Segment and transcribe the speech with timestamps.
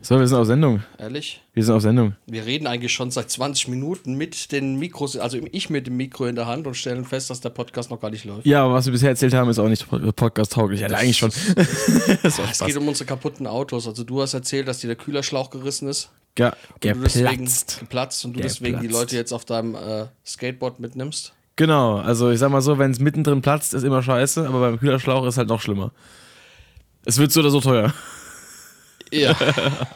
[0.00, 0.82] So, wir sind auf Sendung.
[0.96, 1.42] Ehrlich?
[1.54, 2.14] Wir sind auf Sendung.
[2.26, 6.26] Wir reden eigentlich schon seit 20 Minuten mit den Mikros, also ich mit dem Mikro
[6.26, 8.46] in der Hand und stellen fest, dass der Podcast noch gar nicht läuft.
[8.46, 10.80] Ja, aber was wir bisher erzählt haben, ist auch nicht podcast-tauglich.
[10.80, 11.30] Ja, eigentlich schon.
[12.22, 13.88] es geht um unsere kaputten Autos.
[13.88, 16.10] Also du hast erzählt, dass dir der Kühlerschlauch gerissen ist.
[16.38, 17.80] Ja, geplatzt.
[17.80, 18.60] geplatzt und du geplatzt.
[18.60, 21.32] deswegen die Leute jetzt auf deinem äh, Skateboard mitnimmst.
[21.56, 24.78] Genau, also ich sag mal so, wenn es mittendrin platzt, ist immer scheiße, aber beim
[24.78, 25.90] Kühlerschlauch ist halt noch schlimmer.
[27.04, 27.92] Es wird so oder so teuer.
[29.12, 29.36] Ja.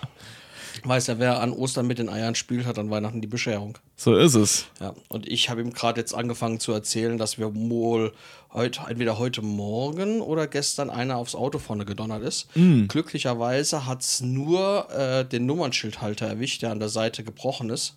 [0.84, 3.78] Weiß ja, wer an Ostern mit den Eiern spielt, hat an Weihnachten die Bescherung.
[3.96, 4.66] So ist es.
[4.80, 8.12] Ja, und ich habe ihm gerade jetzt angefangen zu erzählen, dass wir wohl
[8.52, 12.48] heute, entweder heute Morgen oder gestern einer aufs Auto vorne gedonnert ist.
[12.56, 12.86] Mm.
[12.86, 17.96] Glücklicherweise hat es nur äh, den Nummernschildhalter erwischt, der an der Seite gebrochen ist.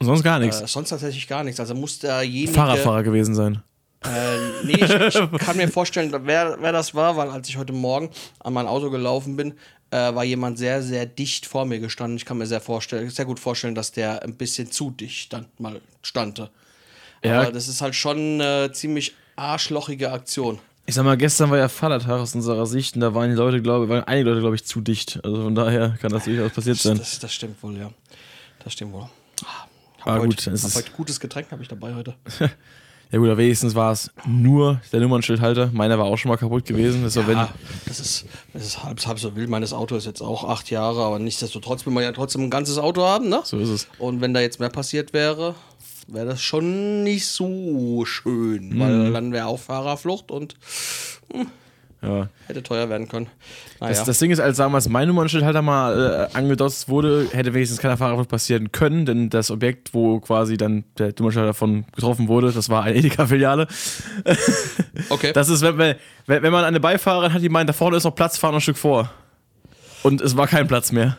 [0.00, 0.60] Und sonst gar nichts.
[0.60, 1.60] Äh, sonst tatsächlich gar nichts.
[1.60, 2.52] Also muss derjenige.
[2.52, 3.62] Fahrradfahrer gewesen sein.
[4.04, 7.72] Äh, nee, ich, ich, kann mir vorstellen, wer, wer das war, weil als ich heute
[7.72, 9.54] Morgen an mein Auto gelaufen bin,
[9.94, 12.16] äh, war jemand sehr, sehr dicht vor mir gestanden.
[12.16, 15.46] Ich kann mir sehr, vorstellen, sehr gut vorstellen, dass der ein bisschen zu dicht dann
[15.58, 16.50] mal stande.
[17.22, 17.42] Ja.
[17.42, 20.58] Aber das ist halt schon eine ziemlich arschlochige Aktion.
[20.86, 23.62] Ich sag mal, gestern war ja Vatertag aus unserer Sicht und da waren die Leute,
[23.62, 25.20] glaube waren einige Leute, glaube ich, zu dicht.
[25.24, 26.98] Also von daher kann das durchaus passiert sein.
[26.98, 27.90] Das, das stimmt wohl, ja.
[28.64, 29.08] Das stimmt wohl.
[29.36, 32.14] Ich habe ah, heute, hab heute gutes Getränk habe ich dabei heute.
[33.10, 35.70] Ja gut, aber wenigstens war es nur der Nummernschildhalter.
[35.72, 37.04] Meiner war auch schon mal kaputt gewesen.
[37.04, 37.38] Das, ja, wenn
[37.86, 39.48] das, ist, das ist halb, halb so wild.
[39.48, 42.78] Meines Auto ist jetzt auch acht Jahre, aber nichtsdestotrotz will man ja trotzdem ein ganzes
[42.78, 43.40] Auto haben, ne?
[43.44, 43.88] So ist es.
[43.98, 45.54] Und wenn da jetzt mehr passiert wäre,
[46.08, 48.80] wäre das schon nicht so schön, mhm.
[48.80, 50.54] weil dann wäre auch Fahrerflucht und
[51.32, 51.46] mh, hm,
[52.06, 52.28] ja.
[52.46, 53.28] Hätte teuer werden können.
[53.80, 53.92] Naja.
[53.92, 57.80] Das, das, Ding ist, als damals mein Nummernschild halt einmal äh, angedotzt wurde, hätte wenigstens
[57.80, 62.52] keiner Fahrrad passieren können, denn das Objekt, wo quasi dann der Nummernschild davon getroffen wurde,
[62.52, 63.66] das war eine Edeka-Filiale.
[65.10, 65.32] Okay.
[65.32, 68.14] Das ist, wenn, wenn, wenn man eine Beifahrerin hat, die meint, da vorne ist noch
[68.14, 69.10] Platz, fahr noch ein Stück vor.
[70.02, 71.16] Und es war kein Platz mehr.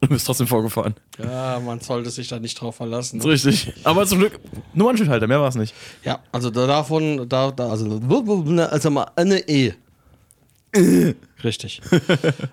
[0.00, 0.94] Du bist trotzdem vorgefahren.
[1.18, 3.18] Ja, man sollte sich da nicht drauf verlassen.
[3.18, 3.72] Ist richtig.
[3.82, 4.38] Aber zum Glück,
[4.72, 5.74] Nummernschild mehr war es nicht.
[6.04, 8.00] Ja, also davon, da, da, also,
[8.70, 9.74] also mal eine E.
[11.44, 11.80] Richtig.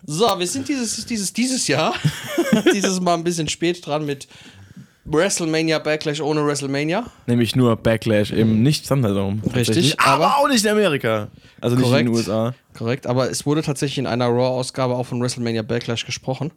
[0.07, 1.93] So, wir sind dieses, dieses, dieses Jahr,
[2.73, 4.27] dieses Mal ein bisschen spät dran mit
[5.05, 7.05] WrestleMania Backlash ohne WrestleMania.
[7.27, 9.41] Nämlich nur Backlash im nicht Thunderdome.
[9.55, 9.99] Richtig.
[9.99, 11.27] Aber, auch nicht in Amerika.
[11.61, 12.55] Also nicht korrekt, in den USA.
[12.73, 16.51] Korrekt, aber es wurde tatsächlich in einer Raw-Ausgabe auch von WrestleMania Backlash gesprochen.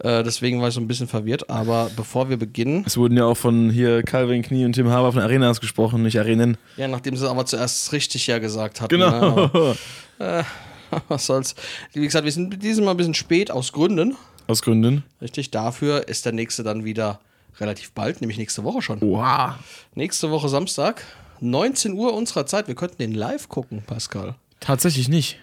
[0.00, 1.48] Äh, deswegen war ich so ein bisschen verwirrt.
[1.50, 2.84] Aber bevor wir beginnen.
[2.86, 6.18] Es wurden ja auch von hier Calvin Knie und Tim Haber von Arenas gesprochen, nicht
[6.18, 6.56] Arenen.
[6.76, 8.90] Ja, nachdem sie aber zuerst richtig ja gesagt hatten.
[8.90, 9.50] Genau.
[9.52, 9.76] Ne?
[10.18, 10.44] Äh,
[11.08, 11.54] was soll's.
[11.92, 14.16] Wie gesagt, wir sind dieses Mal ein bisschen spät aus Gründen.
[14.46, 15.04] Aus Gründen.
[15.20, 17.20] Richtig, dafür ist der nächste dann wieder
[17.58, 19.00] relativ bald, nämlich nächste Woche schon.
[19.00, 19.54] Wow.
[19.94, 21.02] Nächste Woche Samstag,
[21.40, 22.68] 19 Uhr unserer Zeit.
[22.68, 24.34] Wir könnten den live gucken, Pascal.
[24.60, 25.38] Tatsächlich nicht.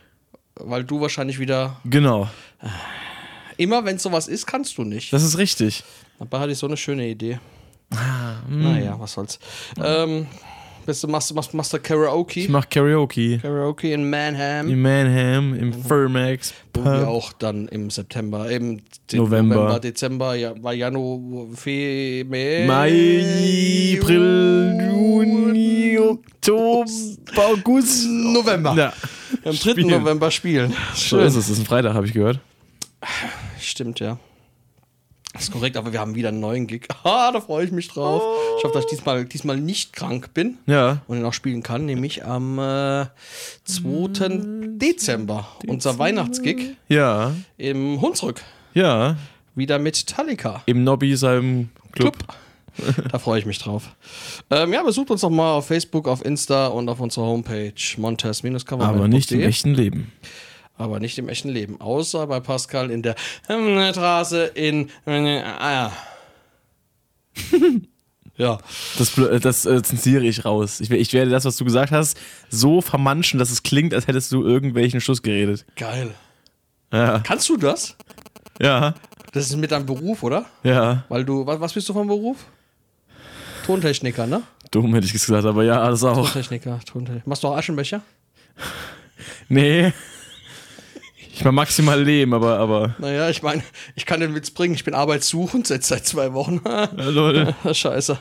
[0.56, 1.78] Weil du wahrscheinlich wieder.
[1.86, 2.30] Genau.
[3.62, 5.14] Immer wenn sowas ist, kannst du nicht.
[5.14, 5.84] Das ist richtig.
[6.18, 7.40] Dabei hatte ich so eine schöne Idee.
[7.92, 9.38] Ah, naja, was soll's.
[9.80, 10.26] Ähm,
[10.84, 12.40] bist du, machst, machst, machst du Karaoke?
[12.40, 13.38] Ich mach Karaoke.
[13.38, 14.68] Karaoke in Manham.
[14.68, 16.56] In Manham, im Firmax.
[16.74, 18.82] Wo wir auch dann im September, im
[19.14, 19.56] November.
[19.56, 26.90] November, Dezember, ja, war Januar, Fe, Mai, Mai, April, Juni, Oktober,
[27.36, 28.74] August, November.
[28.74, 28.94] Ja.
[29.46, 29.84] Am 3.
[29.84, 30.74] November spielen.
[30.96, 31.20] Schön.
[31.20, 32.40] So ist es, das ist ein Freitag, habe ich gehört.
[33.62, 34.18] Stimmt, ja.
[35.34, 36.88] Das ist korrekt, aber wir haben wieder einen neuen Gig.
[37.04, 38.22] Ah, da freue ich mich drauf.
[38.24, 38.58] Oh.
[38.58, 40.58] Ich hoffe, dass ich diesmal, diesmal nicht krank bin.
[40.68, 41.02] Ja.
[41.08, 43.06] Und ihn auch spielen kann, nämlich am äh,
[43.64, 44.08] 2.
[44.08, 44.78] Dezember.
[44.78, 45.48] Dezember.
[45.68, 46.76] Unser Weihnachtsgig.
[46.90, 47.34] Ja.
[47.58, 48.42] Im Hunsrück.
[48.74, 49.16] Ja.
[49.56, 50.64] Wieder mit Talika.
[50.66, 52.18] Im Nobby, seinem Club.
[52.18, 52.96] Club.
[53.12, 53.96] da freue ich mich drauf.
[54.50, 58.86] Ähm, ja, besucht uns doch mal auf Facebook, auf Insta und auf unserer Homepage montes-cover.
[58.86, 60.12] Aber nicht im echten Leben
[60.82, 61.80] aber nicht im echten Leben.
[61.80, 63.16] Außer bei Pascal in der
[63.48, 64.90] Straße in.
[65.06, 65.92] Ah, ja.
[68.98, 70.80] Das, das äh, zensiere ich raus.
[70.80, 72.18] Ich, ich, werde das, was du gesagt hast,
[72.50, 75.66] so vermanschen, dass es klingt, als hättest du irgendwelchen Schuss geredet.
[75.76, 76.16] Geil.
[76.92, 77.20] Ja.
[77.20, 77.96] Kannst du das?
[78.60, 78.96] Ja.
[79.32, 80.46] Das ist mit deinem Beruf, oder?
[80.64, 81.06] Ja.
[81.10, 82.38] Weil du, was, was bist du vom Beruf?
[83.66, 84.42] Tontechniker, ne?
[84.72, 86.16] Dumm hätte ich gesagt, aber ja, alles auch.
[86.16, 87.30] Tontechniker, Tontechniker.
[87.30, 88.02] Machst du auch Aschenbecher?
[89.50, 89.94] nee.
[91.34, 92.96] Ich war maximal Leben, aber, aber.
[93.00, 93.64] Naja, ich meine,
[93.96, 94.76] ich kann den Witz bringen.
[94.76, 96.62] Ich bin arbeitssuchend seit, seit zwei Wochen.
[96.66, 97.56] ja, Leute.
[97.74, 98.18] Scheiße.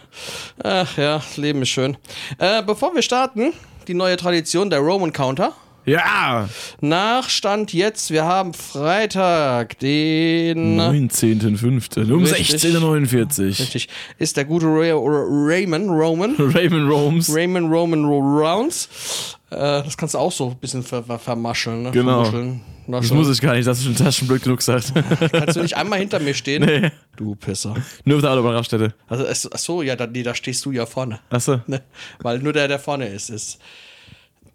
[0.62, 1.96] Ach ja, Leben ist schön.
[2.38, 3.52] Äh, bevor wir starten,
[3.88, 5.54] die neue Tradition, der Roman Counter.
[5.86, 6.48] Ja!
[6.80, 12.12] Nachstand jetzt, wir haben Freitag, den 19.05.
[12.12, 12.50] um Richtig.
[12.62, 13.46] 16.49 Uhr.
[13.58, 13.88] richtig,
[14.18, 16.34] ist der gute Ray Raymond Roman.
[16.38, 17.34] Raymond Romes.
[17.34, 19.36] Raymond Roman Rounds.
[19.50, 21.82] Äh, das kannst du auch so ein bisschen ver ver vermascheln.
[21.84, 21.90] Ne?
[21.90, 22.24] Genau.
[22.24, 22.60] Vermuscheln.
[22.86, 24.92] Das muss ich gar nicht, das ist schon Taschenblöd genug gesagt.
[25.32, 26.64] Kannst du nicht einmal hinter mir stehen?
[26.64, 26.90] Nee.
[27.14, 27.76] Du Pisser.
[28.04, 28.94] Nur auf der Autobahnraststätte.
[29.06, 31.20] Also, es- ach so, ja, da, nee, da stehst du ja vorne.
[31.30, 31.60] Achso.
[31.68, 31.82] Ne?
[32.20, 33.60] Weil nur der, der vorne ist, ist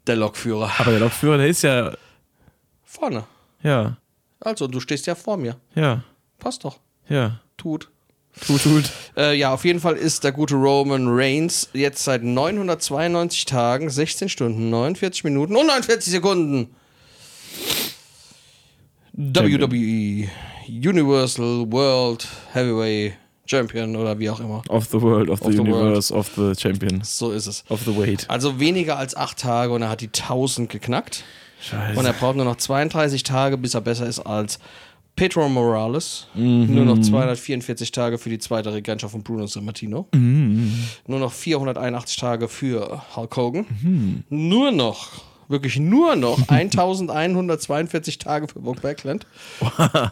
[0.07, 0.71] der Lokführer.
[0.77, 1.93] Aber der Lokführer, der ist ja.
[2.83, 3.23] Vorne.
[3.61, 3.97] Ja.
[4.39, 5.57] Also, du stehst ja vor mir.
[5.73, 6.03] Ja.
[6.39, 6.79] Passt doch.
[7.09, 7.39] Ja.
[7.57, 7.89] Tut.
[8.45, 8.91] Tut, tut.
[9.15, 14.27] Äh, ja, auf jeden Fall ist der gute Roman Reigns jetzt seit 992 Tagen, 16
[14.27, 16.75] Stunden, 49 Minuten und 49 Sekunden.
[19.13, 20.29] WWE
[20.67, 23.13] Universal World Heavyweight
[23.45, 24.61] Champion oder wie auch immer.
[24.69, 27.01] Of the world, of the Of the universe, of the champion.
[27.03, 27.63] So ist es.
[27.69, 28.29] Of the weight.
[28.29, 31.23] Also weniger als acht Tage und er hat die 1000 geknackt.
[31.61, 31.99] Scheiße.
[31.99, 34.59] Und er braucht nur noch 32 Tage, bis er besser ist als
[35.15, 36.27] Pedro Morales.
[36.35, 40.07] Nur noch 244 Tage für die zweite Regentschaft von Bruno Sammartino.
[40.11, 44.25] Nur noch 481 Tage für Hulk Hogan.
[44.29, 45.07] Nur noch,
[45.47, 49.25] wirklich nur noch 1142 Tage für Bob Backlund.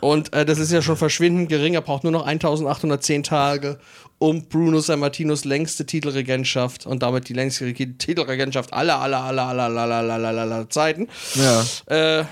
[0.02, 1.74] Und äh, das ist ja schon verschwindend gering.
[1.74, 3.80] Er braucht nur noch 1810 Tage,
[4.20, 9.64] um Bruno Sammartinos längste Titelregentschaft und damit die längste Re- Titelregentschaft aller, aller, aller, aller,
[9.64, 12.20] aller, aller, aller, aller Zeiten Ja.
[12.20, 12.26] äh,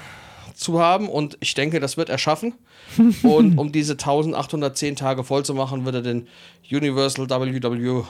[0.56, 2.53] zu haben und ich denke, das wird er schaffen.
[3.24, 6.27] und um diese 1810 Tage voll zu machen, wird er den
[6.69, 8.03] Universal WW, WW,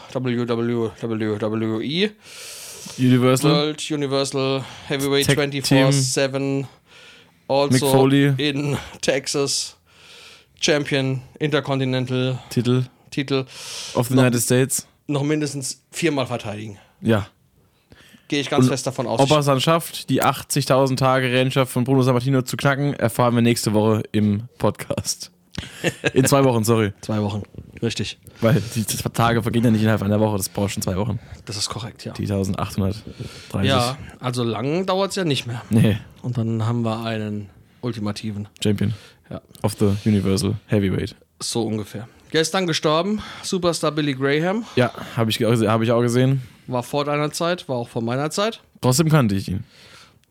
[1.01, 2.11] WWE
[2.97, 3.51] Universal.
[3.51, 6.65] World Universal Heavyweight Tag 24-7
[7.47, 8.33] also Mick Foley.
[8.37, 9.75] in Texas
[10.59, 13.45] Champion Intercontinental Titel Titel
[13.95, 14.87] of the Noch- United States.
[15.07, 16.77] noch mindestens viermal verteidigen.
[17.01, 17.27] Ja.
[18.29, 19.19] Gehe ich ganz Und fest davon aus.
[19.19, 23.35] Ob er es dann schafft, die 80.000 Tage Regentschaft von Bruno Sammartino zu knacken, erfahren
[23.35, 25.31] wir nächste Woche im Podcast.
[26.13, 26.93] In zwei Wochen, sorry.
[27.01, 27.43] Zwei Wochen.
[27.81, 28.19] Richtig.
[28.41, 31.19] Weil die Tage vergehen ja nicht innerhalb einer Woche, das braucht schon zwei Wochen.
[31.45, 32.13] Das ist korrekt, ja.
[32.13, 33.03] Die 1830.
[33.63, 35.61] Ja, also lang dauert es ja nicht mehr.
[35.69, 37.49] Nee, Und dann haben wir einen
[37.81, 38.47] ultimativen.
[38.63, 38.93] Champion
[39.29, 41.15] Ja, of the Universal Heavyweight.
[41.41, 42.07] so ungefähr.
[42.53, 43.21] Dann gestorben.
[43.43, 44.65] Superstar Billy Graham.
[44.75, 46.41] Ja, habe ich, hab ich auch gesehen.
[46.67, 48.61] War vor deiner Zeit, war auch vor meiner Zeit.
[48.79, 49.65] Trotzdem kannte ich ihn.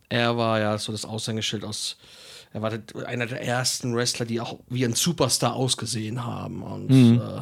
[0.09, 1.97] Er war ja so das Aushängeschild aus.
[2.53, 2.73] Er war
[3.07, 6.63] einer der ersten Wrestler, die auch wie ein Superstar ausgesehen haben.
[6.63, 7.41] Und äh,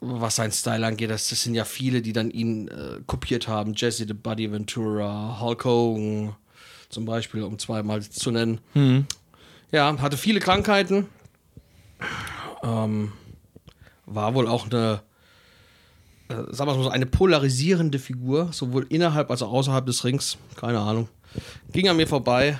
[0.00, 3.72] was sein Style angeht, das, das sind ja viele, die dann ihn äh, kopiert haben.
[3.74, 6.36] Jesse the Buddy Ventura, Hulk Hogan
[6.90, 8.60] zum Beispiel, um zweimal zu nennen.
[9.72, 11.06] Ja, hatte viele Krankheiten.
[12.62, 13.12] Ähm,
[14.06, 15.02] war wohl auch eine,
[16.28, 20.36] äh, sagen wir mal so, eine polarisierende Figur, sowohl innerhalb als auch außerhalb des Rings.
[20.56, 21.08] Keine Ahnung.
[21.72, 22.58] Ging an mir vorbei.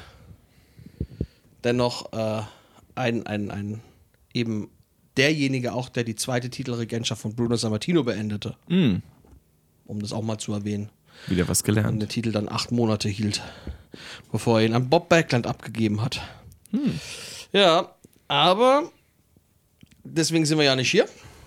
[1.64, 2.42] Dennoch äh,
[2.94, 3.80] ein, ein, ein
[4.32, 4.70] eben
[5.16, 8.56] derjenige auch, der die zweite Titelregentschaft von Bruno Sammartino beendete.
[8.68, 10.88] Um das auch mal zu erwähnen.
[11.26, 12.00] Wieder was Und gelernt.
[12.00, 13.42] der Titel dann acht Monate hielt,
[14.32, 16.20] bevor er ihn an Bob Backlund abgegeben hat.
[17.52, 17.94] Ja,
[18.28, 18.90] aber
[20.04, 21.06] deswegen sind wir ja nicht hier.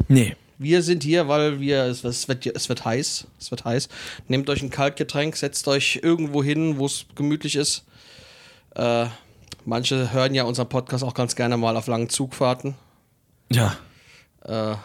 [0.09, 0.35] Nee.
[0.59, 3.25] Wir sind hier, weil wir, es, es, wird, es wird heiß.
[3.39, 3.89] Es wird heiß.
[4.27, 7.83] Nehmt euch ein Kaltgetränk, setzt euch irgendwo hin, wo es gemütlich ist.
[8.75, 9.07] Äh,
[9.65, 12.75] manche hören ja unseren Podcast auch ganz gerne mal auf langen Zugfahrten.
[13.51, 13.75] Ja.
[14.43, 14.75] Äh,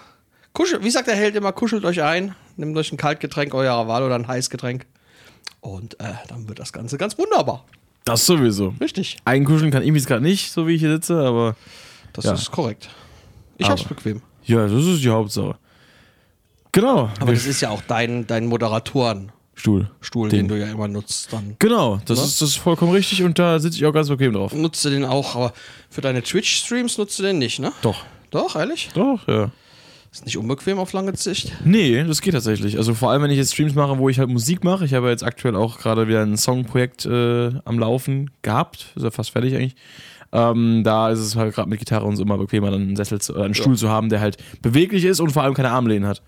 [0.52, 4.02] kuschel, wie sagt der Held immer, kuschelt euch ein, nehmt euch ein Kaltgetränk eurer Wahl
[4.02, 4.86] oder ein Heißgetränk.
[5.60, 7.64] Und äh, dann wird das Ganze ganz wunderbar.
[8.04, 8.75] Das sowieso.
[8.80, 9.16] Richtig.
[9.25, 11.56] Einkuscheln kann ich mich gerade nicht, so wie ich hier sitze, aber
[12.12, 12.32] Das Ja.
[12.34, 12.88] ist korrekt.
[13.58, 14.22] Ich Aber- hab's bequem.
[14.44, 15.56] ja, das ist die Hauptsache.
[16.72, 17.10] Genau.
[17.20, 19.88] Aber das ist ja auch dein, dein Moderatorenstuhl, Stuhl.
[20.29, 20.29] den.
[20.31, 20.48] Den.
[20.48, 21.32] du ja immer nutzt.
[21.32, 22.24] Dann Genau, das Ne?
[22.24, 24.55] ist, das ist vollkommen richtig und da sitze ich auch ganz bequem drauf.
[24.55, 25.53] nutzt du den auch, aber
[25.91, 27.72] für deine Twitch-Streams nutzt du den nicht, ne?
[27.82, 28.05] Doch.
[28.31, 28.91] Doch, ehrlich?
[28.94, 29.50] Doch, ja.
[30.10, 31.53] Ist nicht unbequem auf lange Sicht.
[31.65, 32.79] Nee, das geht tatsächlich.
[32.79, 34.84] Also vor allem, wenn ich jetzt Streams mache, wo ich halt Musik mache.
[34.86, 38.93] Ich habe jetzt aktuell auch gerade wieder ein Songprojekt äh, am Laufen gehabt.
[38.96, 39.77] Ist ja fast fertig eigentlich.
[40.32, 43.20] Ähm, da ist es halt gerade mit Gitarre und so immer bequemer, dann einen Sessel
[43.20, 46.06] zu, äh, einen Stuhl zu haben, der halt beweglich ist und vor allem keine Armlehnen
[46.08, 46.22] hat.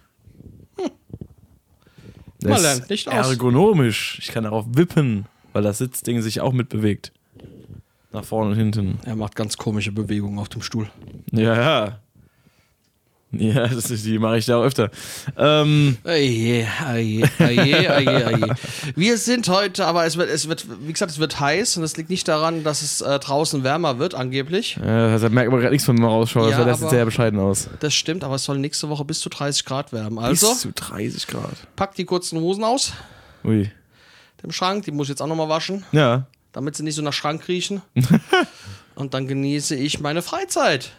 [2.41, 3.29] Das Man ist lernt nicht aus.
[3.31, 4.19] Ergonomisch.
[4.21, 7.13] Ich kann darauf wippen, weil das Sitzding sich auch mitbewegt.
[8.13, 8.99] Nach vorne und hinten.
[9.05, 10.91] Er macht ganz komische Bewegungen auf dem Stuhl.
[11.31, 12.01] Ja, ja.
[13.39, 14.91] Ja, das ist, die mache ich da auch öfter.
[15.37, 18.55] Ähm, Aje, aje, aje, aje, aje.
[18.97, 21.97] Wir sind heute, aber es wird, es wird, wie gesagt, es wird heiß und es
[21.97, 24.81] liegt nicht daran, dass es äh, draußen wärmer wird, angeblich.
[24.85, 26.51] Ja, da merkt man gerade nichts, wenn man rausschaut.
[26.51, 27.69] Ja, das sieht aber- sehr bescheiden aus.
[27.79, 30.19] Das stimmt, aber es soll nächste Woche bis zu 30 Grad wärmen.
[30.19, 31.55] Also, Bis zu 30 Grad.
[31.77, 32.95] pack die kurzen Hosen aus,
[33.45, 33.71] Ui.
[34.43, 35.85] dem Schrank, die muss ich jetzt auch nochmal waschen.
[35.93, 36.27] Ja.
[36.51, 37.81] damit sie nicht so nach Schrank riechen.
[38.97, 40.91] und dann genieße ich meine Freizeit.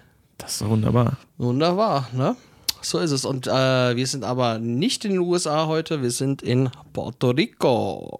[0.41, 1.17] Das ist wunderbar.
[1.37, 2.35] Wunderbar, ne?
[2.81, 3.25] So ist es.
[3.25, 8.17] Und äh, wir sind aber nicht in den USA heute, wir sind in Puerto Rico.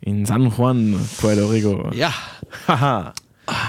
[0.00, 1.90] In San Juan, Puerto Rico.
[1.94, 2.12] Ja.
[2.68, 3.12] Haha.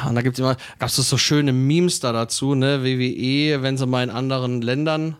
[0.07, 2.83] Und da gibt es immer, gab es so schöne Memes da dazu, ne?
[2.83, 5.17] WWE, wenn sie mal in anderen Ländern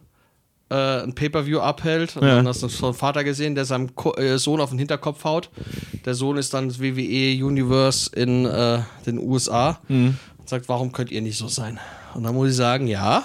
[0.72, 2.15] äh, ein Pay-Per-View abhält.
[2.17, 2.38] Und Ja.
[2.38, 5.24] dann hast du so einen Vater gesehen, der seinem Ko äh, Sohn auf den Hinterkopf
[5.24, 5.50] haut.
[6.05, 10.17] Der Sohn ist dann WWE Universe in äh, den USA Mhm.
[10.45, 11.79] Und sagt, warum könnt ihr nicht so sein?
[12.13, 13.23] Und dann muss ich sagen, ja,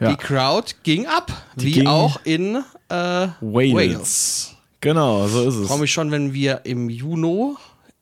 [0.00, 0.08] Ja.
[0.10, 3.74] die Crowd ging ab, wie ging- auch in äh, Wales.
[3.74, 4.54] Wales.
[4.80, 5.80] Genau, so ist Ich freue es.
[5.82, 7.54] mich schon, wenn wir im Juni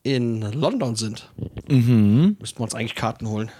[0.04, 1.28] in London sind.
[1.68, 2.38] Mhm.
[2.40, 3.50] Müssten wir uns eigentlich Karten holen.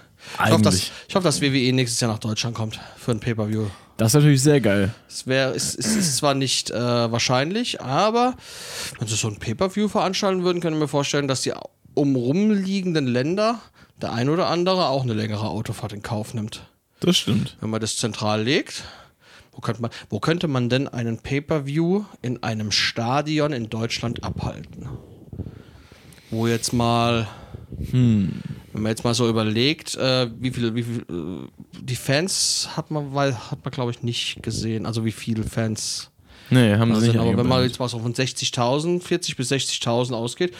[0.43, 0.75] Ich hoffe, dass,
[1.07, 3.67] ich hoffe, dass WWE nächstes Jahr nach Deutschland kommt für ein Pay-Per-View.
[3.97, 4.93] Das ist natürlich sehr geil.
[5.07, 6.75] Es wäre, es, es ist zwar nicht äh,
[7.11, 8.35] wahrscheinlich, aber
[8.97, 11.53] wenn sie so ein Pay-Per-View veranstalten würden, können wir mir vorstellen, dass die
[11.93, 13.59] umrumliegenden Länder
[14.01, 16.65] der ein oder andere auch eine längere Autofahrt in Kauf nimmt.
[16.99, 17.57] Das stimmt.
[17.61, 18.83] Wenn man das zentral legt,
[19.51, 24.89] wo könnte man, wo könnte man denn einen Pay-Per-View in einem Stadion in Deutschland abhalten?
[26.29, 27.27] Wo jetzt mal,
[27.69, 32.91] wenn man jetzt mal so überlegt, äh, wie viele, wie viel, äh, die Fans hat
[32.91, 36.11] man, weil, hat man glaube ich nicht gesehen, also wie viele Fans
[36.49, 37.11] Nee, haben sie sind.
[37.13, 40.53] nicht Aber wenn man jetzt mal so von 60.000, 40 bis 60.000 ausgeht,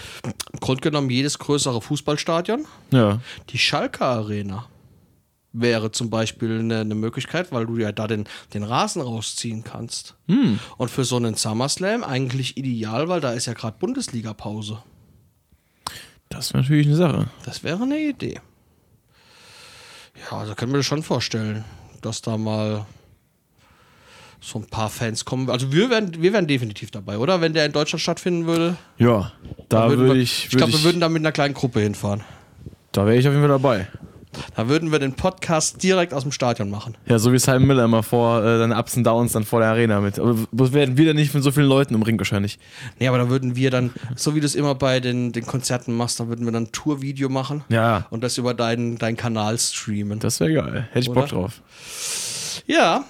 [0.54, 3.20] im Grunde genommen jedes größere Fußballstadion, Ja.
[3.50, 4.68] die Schalke Arena
[5.52, 10.16] wäre zum Beispiel eine, eine Möglichkeit, weil du ja da den, den Rasen rausziehen kannst.
[10.28, 10.60] Hm.
[10.78, 14.84] Und für so einen SummerSlam eigentlich ideal, weil da ist ja gerade Bundesliga-Pause.
[16.30, 17.30] Das ist natürlich eine Sache.
[17.46, 18.40] Das wäre eine Idee.
[20.30, 21.66] Ja, also können wir das schon vorstellen,
[22.02, 22.86] dass da mal
[24.42, 25.50] so ein paar Fans kommen.
[25.50, 27.42] Also wir wären, wir wären definitiv dabei, oder?
[27.42, 28.78] Wenn der in Deutschland stattfinden würde.
[28.98, 29.32] Ja,
[29.68, 30.48] da würde wir, ich.
[30.50, 32.22] Ich glaube, wir würden da mit einer kleinen Gruppe hinfahren.
[32.92, 33.88] Da wäre ich auf jeden Fall dabei.
[34.56, 36.96] Da würden wir den Podcast direkt aus dem Stadion machen.
[37.08, 40.02] Ja, so wie Simon Miller immer vor äh, Ups und Downs dann vor der Arena
[40.02, 40.20] mit.
[40.20, 42.60] Aber wir werden wieder nicht von so vielen Leuten im Ring wahrscheinlich.
[43.00, 45.96] Nee, aber da würden wir dann, so wie du es immer bei den, den Konzerten
[45.98, 49.58] machst, da würden wir dann ein Tourvideo machen Ja, und das über deinen, deinen Kanal
[49.58, 50.20] streamen.
[50.20, 50.88] das wäre geil.
[50.92, 51.22] Hätte ich Oder?
[51.22, 51.62] Bock drauf.
[52.68, 53.06] Ja,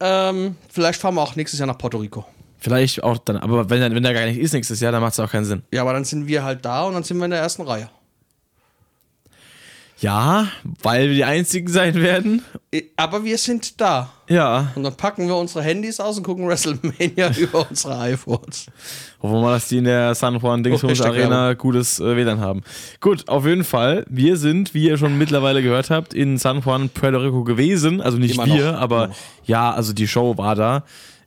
[0.00, 2.24] ähm, vielleicht fahren wir auch nächstes Jahr nach Puerto Rico.
[2.58, 5.20] Vielleicht auch dann, aber wenn, wenn da gar nicht ist nächstes Jahr, dann macht es
[5.20, 5.62] auch keinen Sinn.
[5.72, 7.88] Ja, aber dann sind wir halt da und dann sind wir in der ersten Reihe.
[10.00, 10.46] Ja,
[10.82, 12.42] weil wir die Einzigen sein werden.
[12.96, 14.10] Aber wir sind da.
[14.28, 18.66] Ja, Und dann packen wir unsere Handys aus und gucken WrestleMania über unsere iPhones.
[19.22, 22.62] hoffen wir mal, dass die in der San Juan Dingsbums Arena gutes äh, WLAN haben.
[23.00, 24.04] Gut, auf jeden Fall.
[24.08, 28.00] Wir sind, wie ihr schon mittlerweile gehört habt, in San Juan, Puerto Rico gewesen.
[28.00, 28.80] Also nicht Immer wir, noch.
[28.80, 29.10] aber
[29.46, 30.84] ja, also die Show war da.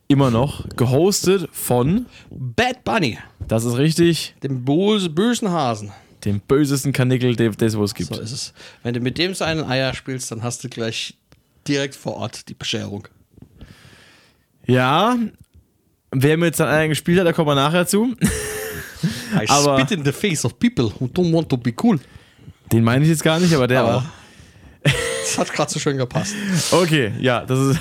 [0.08, 0.64] Immer noch.
[0.76, 5.90] Gehostet von, Bad Bunny, das ist richtig, dem böse, bösen Hasen.
[6.24, 8.14] Dem bösesten Kanickel, den den es gibt.
[8.14, 8.52] So ist es.
[8.82, 11.14] Wenn du mit dem seinen Eier spielst, dann hast du gleich
[11.66, 13.08] direkt vor Ort die Bescherung.
[14.66, 15.16] Ja,
[16.10, 18.14] wer mir jetzt dann einen gespielt hat, da kommen wir nachher zu.
[19.40, 21.98] I Aber- spit in the face of people who don't want to be cool.
[22.70, 24.02] Den meine ich jetzt gar nicht, aber der Aber- auch.
[25.22, 26.34] Das hat gerade so schön gepasst.
[26.72, 27.80] Okay, ja, das ist.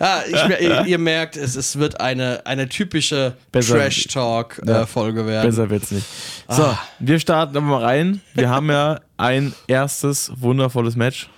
[0.00, 5.48] Ja, ich, mer- ihr, ihr merkt, es, es wird eine, eine typische Trash-Talk-Folge werden.
[5.50, 6.06] Besser wird's nicht.
[6.48, 6.78] So, Ah.
[7.00, 8.20] wir starten aber mal rein.
[8.34, 11.28] Wir haben ja ein erstes wundervolles Match.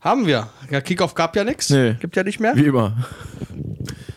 [0.00, 0.50] Haben wir.
[0.70, 1.70] Ja, Kickoff gab ja nichts.
[1.70, 1.94] Nee.
[1.94, 2.54] Gibt ja nicht mehr.
[2.54, 2.96] Wie immer.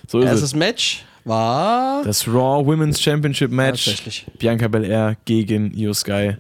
[0.08, 0.56] So ist Erstes es.
[0.56, 2.04] Match war.
[2.04, 3.86] Das Raw Women's Championship Match.
[3.86, 4.26] Tatsächlich.
[4.40, 6.36] Bianca Belair gegen Io Sky.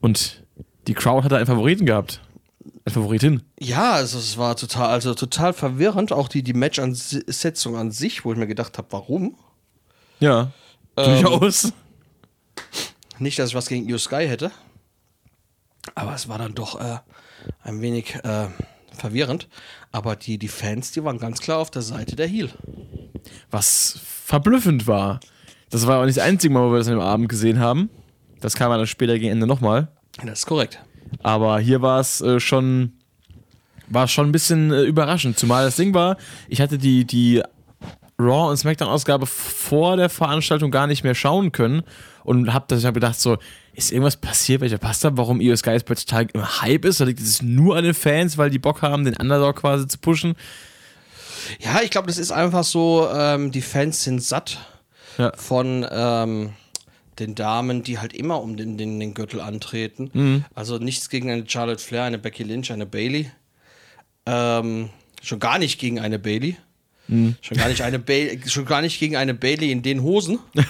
[0.00, 0.42] Und
[0.86, 2.20] die Crowd hatte einen Favoriten gehabt.
[2.86, 3.42] Eine Favoritin.
[3.58, 6.12] Ja, also es war total, also total verwirrend.
[6.12, 9.36] Auch die, die Match-Setzung an sich, wo ich mir gedacht habe, warum?
[10.20, 10.52] Ja.
[10.96, 11.72] Ähm, Durchaus.
[13.18, 14.52] Nicht, dass ich was gegen Io Sky hätte.
[15.96, 16.98] Aber es war dann doch äh,
[17.64, 18.46] ein wenig äh,
[18.96, 19.48] verwirrend.
[19.90, 22.50] Aber die, die Fans, die waren ganz klar auf der Seite der Heel.
[23.50, 25.18] Was verblüffend war.
[25.70, 27.90] Das war auch nicht das einzige Mal, wo wir das an dem Abend gesehen haben.
[28.40, 29.88] Das kam dann später gegen Ende nochmal.
[30.24, 30.78] Das ist korrekt.
[31.22, 32.92] Aber hier war es äh, schon,
[33.88, 35.38] war schon ein bisschen äh, überraschend.
[35.38, 36.16] Zumal das Ding war,
[36.48, 37.42] ich hatte die, die
[38.18, 41.82] Raw und SmackDown-Ausgabe vor der Veranstaltung gar nicht mehr schauen können
[42.24, 43.36] und hab das ich hab gedacht so,
[43.74, 47.00] ist irgendwas passiert, weil ich verpasst habe, warum Sky jetzt plötzlich total im Hype ist?
[47.00, 49.98] Oder liegt es nur an den Fans, weil die Bock haben, den Underdog quasi zu
[49.98, 50.34] pushen?
[51.60, 54.58] Ja, ich glaube, das ist einfach so, ähm, die Fans sind satt
[55.18, 55.32] Ja.
[55.36, 56.50] von ähm,
[57.18, 60.10] den Damen, die halt immer um den, den, den Gürtel antreten.
[60.12, 60.44] Mhm.
[60.54, 63.30] Also nichts gegen eine Charlotte Flair, eine Becky Lynch, eine Bailey.
[64.26, 64.90] Ähm,
[65.22, 66.56] schon gar nicht gegen eine Bailey.
[67.08, 68.14] Schon, gar nicht eine ba
[68.46, 70.38] schon gar nicht gegen eine Bailey in den Hosen.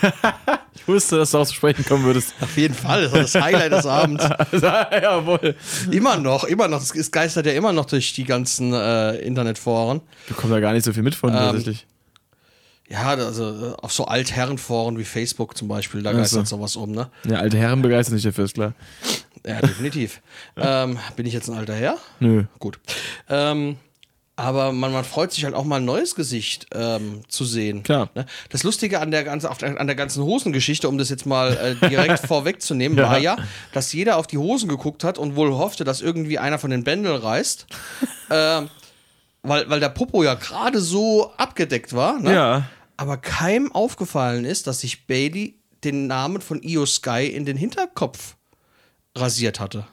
[0.78, 2.34] Ich wusste, dass du auch zu sprechen kommen würdest.
[2.40, 4.22] Auf jeden Fall, das das Highlight des Abends.
[4.52, 5.56] Jawohl.
[5.90, 6.80] Immer noch, immer noch.
[6.80, 10.00] Es geistert ja immer noch durch die ganzen äh, Internetforen.
[10.28, 11.86] Du kommst da gar nicht so viel mit von, Ähm, tatsächlich.
[12.88, 17.10] Ja, also äh, auf so Altherrenforen wie Facebook zum Beispiel, da geistert sowas um, ne?
[17.26, 18.74] Ja, alte Herren begeistern sich dafür, ist klar.
[19.44, 20.20] Ja, definitiv.
[20.56, 21.96] ähm, bin ich jetzt ein alter Herr?
[22.20, 22.44] Nö.
[22.58, 22.78] Gut.
[23.28, 23.76] Ähm,
[24.36, 27.82] aber man, man freut sich halt auch mal ein neues Gesicht ähm, zu sehen.
[27.82, 28.10] Klar.
[28.14, 28.26] Ne?
[28.50, 32.20] Das Lustige an der, ganzen, an der ganzen Hosengeschichte, um das jetzt mal äh, direkt
[32.26, 33.36] vorwegzunehmen, war ja,
[33.72, 36.84] dass jeder auf die Hosen geguckt hat und wohl hoffte, dass irgendwie einer von den
[36.84, 37.66] Bändeln reißt.
[38.30, 38.68] ähm,
[39.42, 42.20] weil, weil der Popo ja gerade so abgedeckt war.
[42.20, 42.34] Ne?
[42.34, 42.68] Ja.
[42.96, 48.36] Aber keinem aufgefallen ist, dass sich Bailey den Namen von Io Sky in den Hinterkopf
[49.14, 49.86] rasiert hatte.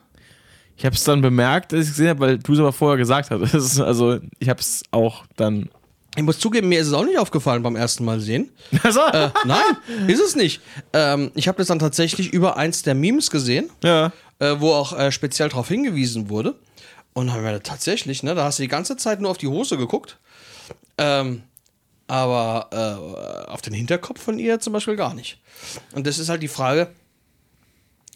[0.75, 3.31] Ich habe es dann bemerkt, als ich gesehen habe, weil du es aber vorher gesagt
[3.53, 5.69] ist, also, ich habe es auch dann.
[6.15, 8.51] Ich muss zugeben, mir ist es auch nicht aufgefallen beim ersten Mal sehen.
[8.83, 10.61] Also, Äh, nein, ist es nicht.
[10.93, 14.11] Ähm, ich habe das dann tatsächlich über eins der Memes gesehen, ja.
[14.39, 16.55] äh, wo auch äh, speziell darauf hingewiesen wurde.
[17.13, 19.47] Und dann haben wir tatsächlich, ne, da hast du die ganze Zeit nur auf die
[19.47, 20.19] Hose geguckt.
[20.97, 21.43] Ähm,
[22.13, 22.69] aber
[23.47, 25.39] äh, auf den Hinterkopf von ihr zum Beispiel gar nicht.
[25.93, 26.89] Und das ist halt die Frage.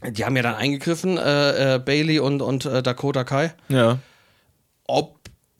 [0.07, 3.97] Die haben ja dann eingegriffen, äh, äh, Bailey und, und äh, Dakota Kai, Ja.
[4.85, 5.17] ob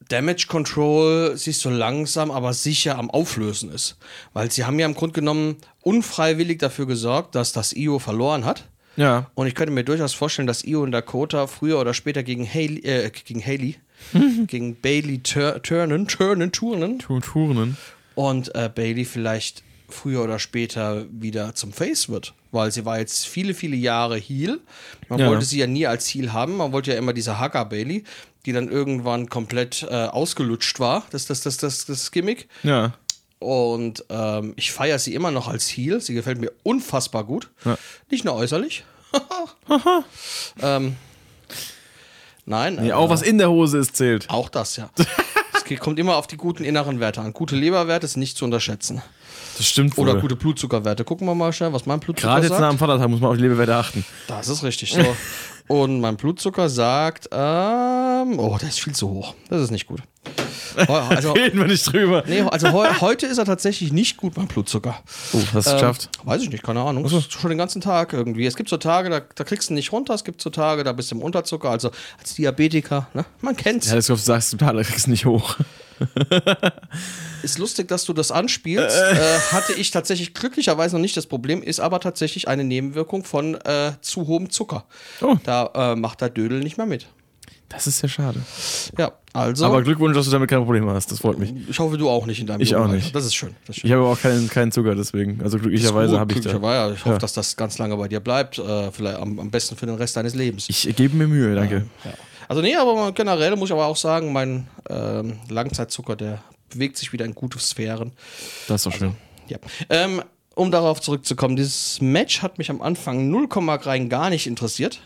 [0.09, 3.97] Damage Control sich so langsam, aber sicher am Auflösen ist.
[4.33, 8.69] Weil sie haben ja im Grunde genommen unfreiwillig dafür gesorgt, dass das Io verloren hat.
[8.95, 9.29] Ja.
[9.33, 12.79] Und ich könnte mir durchaus vorstellen, dass Io und Dakota früher oder später gegen Haley,
[12.85, 13.75] äh, gegen Haley,
[14.47, 17.75] gegen Bailey tur turnen, turnen, turnen Tu- Touren.
[18.17, 22.33] Und äh, Bailey vielleicht früher oder später wieder zum Face wird.
[22.51, 24.59] Weil sie war jetzt viele, viele Jahre Heel.
[25.07, 25.27] Man Ja.
[25.29, 26.57] wollte sie ja nie als Heel haben.
[26.57, 28.03] Man wollte ja immer diese Hacker Bailey,
[28.45, 31.05] die dann irgendwann komplett äh, ausgelutscht war.
[31.11, 32.49] Das, das, das, das, das Gimmick.
[32.63, 32.93] Ja.
[33.39, 36.01] Und ähm, ich feiere sie immer noch als Heel.
[36.01, 37.49] Sie gefällt mir unfassbar gut.
[37.65, 37.77] Ja.
[38.09, 38.83] Nicht nur äußerlich.
[40.61, 40.95] ähm,
[42.45, 42.75] nein.
[42.81, 44.29] Nee, äh, auch was in der Hose ist, zählt.
[44.29, 44.89] auch das, ja.
[45.67, 47.33] Geht- kommt immer auf die guten inneren Werte an.
[47.33, 49.01] Gute Leberwerte sind nicht zu unterschätzen.
[49.57, 50.07] Das stimmt wohl.
[50.09, 51.03] Oder gute Blutzuckerwerte.
[51.03, 52.73] Gucken wir mal schnell, was mein Blutzucker Gerade jetzt nach sagt.
[52.73, 54.05] dem Vatertag muss man auf die Leberwerte achten.
[54.27, 55.03] Das ist richtig so.
[55.67, 57.27] Und mein Blutzucker sagt,
[58.21, 59.33] ähm, oh, der ist viel zu hoch.
[59.49, 60.01] Das ist nicht gut.
[60.87, 62.23] Heu- Also, Reden wir nicht drüber.
[62.27, 64.99] nee, also heu, heute ist er tatsächlich nicht gut, mein Blutzucker.
[65.33, 66.09] Oh, hast du es geschafft?
[66.21, 67.07] Ähm, weiß ich nicht, keine Ahnung.
[67.09, 68.45] Schon den ganzen Tag irgendwie.
[68.45, 70.13] Es gibt so Tage, da, da kriegst du nicht runter.
[70.13, 71.69] Es gibt so Tage, da bist du im Unterzucker.
[71.69, 73.25] Also als Diabetiker, ne?
[73.41, 73.87] man kennt's.
[73.87, 75.55] Ja, das du sagst, du da kriegst nicht hoch.
[77.43, 78.97] Ist lustig, dass du das anspielst.
[79.07, 83.55] Äh, hatte ich tatsächlich glücklicherweise noch nicht das Problem, ist aber tatsächlich eine Nebenwirkung von
[83.55, 84.85] äh, zu hohem Zucker.
[85.21, 85.35] Oh.
[85.43, 87.07] Da äh, macht der Dödel nicht mehr mit.
[87.69, 88.41] Das ist ja schade.
[88.97, 89.65] Ja, also.
[89.65, 91.11] Aber Glückwunsch, dass du damit keine Probleme hast.
[91.11, 91.53] Das freut mich.
[91.69, 93.13] ich hoffe, du auch nicht in deinem Ich jungen auch nicht.
[93.13, 93.55] Das ist schön.
[93.65, 93.87] Das ist schön.
[93.87, 95.41] Ich habe aber auch keinen, keinen Zucker, deswegen.
[95.43, 96.51] Also glücklicherweise habe ich da.
[96.51, 96.93] glücklicherweise.
[96.93, 97.17] Ich hoffe, Ja.
[97.19, 98.57] dass das ganz lange bei dir bleibt.
[98.57, 100.67] Äh, vielleicht am, am besten für den Rest deines Lebens.
[100.69, 101.85] Ich gebe mir Mühe, danke.
[102.05, 102.11] Ja.
[102.47, 107.11] Also nee, aber generell muss ich aber auch sagen, mein ähm, Langzeitzucker, der bewegt sich
[107.11, 108.13] wieder in gute Sphären.
[108.69, 109.15] Das ist doch schön.
[109.49, 109.57] Ja.
[109.89, 110.21] Ähm,
[110.55, 115.01] um darauf zurückzukommen, dieses Match hat mich am Anfang 0, rein gar nicht interessiert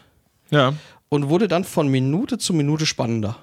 [0.52, 0.74] Ja.
[1.12, 3.38] Und wurde dann von Minute zu Minute spannender.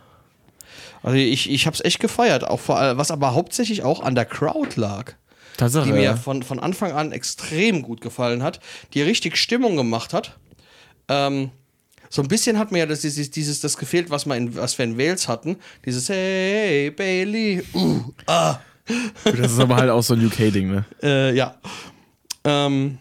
[1.02, 4.14] Also ich, ich habe es echt gefeiert, auch vor allem, was aber hauptsächlich auch an
[4.14, 5.12] der Crowd lag,
[5.59, 5.85] Tatsache.
[5.87, 6.16] die mir ja.
[6.16, 8.59] von, von Anfang an extrem gut gefallen hat,
[8.94, 10.38] die richtig Stimmung gemacht hat.
[11.09, 11.50] Ähm,
[12.09, 14.78] so ein bisschen hat mir ja das, dieses, dieses das gefehlt, was, wir in, was
[14.78, 15.59] wir in Wales hatten.
[15.85, 18.59] Dieses Hey, Bailey, uh, ah.
[19.24, 20.85] Das ist aber halt auch so ein UK-Ding, ne?
[21.02, 21.57] Äh, ja.
[22.44, 22.96] Ähm,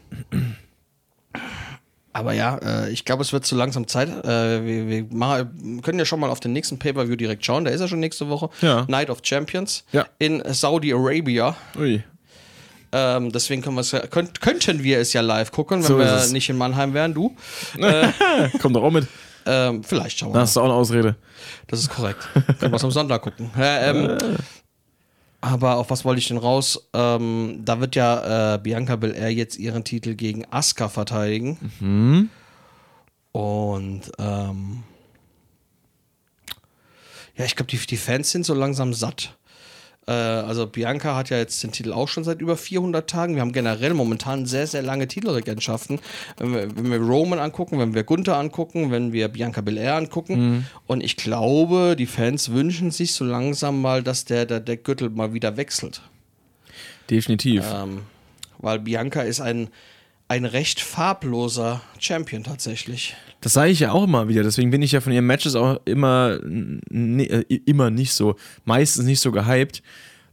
[2.18, 4.10] aber ja, äh, ich glaube, es wird zu langsam Zeit.
[4.26, 7.64] Äh, wir, wir machen, können ja schon mal auf den nächsten Pay-Per-View direkt schauen.
[7.66, 8.50] Der ist ja schon nächste Woche.
[8.62, 8.86] Ja.
[8.88, 10.06] Night of Champions Ja.
[10.20, 11.56] in Saudi-Arabia.
[11.78, 12.04] Ui.
[12.94, 16.32] Ähm, deswegen können könnt, könnten wir es ja live gucken, wenn So ist wir es.
[16.32, 17.14] nicht in Mannheim wären.
[17.14, 17.36] Du.
[18.62, 19.08] Komm doch auch mit.
[19.46, 20.44] Ähm, vielleicht schauen wir Da mal.
[20.44, 21.16] hast du auch eine Ausrede.
[21.68, 22.28] Das ist korrekt.
[22.60, 23.50] Können wir es am Sonntag gucken.
[23.58, 24.18] Äh, ähm,
[25.42, 26.90] aber auf was wollte ich denn raus?
[26.94, 31.58] Ähm, da wird ja äh, Bianca Belair jetzt ihren Titel gegen Asuka verteidigen.
[33.32, 34.84] Und ähm,
[37.36, 39.38] ja, ich glaube, die, die Fans sind so langsam satt.
[40.08, 43.36] Äh, also Bianca hat ja jetzt den Titel auch schon seit über 400 Tagen.
[43.36, 46.00] Wir haben generell momentan sehr, sehr lange Titelregentschaften.
[46.38, 50.68] Wenn wir, wenn wir Roman angucken, wenn wir Gunther angucken, wenn wir Bianca Belair angucken.
[50.88, 55.10] Und ich glaube, die Fans wünschen sich so langsam mal, dass der, der, der Gürtel
[55.10, 56.02] mal wieder wechselt.
[57.10, 57.66] Definitiv.
[57.74, 58.02] Ähm,
[58.60, 59.70] weil Bianca ist ein,
[60.28, 63.16] ein recht farbloser Champion tatsächlich.
[63.42, 64.44] Das sage ich ja auch immer wieder.
[64.44, 68.36] Deswegen bin ich ja von ihren Matches auch immer, n- äh, immer nicht so,
[68.66, 69.82] meistens nicht so gehypt,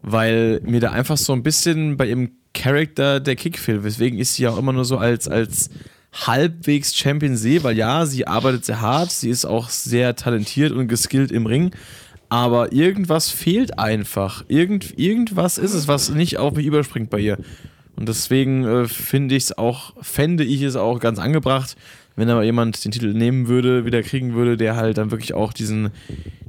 [0.02, 3.84] weil mir da einfach so ein bisschen bei ihrem Charakter der Kick fehlt.
[3.84, 5.70] Weswegen ich sie auch immer nur so als, als
[6.12, 10.88] halbwegs Champion sehe, weil ja, sie arbeitet sehr hart, sie ist auch sehr talentiert und
[10.88, 11.72] geskillt im Ring,
[12.28, 14.44] aber irgendwas fehlt einfach.
[14.48, 17.38] Irgend, irgendwas ist es, was nicht auf mich überspringt bei ihr.
[17.96, 21.76] Und deswegen äh, finde ich es auch, fände ich es auch ganz angebracht,
[22.16, 25.52] wenn aber jemand den Titel nehmen würde, wieder kriegen würde, der halt dann wirklich auch
[25.52, 25.90] diesen,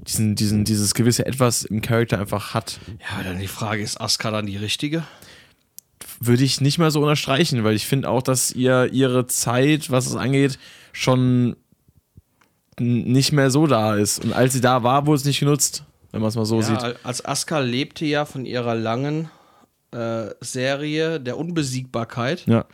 [0.08, 2.80] diesen, diesen, dieses gewisse Etwas im Charakter einfach hat.
[3.00, 5.04] Ja, dann die Frage, ist Asuka dann die richtige?
[6.20, 10.06] Würde ich nicht mal so unterstreichen, weil ich finde auch, dass ihr ihre Zeit, was
[10.08, 10.58] es angeht,
[10.94, 11.56] schon
[12.80, 14.24] nicht mehr so da ist.
[14.24, 16.64] Und als sie da war, wurde es nicht genutzt, wenn man es mal so Ja,
[16.64, 16.96] sieht.
[17.06, 19.30] als Asuka lebte ja von ihrer langen
[19.96, 22.66] äh, Serie der Unbesiegbarkeit Ja.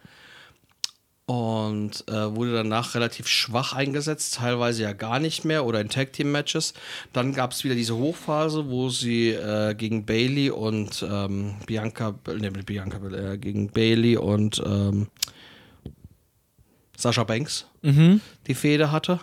[1.28, 6.12] und äh, wurde danach relativ schwach eingesetzt, teilweise ja gar nicht mehr oder in Tag
[6.14, 6.74] Team Matches.
[7.14, 12.52] Dann gab es wieder diese Hochphase, wo sie äh, gegen Bailey und ähm, Bianca, ne,
[12.52, 15.08] Bianca, äh, gegen Bailey und ähm,
[16.98, 19.20] Sascha Banks die Fehde hatte.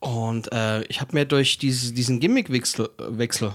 [0.00, 3.54] Und äh, ich habe mir durch diese, diesen Gimmickwechsel Wechsel,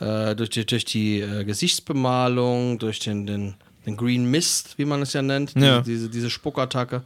[0.00, 3.54] äh, durch die, durch die äh, Gesichtsbemalung, durch den, den,
[3.86, 5.80] den Green Mist, wie man es ja nennt, die, Ja.
[5.82, 7.02] diese, diese Spuckattacke,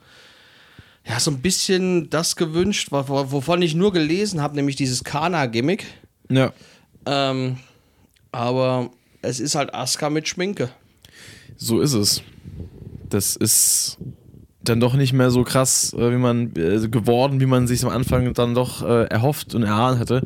[1.07, 5.05] ja, so ein bisschen das gewünscht, wo- wo- wovon ich nur gelesen habe, nämlich dieses
[5.05, 5.85] Kana-Gimmick.
[6.31, 6.53] Ja.
[7.05, 7.59] Ähm,
[8.33, 10.71] aber es ist halt Asuka mit Schminke.
[11.57, 12.23] So ist es.
[13.11, 13.99] Das ist
[14.63, 17.91] dann doch nicht mehr so krass, äh, wie man äh, geworden, wie man sich am
[17.91, 20.23] Anfang dann doch äh, erhofft und erahnt hätte.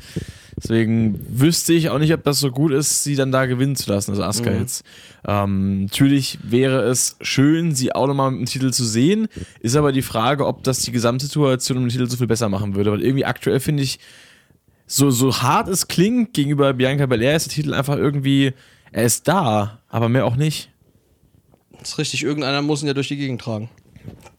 [0.60, 3.90] Deswegen wüsste ich auch nicht, ob das so gut ist, sie dann da gewinnen zu
[3.90, 4.84] lassen, also Asuka jetzt.
[5.26, 9.28] Ähm, natürlich wäre es schön, sie auch nochmal mit dem Titel zu sehen.
[9.60, 12.74] Ist aber die Frage, ob das die Gesamtsituation um den Titel so viel besser machen
[12.74, 12.90] würde.
[12.90, 14.00] Weil irgendwie aktuell finde ich,
[14.86, 18.54] so, so hart es klingt gegenüber Bianca Belair, ist der Titel einfach irgendwie,
[18.90, 20.70] er ist da, aber mehr auch nicht.
[21.78, 23.70] Das ist richtig, irgendeiner muss ihn ja durch die Gegend tragen.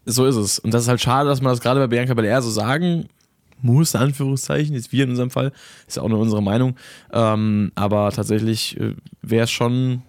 [0.05, 0.60] So ist es.
[0.60, 3.08] Und das ist halt schade, dass man das gerade bei Bianca Belair so sagen
[3.62, 5.52] muss, Anführungszeichen, jetzt wir in unserem Fall,
[5.88, 6.76] ist ja auch nur unsere Meinung.
[7.12, 10.02] Ähm, aber tatsächlich äh, wäre es schon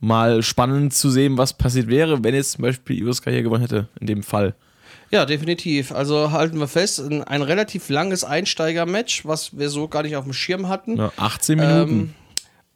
[0.00, 3.88] mal spannend zu sehen, was passiert wäre, wenn jetzt zum Beispiel Ioska hier gewonnen hätte,
[4.00, 4.54] in dem Fall.
[5.10, 5.92] Ja, definitiv.
[5.92, 10.24] Also halten wir fest, ein, ein relativ langes Einsteiger-Match, was wir so gar nicht auf
[10.24, 10.96] dem Schirm hatten.
[10.96, 11.90] Ja, 18 Minuten.
[11.90, 12.14] Ähm,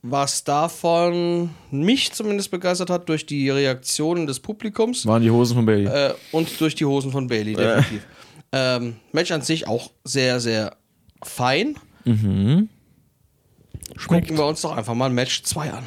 [0.07, 5.65] was davon mich zumindest begeistert hat, durch die Reaktionen des Publikums waren die Hosen von
[5.65, 5.87] Bailey.
[5.87, 8.03] äh, und durch die Hosen von Bailey, definitiv.
[8.57, 10.77] Ähm, Match an sich auch sehr, sehr
[11.25, 11.75] fein.
[12.05, 12.69] Schmeckt.
[14.29, 15.87] Gucken wir uns doch einfach mal Match 2 an.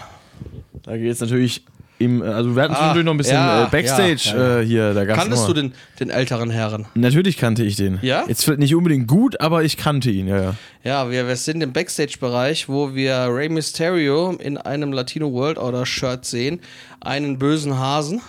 [0.84, 1.64] Da geht es natürlich
[2.00, 4.60] im, also wir hatten Ah, natürlich noch ein bisschen ja, äh, Backstage ja, ja.
[4.60, 4.94] Äh, hier.
[4.94, 6.86] Da gab's Kanntest du den, den älteren Herren?
[6.94, 8.00] Natürlich kannte ich den.
[8.04, 8.26] Ja?
[8.28, 10.56] Jetzt vielleicht nicht unbedingt gut, aber ich kannte ihn, ja, ja.
[10.84, 15.86] Ja, wir, wir sind im Backstage-Bereich, wo wir Rey Mysterio in einem Latino World Order
[15.86, 16.60] Shirt sehen.
[17.02, 18.22] Einen bösen Hasen.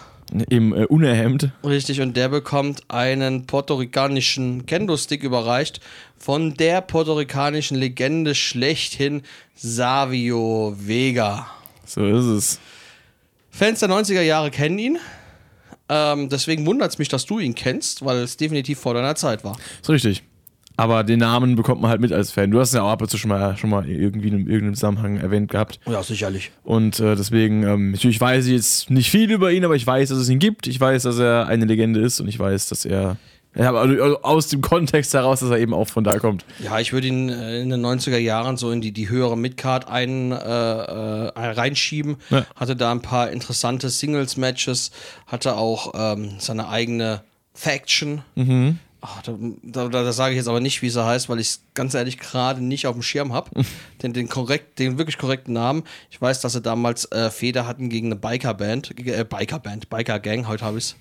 [0.49, 1.51] Im äh, Unerhemd.
[1.65, 5.81] Richtig, und der bekommt einen puerto-ricanischen Kendo-Stick überreicht
[6.19, 9.23] von der puerto-ricanischen Legende schlechthin,
[9.55, 11.47] Savio Vega.
[11.87, 12.61] So ist es.
[13.51, 14.99] Fans der 90er Jahre kennen ihn.
[15.89, 19.43] Ähm, deswegen wundert es mich, dass du ihn kennst, weil es definitiv vor deiner Zeit
[19.43, 19.57] war.
[19.81, 20.23] Ist richtig.
[20.79, 22.53] Aber den Namen bekommt man halt mit als Fan.
[22.53, 24.75] Du hast ihn ja auch ab und zu schon mal, schon mal irgendwie in irgendeinem
[24.75, 25.81] Zusammenhang erwähnt gehabt.
[25.91, 26.53] Ja, sicherlich.
[26.63, 30.11] Und äh, deswegen, ähm, natürlich weiß ich jetzt nicht viel über ihn, aber ich weiß,
[30.11, 30.69] dass es ihn gibt.
[30.69, 33.17] Ich weiß, dass er eine Legende ist und ich weiß, dass er.
[33.57, 36.45] Ja, aber also aus dem Kontext heraus, dass er eben auch von da kommt.
[36.63, 39.89] Ja, ich würde ihn äh, in den 90er Jahren so in die, die höhere Midcard
[39.89, 42.19] ein, äh, äh, reinschieben.
[42.31, 42.47] Ja.
[42.55, 44.93] Hatte da ein paar interessante Singles-Matches,
[45.27, 48.23] hatte auch ähm, seine eigene Faction.
[49.11, 51.63] Ach, da, da, da sage ich jetzt aber nicht, wie sie heißt, weil ich es
[51.75, 53.51] ganz ehrlich gerade nicht auf dem Schirm habe.
[54.03, 55.85] den, den, korrekt, den wirklich korrekten Namen.
[56.11, 60.65] Ich weiß, dass sie damals äh, Feder hatten gegen eine Biker-Band, äh, Biker-Band, Biker-Gang, heute
[60.65, 60.97] habe ich es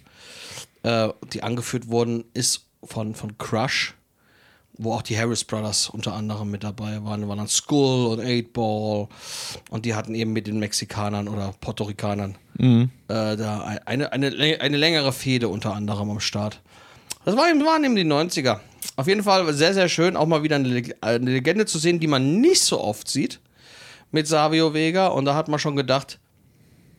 [0.83, 3.93] äh, die angeführt worden ist von, von Crush,
[4.77, 7.21] wo auch die Harris Brothers unter anderem mit dabei waren.
[7.21, 9.07] Da waren dann Skull und Eight Ball
[9.69, 12.37] und die hatten eben mit den Mexikanern oder Puerto Ricanern
[13.07, 14.27] äh, da eine, eine,
[14.61, 16.61] eine längere Fehde unter anderem am Start.
[17.27, 18.59] Das waren eben die 90er.
[18.95, 21.99] Auf jeden Fall sehr, sehr schön, auch mal wieder eine, Leg- eine Legende zu sehen,
[21.99, 23.41] die man nicht so oft sieht
[24.11, 25.07] mit Savio Vega.
[25.07, 26.19] Und da hat man schon gedacht,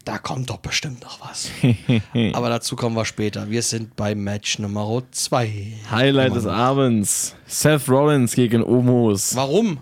[0.05, 1.49] da kommt doch bestimmt noch was.
[2.35, 3.49] Aber dazu kommen wir später.
[3.49, 5.73] Wir sind bei Match Nummer 2.
[5.91, 9.79] Highlight des Abends: Seth Rollins gegen Omos, Warum?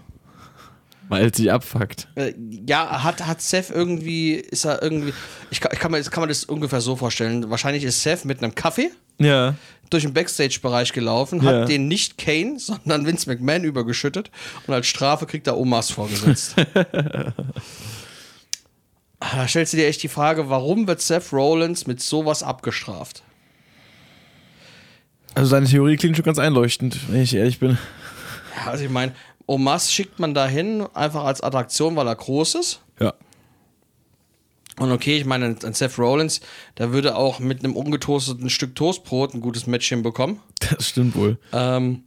[1.09, 2.09] Weil es sich abfuckt.
[2.17, 2.33] Äh,
[2.69, 5.13] ja, hat, hat Seth irgendwie, ist er irgendwie,
[5.51, 7.49] ich, kann- ich kann, mir, kann man das ungefähr so vorstellen.
[7.51, 9.55] Wahrscheinlich ist Seth mit einem Kaffee Ja.
[9.91, 11.61] durch den Backstage-Bereich gelaufen, Ja.
[11.63, 14.31] hat den nicht Kane, sondern Vince McMahon übergeschüttet
[14.67, 16.57] und als Strafe kriegt er Omas vorgesetzt.
[19.21, 23.23] da stellst du dir echt die Frage, warum wird Seth Rollins mit sowas abgestraft?
[25.35, 27.77] Also seine Theorie klingt schon ganz einleuchtend, wenn ich ehrlich bin.
[28.57, 29.13] Ja, also ich meine,
[29.47, 32.81] Omas schickt man dahin einfach als Attraktion, weil er groß ist.
[33.01, 33.15] Ja.
[34.79, 36.41] Und okay, ich meine, ein Seth Rollins,
[36.77, 40.41] der würde auch mit einem ungetoasteten Stück Toastbrot ein gutes Match hinbekommen.
[40.71, 41.39] Das stimmt wohl.
[41.53, 42.03] Ähm,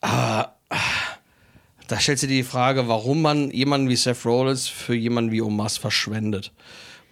[0.00, 0.78] aber ah,
[1.88, 5.76] da stellt sich die Frage, warum man jemanden wie Seth Rollins für jemanden wie Omas
[5.76, 6.52] verschwendet.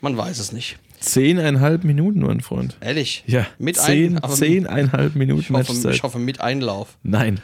[0.01, 0.79] Man weiß es nicht.
[1.01, 2.77] Zehneinhalb Minuten, mein Freund.
[2.81, 3.25] Ehrlich?
[3.27, 3.47] Ja.
[3.59, 5.95] Mit zehn, ein, zehneinhalb Minuten ich, hoffe, Matchzeit.
[5.95, 6.97] ich hoffe mit Einlauf.
[7.03, 7.41] Nein.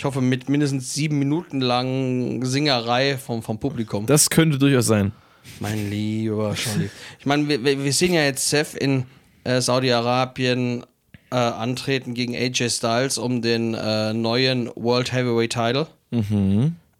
[0.00, 4.06] Ich hoffe mit mindestens sieben Minuten lang Singerei vom, vom Publikum.
[4.06, 5.12] Das könnte durchaus sein.
[5.58, 6.88] Mein lieber Scholli.
[7.18, 9.04] Ich meine, wir, wir sehen ja jetzt Seth in
[9.44, 10.86] äh, Saudi-Arabien
[11.30, 15.86] äh, antreten gegen AJ Styles um den äh, neuen World Heavyweight Title.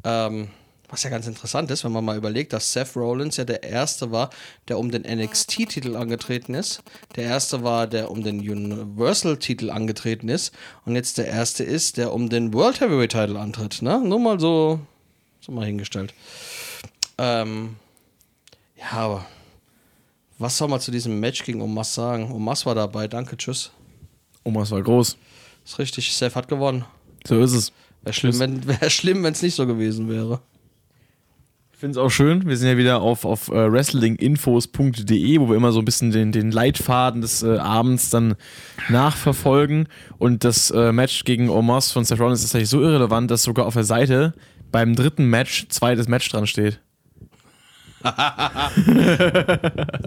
[0.04, 0.48] Ähm,
[0.90, 4.10] was ja ganz interessant ist, wenn man mal überlegt, dass Seth Rollins ja der Erste
[4.10, 4.30] war,
[4.68, 6.82] der um den NXT-Titel angetreten ist.
[7.16, 10.52] Der Erste war, der um den Universal-Titel angetreten ist.
[10.84, 13.82] Und jetzt der Erste ist, der um den World Heavyweight-Title antritt.
[13.82, 14.00] Ne?
[14.00, 14.80] Nur mal so,
[15.40, 16.12] so mal hingestellt.
[17.18, 17.76] Ähm,
[18.76, 19.26] ja, aber
[20.38, 22.32] was soll man zu diesem Match gegen Omas sagen?
[22.32, 23.70] Omas war dabei, danke, tschüss.
[24.42, 25.16] Omas war groß.
[25.64, 26.84] Ist richtig, Seth hat gewonnen.
[27.26, 27.72] So ist es.
[28.02, 30.40] Wäre schlimm, wenn wär schlimm, wenn es nicht so gewesen wäre.
[31.80, 32.46] Ich finde es auch schön.
[32.46, 36.30] Wir sind ja wieder auf, auf äh, wrestlinginfos.de, wo wir immer so ein bisschen den,
[36.30, 38.34] den Leitfaden des äh, Abends dann
[38.90, 39.88] nachverfolgen.
[40.18, 43.64] Und das äh, Match gegen Omos von Seth Rollins ist tatsächlich so irrelevant, dass sogar
[43.64, 44.34] auf der Seite
[44.70, 46.80] beim dritten Match zweites Match dran steht.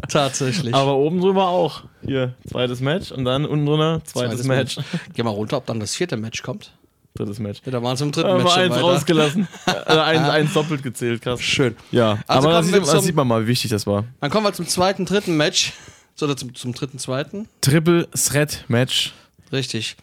[0.09, 0.75] Tatsächlich.
[0.75, 1.85] Aber oben drüber auch.
[2.05, 4.77] Hier, zweites Match und dann unten drunter zweites, Match.
[5.15, 6.71] Geh mal runter, ob dann das vierte Match kommt.
[7.15, 7.61] Drittes Match.
[7.63, 8.81] Ja, da waren sie im dritten Haben Match eins weiter.
[8.81, 9.47] rausgelassen.
[9.67, 11.41] äh, eins, eins doppelt gezählt, krass.
[11.41, 11.75] Schön.
[11.91, 13.85] Ja, Also aber da kommen sieht, wir da zum- sieht man mal, wie wichtig das
[13.85, 14.05] war.
[14.19, 15.73] Dann kommen wir zum zweiten, dritten Match.
[16.15, 17.47] So, Oder zum, zum dritten, zweiten.
[17.61, 19.13] Triple Threat Match.
[19.51, 19.95] Richtig.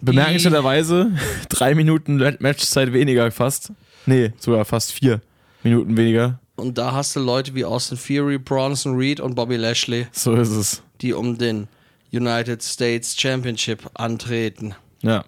[0.00, 1.12] Bemerkenswerterweise
[1.48, 3.72] drei Minuten Matchzeit weniger fast.
[4.06, 5.20] Nee, sogar fast vier
[5.62, 6.38] Minuten weniger.
[6.56, 10.50] Und da hast du Leute wie Austin Fury, Bronson Reed und Bobby Lashley, So ist
[10.50, 10.82] es.
[11.00, 11.68] die um den
[12.12, 14.74] United States Championship antreten.
[15.02, 15.24] Ja.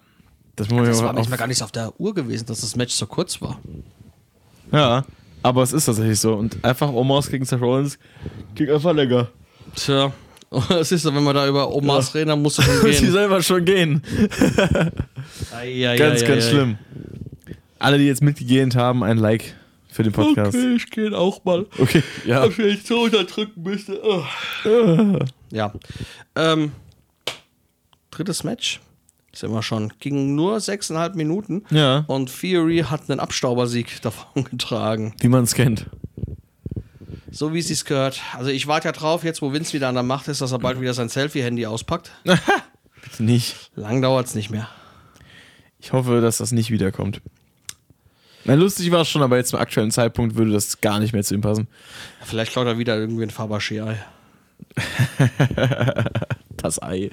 [0.55, 2.93] Das muss Das ja war manchmal gar nicht auf der Uhr gewesen, dass das Match
[2.93, 3.59] so kurz war.
[4.71, 5.05] Ja,
[5.43, 6.33] aber es ist tatsächlich so.
[6.33, 7.99] Und einfach Omos gegen Seth Rollins
[8.55, 9.29] ging einfach länger.
[9.75, 10.11] Tja,
[10.79, 13.11] es ist so, wenn wir da über Omas reden, dann musst du schon Die gehen.
[13.11, 14.01] selber schon gehen.
[15.97, 16.77] Ganz, ganz schlimm.
[17.79, 19.55] Alle, die jetzt mitgegähnt haben, ein Like
[19.89, 20.55] für den Podcast.
[20.55, 21.65] Okay, ich gehe auch mal.
[21.77, 22.47] Okay, ja.
[22.57, 24.01] wenn ich so unterdrücken müsste.
[25.51, 25.73] Ja.
[26.35, 26.71] Ähm,
[28.11, 28.79] drittes Match.
[29.35, 29.93] Sind wir schon.
[29.99, 31.63] Ging nur sechseinhalb Minuten.
[31.69, 35.13] Ja, Und Fury hat einen Abstaubersieg davon getragen.
[35.19, 35.87] wie man es kennt.
[37.31, 38.21] So wie es sich gehört.
[38.37, 40.59] Also ich warte ja drauf, jetzt wo Vince wieder an der Macht ist, dass er
[40.59, 42.11] bald wieder sein Selfie-Handy auspackt.
[42.23, 43.71] Bitte nicht.
[43.75, 44.69] Lang dauert es nicht mehr.
[45.79, 47.21] Ich hoffe, dass das nicht wiederkommt.
[48.45, 51.23] Na, lustig war es schon, aber jetzt zum aktuellen Zeitpunkt würde das gar nicht mehr
[51.23, 51.67] zu ihm passen.
[52.23, 53.97] Vielleicht klaut er wieder irgendwie ein Fabergé-Ei.
[56.57, 57.11] Das Ei.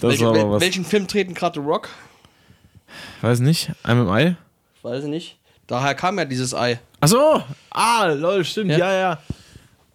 [0.00, 0.60] Das Welche, wel- was.
[0.60, 1.88] welchen Film treten gerade The Rock?
[3.22, 3.70] Weiß nicht.
[3.82, 4.36] Ein mit dem Ei?
[4.82, 5.38] Weiß ich nicht.
[5.66, 6.78] Daher kam ja dieses Ei.
[7.00, 7.42] Achso!
[7.70, 8.70] Ah, lol, stimmt.
[8.70, 8.78] Ja.
[8.78, 9.18] Ja, ja.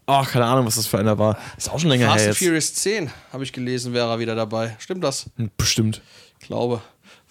[0.07, 1.37] Oh, keine Ahnung, was das für einer war.
[1.57, 2.47] Ist auch schon länger Fast her and jetzt.
[2.47, 4.75] Furious 10, habe ich gelesen, wäre er wieder dabei.
[4.79, 5.29] Stimmt das?
[5.37, 6.01] Hm, Bestimmt.
[6.39, 6.81] Ich glaube.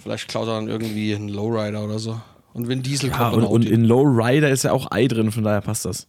[0.01, 2.21] Vielleicht klaut er dann irgendwie einen Lowrider oder so.
[2.53, 5.33] Und Vin Diesel Ja, kommt und, und in Low Rider ist ja auch Ei drin,
[5.33, 6.07] von daher passt das.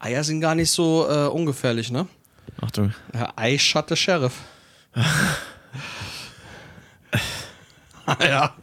[0.00, 2.06] Eier sind gar nicht so äh, ungefährlich, ne?
[2.60, 2.92] Achtung.
[3.14, 4.34] Ja, Eischatte Sheriff.
[8.20, 8.54] ja.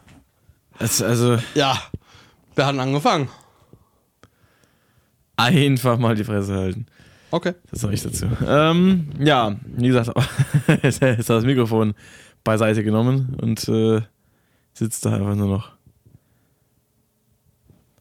[0.78, 1.78] Es, also, Ja.
[2.54, 3.28] Wir haben angefangen.
[5.36, 6.86] einfach mal die Fresse halten.
[7.30, 7.54] Okay.
[7.70, 8.26] Das sage ich dazu.
[8.46, 10.10] Ähm, ja, wie gesagt,
[10.82, 11.94] jetzt hat das Mikrofon
[12.44, 14.00] beiseite genommen und äh,
[14.72, 15.72] sitzt da einfach nur noch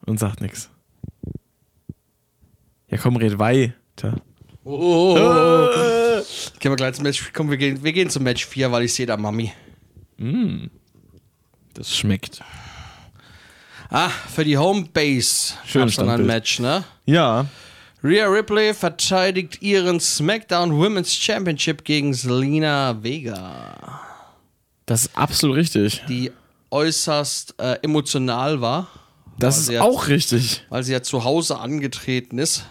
[0.05, 0.69] und sagt nichts.
[2.89, 4.21] Ja, komm, red weiter.
[4.65, 5.15] Oh.
[6.59, 7.31] Gehen wir gleich zum Match.
[7.33, 9.53] Komm, wir gehen, wir gehen zum Match 4, weil ich sehe da Mami.
[11.73, 12.41] Das schmeckt.
[13.89, 15.53] Ah, für die Homebase.
[15.65, 16.25] Schön dann ein.
[16.25, 16.83] Match, ne?
[17.05, 17.45] Ja,
[18.03, 24.01] Rhea Ripley verteidigt ihren SmackDown Women's Championship gegen Selena Vega,
[24.85, 26.03] das ist absolut richtig.
[26.07, 26.31] die
[26.69, 28.87] äußerst äh, emotional war,
[29.39, 30.65] Das ist auch richtig.
[30.69, 32.65] weil sie ja zu Hause angetreten ist,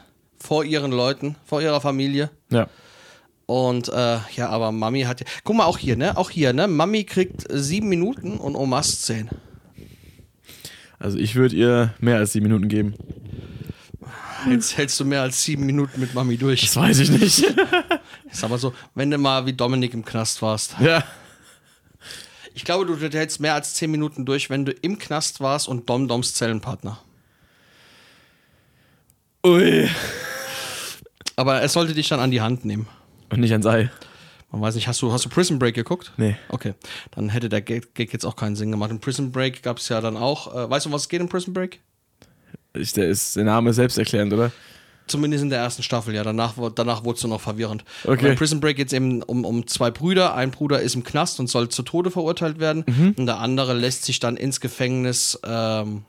[0.44, 2.30] vor ihren Leuten, vor ihrer Familie.
[2.50, 2.68] Ja.
[3.46, 5.26] Und äh, ja, aber Mami hat ja.
[5.42, 6.16] Guck mal, auch hier, ne?
[6.16, 6.68] Auch hier, ne?
[6.68, 9.30] Mami kriegt sieben Minuten und Omas zehn.
[10.98, 12.94] Also ich würde ihr mehr als sieben Minuten geben.
[14.48, 16.60] Jetzt hältst du mehr als sieben Minuten mit Mami durch.
[16.60, 17.44] Das weiß ich nicht.
[18.30, 20.76] Ist aber so, wenn du mal wie Dominik im Knast warst.
[20.80, 21.02] ja.
[22.56, 25.90] Ich glaube, du hältst mehr als zehn Minuten durch, wenn du im Knast warst und
[25.90, 27.00] Domdoms Zellenpartner.
[29.44, 29.88] Ui.
[31.36, 32.86] Aber er sollte dich dann an die Hand nehmen.
[33.30, 33.90] Und nicht ans Ei.
[34.52, 36.12] Man weiß nicht, hast du, hast du Prison Break geguckt?
[36.16, 36.36] Nee.
[36.48, 36.74] Okay,
[37.10, 38.92] dann hätte der Gag jetzt auch keinen Sinn gemacht.
[38.92, 41.20] In Prison Break gab es ja dann auch, äh, weißt du, um was es geht
[41.20, 41.80] in Prison Break?
[42.72, 44.52] Ich, der, ist, der Name ist selbsterklärend, oder?
[45.08, 46.22] Zumindest in der ersten Staffel, ja.
[46.22, 47.84] Danach, danach wurde es noch verwirrend.
[48.04, 48.28] Okay.
[48.28, 50.34] Bei Prison Break geht es eben um, um zwei Brüder.
[50.34, 52.84] Ein Bruder ist im Knast und soll zu Tode verurteilt werden.
[53.16, 56.04] Und der andere lässt sich dann ins Gefängnis, ähm,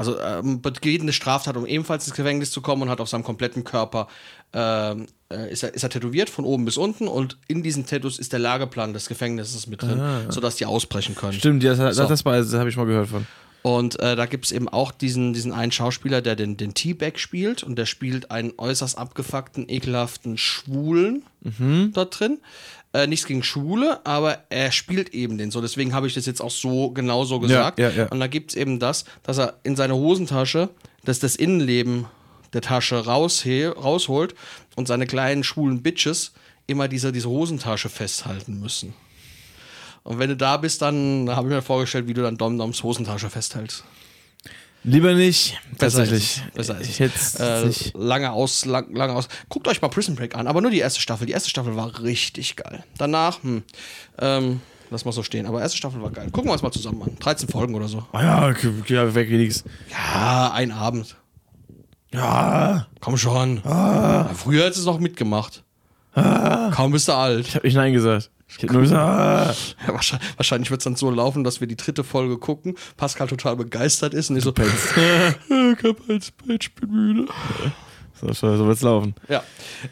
[0.00, 3.22] also ähm, begeht eine Straftat, um ebenfalls ins Gefängnis zu kommen und hat auf seinem
[3.22, 4.08] kompletten Körper,
[4.52, 8.18] ähm, äh, ist, er, ist er tätowiert von oben bis unten und in diesen Tattoos
[8.18, 11.34] ist der Lageplan des Gefängnisses mit drin, sodass die ausbrechen können.
[11.34, 12.06] Stimmt, das, das, So.
[12.06, 13.26] das, das habe ich mal gehört von.
[13.62, 17.18] Und äh, da gibt es eben auch diesen, diesen einen Schauspieler, der den, den T-Bag
[17.18, 21.24] spielt und der spielt einen äußerst abgefuckten, ekelhaften Schwulen
[21.92, 22.38] dort drin.
[22.92, 25.60] Äh, nichts gegen Schwule, aber er spielt eben den so.
[25.60, 27.78] Deswegen habe ich das jetzt auch so genau so gesagt.
[27.78, 28.08] ja, ja.
[28.08, 30.70] Und da gibt es eben das, dass er in seine Hosentasche
[31.04, 32.06] das, das Innenleben
[32.52, 34.34] der Tasche rausholt
[34.74, 36.32] und seine kleinen schwulen Bitches
[36.66, 38.94] immer diese, diese Hosentasche festhalten müssen.
[40.02, 43.30] Und wenn du da bist, dann habe ich mir vorgestellt, wie du dann Domdoms Hosentasche
[43.30, 43.84] festhältst.
[44.82, 45.58] Lieber nicht.
[45.78, 46.36] Besser Tatsächlich.
[46.36, 46.54] ist es.
[46.54, 47.34] Besser ist ich es.
[47.36, 47.92] Äh, nicht.
[47.94, 49.28] lange aus, lang, lange aus.
[49.48, 51.26] Guckt euch mal Prison Break an, aber nur die erste Staffel.
[51.26, 52.82] Die erste Staffel war richtig geil.
[52.96, 53.62] Danach, hm,
[54.18, 55.46] ähm, lass mal so stehen.
[55.46, 56.30] Aber erste Staffel war geil.
[56.30, 57.16] Gucken wir uns mal zusammen an.
[57.20, 58.06] 13 Folgen oder so.
[58.12, 58.54] Ah ja,
[58.86, 59.70] ja, weg wenigstens.
[59.90, 61.16] Ja, ein Abend.
[62.12, 62.86] Ja.
[63.00, 63.60] Komm schon.
[63.64, 65.62] Ja, früher hättest du es noch mitgemacht.
[66.14, 67.46] Kaum bist du alt.
[67.46, 68.30] Ich habe nicht Nein gesagt.
[68.58, 69.76] Ich nur gesagt.
[69.86, 73.28] Ja, wahrscheinlich wahrscheinlich wird es dann so laufen, dass wir die dritte Folge gucken, Pascal
[73.28, 77.28] total begeistert ist und ich so, ich hab als Bett, ich bin müde.
[78.20, 79.14] so, so wird's laufen.
[79.28, 79.42] Ja.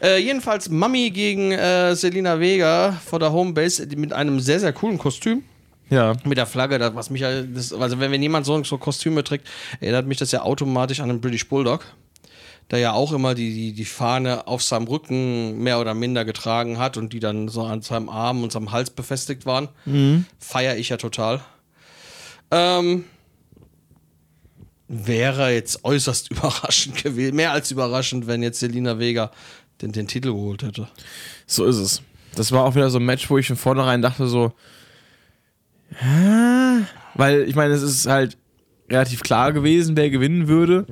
[0.01, 4.97] Äh, jedenfalls Mami gegen äh, Selina Vega vor der Homebase mit einem sehr, sehr coolen
[4.97, 5.43] Kostüm.
[5.89, 6.13] Ja.
[6.23, 9.47] Mit der Flagge, das, was mich das, also wenn, wenn jemand so, so Kostüme trägt,
[9.79, 11.85] erinnert mich das ja automatisch an den British Bulldog,
[12.71, 16.77] der ja auch immer die, die, die Fahne auf seinem Rücken mehr oder minder getragen
[16.77, 19.69] hat und die dann so an seinem Arm und seinem Hals befestigt waren.
[20.37, 21.41] Feier ich ja total.
[22.51, 23.05] Ähm,
[24.87, 29.31] wäre jetzt äußerst überraschend gewesen, mehr als überraschend, wenn jetzt Selina Vega
[29.81, 30.87] den, den Titel geholt hätte.
[31.47, 32.01] So ist es.
[32.35, 34.53] Das war auch wieder so ein Match, wo ich von vornherein dachte so,
[37.15, 38.37] weil ich meine, es ist halt
[38.89, 40.85] relativ klar gewesen, wer gewinnen würde.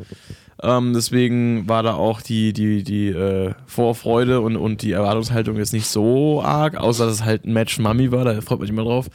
[0.63, 5.74] Ähm, deswegen war da auch die, die, die äh, Vorfreude und, und die Erwartungshaltung jetzt
[5.74, 8.74] nicht so arg, außer dass es halt ein Match Mami war, da freut man sich
[8.74, 9.08] immer drauf.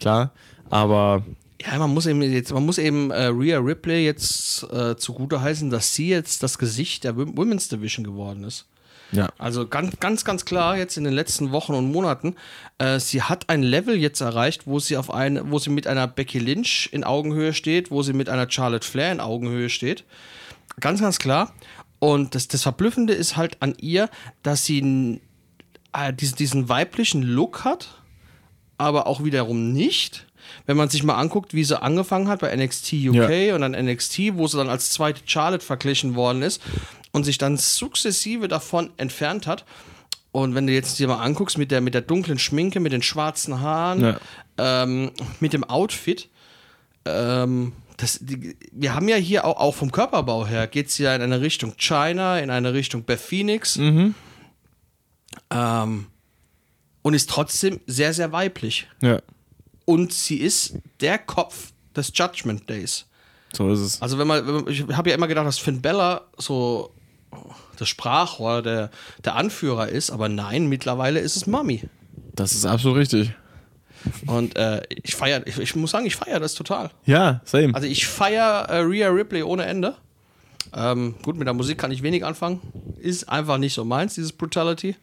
[0.00, 0.32] Klar.
[0.70, 1.22] Aber
[1.60, 5.68] Ja, man muss eben jetzt, man muss eben äh, Rhea Ripley jetzt äh, zugute heißen,
[5.68, 8.66] dass sie jetzt das Gesicht der Wom- Women's Division geworden ist.
[9.12, 9.28] ja.
[9.36, 12.36] Also ganz, ganz, ganz klar jetzt in den letzten Wochen und Monaten,
[12.78, 16.06] äh, sie hat ein Level jetzt erreicht, wo sie auf eine, wo sie mit einer
[16.06, 20.04] Becky Lynch in Augenhöhe steht, wo sie mit einer Charlotte Flair in Augenhöhe steht.
[20.80, 21.52] Ganz, ganz klar.
[21.98, 24.08] Und das, das Verblüffende ist halt an ihr,
[24.42, 25.20] dass sie
[25.92, 27.88] äh, diesen, diesen weiblichen Look hat,
[28.78, 30.26] aber auch wiederum nicht.
[30.66, 33.54] Wenn man sich mal anguckt, wie sie angefangen hat bei NXT UK Ja.
[33.54, 36.60] und dann NXT, wo sie dann als zweite Charlotte verglichen worden ist
[37.12, 39.64] und sich dann sukzessive davon entfernt hat.
[40.32, 43.02] Und wenn du jetzt dir mal anguckst mit der, mit der dunklen Schminke, mit den
[43.02, 44.20] schwarzen Haaren, Ja.
[44.58, 46.28] ähm, mit dem Outfit,
[47.04, 51.14] ähm, das, die, wir haben ja hier auch, auch vom Körperbau her, geht es ja
[51.14, 53.76] in eine Richtung China, in eine Richtung Beth Phoenix.
[55.50, 56.06] Ähm,
[57.02, 58.88] und ist trotzdem sehr, sehr weiblich.
[59.00, 59.20] Ja.
[59.84, 63.06] Und sie ist der Kopf des Judgment Days.
[63.52, 64.02] So ist es.
[64.02, 66.94] Also wenn man, wenn man ich habe ja immer gedacht, dass Finn Bella so
[67.76, 68.90] das Sprachrohr der,
[69.24, 71.82] der Anführer ist, aber nein, mittlerweile ist es Mami.
[72.34, 73.32] Das ist absolut richtig.
[74.26, 76.90] Und äh, ich feiere, ich, ich muss sagen, ich feiere das total.
[77.04, 77.74] Ja, same.
[77.74, 79.96] Also ich feiere äh, Rhea Ripley ohne Ende.
[80.74, 82.60] Ähm, gut, mit der Musik kann ich wenig anfangen.
[82.98, 84.96] Ist einfach nicht so meins, dieses Brutality.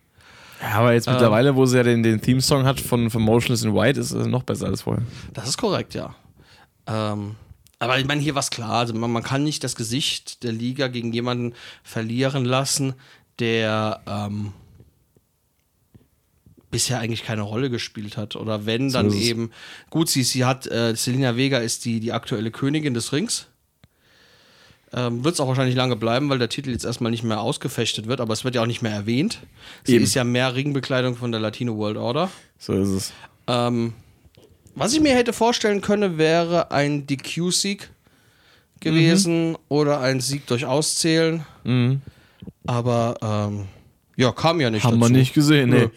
[0.62, 3.76] Ja, aber jetzt mittlerweile, wo sie ja den, den Theme-Song hat von, von Motionless in
[3.76, 5.04] White, ist es noch besser als vorher.
[5.34, 6.16] Das ist korrekt, ja.
[6.88, 7.36] Ähm,
[7.80, 8.72] aber ich meine, hier war es klar.
[8.72, 12.96] Also man, man kann nicht das Gesicht der Liga gegen jemanden verlieren lassen,
[13.40, 14.54] der ähm,
[16.72, 18.36] bisher eigentlich keine Rolle gespielt hat.
[18.36, 19.52] Oder wenn, dann eben.
[19.90, 23.48] Gut, sie, sie hat, äh, Selina Vega ist die, die aktuelle Königin des Rings.
[24.94, 28.08] Ähm, wird es auch wahrscheinlich lange bleiben, weil der Titel jetzt erstmal nicht mehr ausgefechtet
[28.08, 29.40] wird, aber es wird ja auch nicht mehr erwähnt.
[29.84, 30.04] Sie Eben.
[30.06, 32.32] ist ja mehr Ringbekleidung von der Latino World Order.
[32.58, 33.14] So ist es.
[33.48, 33.94] Ähm,
[34.76, 37.90] was ich mir hätte vorstellen können, wäre ein DQ-Sieg
[38.80, 41.46] gewesen oder ein Sieg durch Auszählen.
[41.64, 42.02] Mhm.
[42.66, 43.66] Aber ähm,
[44.16, 45.12] ja, kam ja nicht Haben dazu.
[45.12, 45.80] wir nicht gesehen, nee.
[45.80, 45.90] Nö.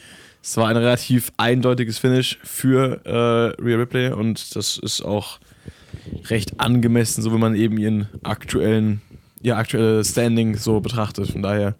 [0.43, 5.39] Es war ein relativ eindeutiges Finish für äh, Rhea Ripley und das ist auch
[6.29, 9.03] recht angemessen, so wie man eben ihren aktuellen,
[9.43, 11.31] ihr aktuelles Standing so betrachtet.
[11.31, 11.77] Von daher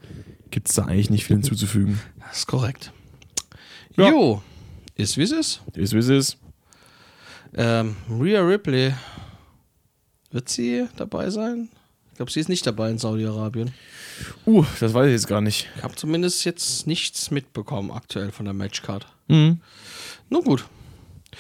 [0.51, 2.01] gibt es da eigentlich nicht viel hinzuzufügen.
[2.19, 2.93] Das ist korrekt.
[3.97, 4.11] Ja.
[4.11, 4.43] Jo,
[4.97, 5.63] ist wie es ist.
[5.75, 6.39] Ist wie es ist.
[7.55, 8.93] Ähm, Rhea Ripley,
[10.31, 11.69] wird sie dabei sein?
[12.21, 13.73] Ich glaube, sie ist nicht dabei in Saudi-Arabien.
[14.45, 15.69] Uh, das weiß ich jetzt gar nicht.
[15.77, 19.07] Ich habe zumindest jetzt nichts mitbekommen aktuell von der Matchcard.
[19.29, 19.63] Mhm.
[20.29, 20.67] Nun gut.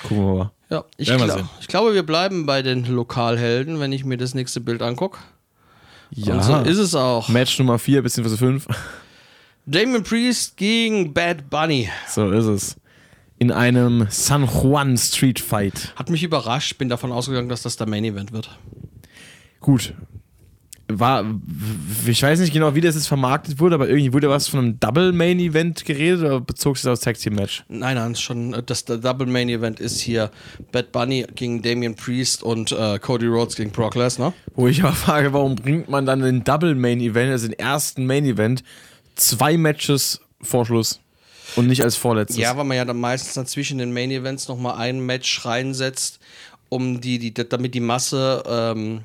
[0.00, 0.50] Gucken wir mal.
[0.70, 1.50] Ja, ich, gla sehen.
[1.60, 5.18] ich glaube, wir bleiben bei den Lokalhelden, wenn ich mir das nächste Bild angucke.
[6.12, 7.28] Ja, Und so ist es auch.
[7.28, 8.38] Match Nummer 4 bzw.
[8.38, 8.66] 5.
[9.66, 11.90] Damon Priest gegen Bad Bunny.
[12.08, 12.76] So ist es.
[13.38, 15.92] In einem San Juan Street Fight.
[15.96, 16.78] Hat mich überrascht.
[16.78, 18.58] Bin davon ausgegangen, dass das der Main Event wird.
[19.60, 19.92] Gut.
[20.98, 21.24] War,
[22.06, 24.80] ich weiß nicht genau, wie das jetzt vermarktet wurde, aber irgendwie wurde was von einem
[24.80, 27.64] Double Main Event geredet oder bezog sich das aufs Tag Team Match?
[27.68, 30.30] Nein, nein, schon äh, das Double Main Event ist hier
[30.72, 34.32] Bad Bunny gegen Damian Priest und äh, Cody Rhodes gegen Brock Lesnar.
[34.54, 38.06] Wo ich aber frage, warum bringt man dann den Double Main Event, also den ersten
[38.06, 38.64] Main Event,
[39.14, 41.00] zwei Matches vor Schluss
[41.56, 42.38] und nicht als vorletztes?
[42.38, 46.20] Ja, weil man ja dann meistens dann zwischen den Main Events nochmal ein Match reinsetzt,
[46.68, 49.02] um die, die damit die Masse ähm,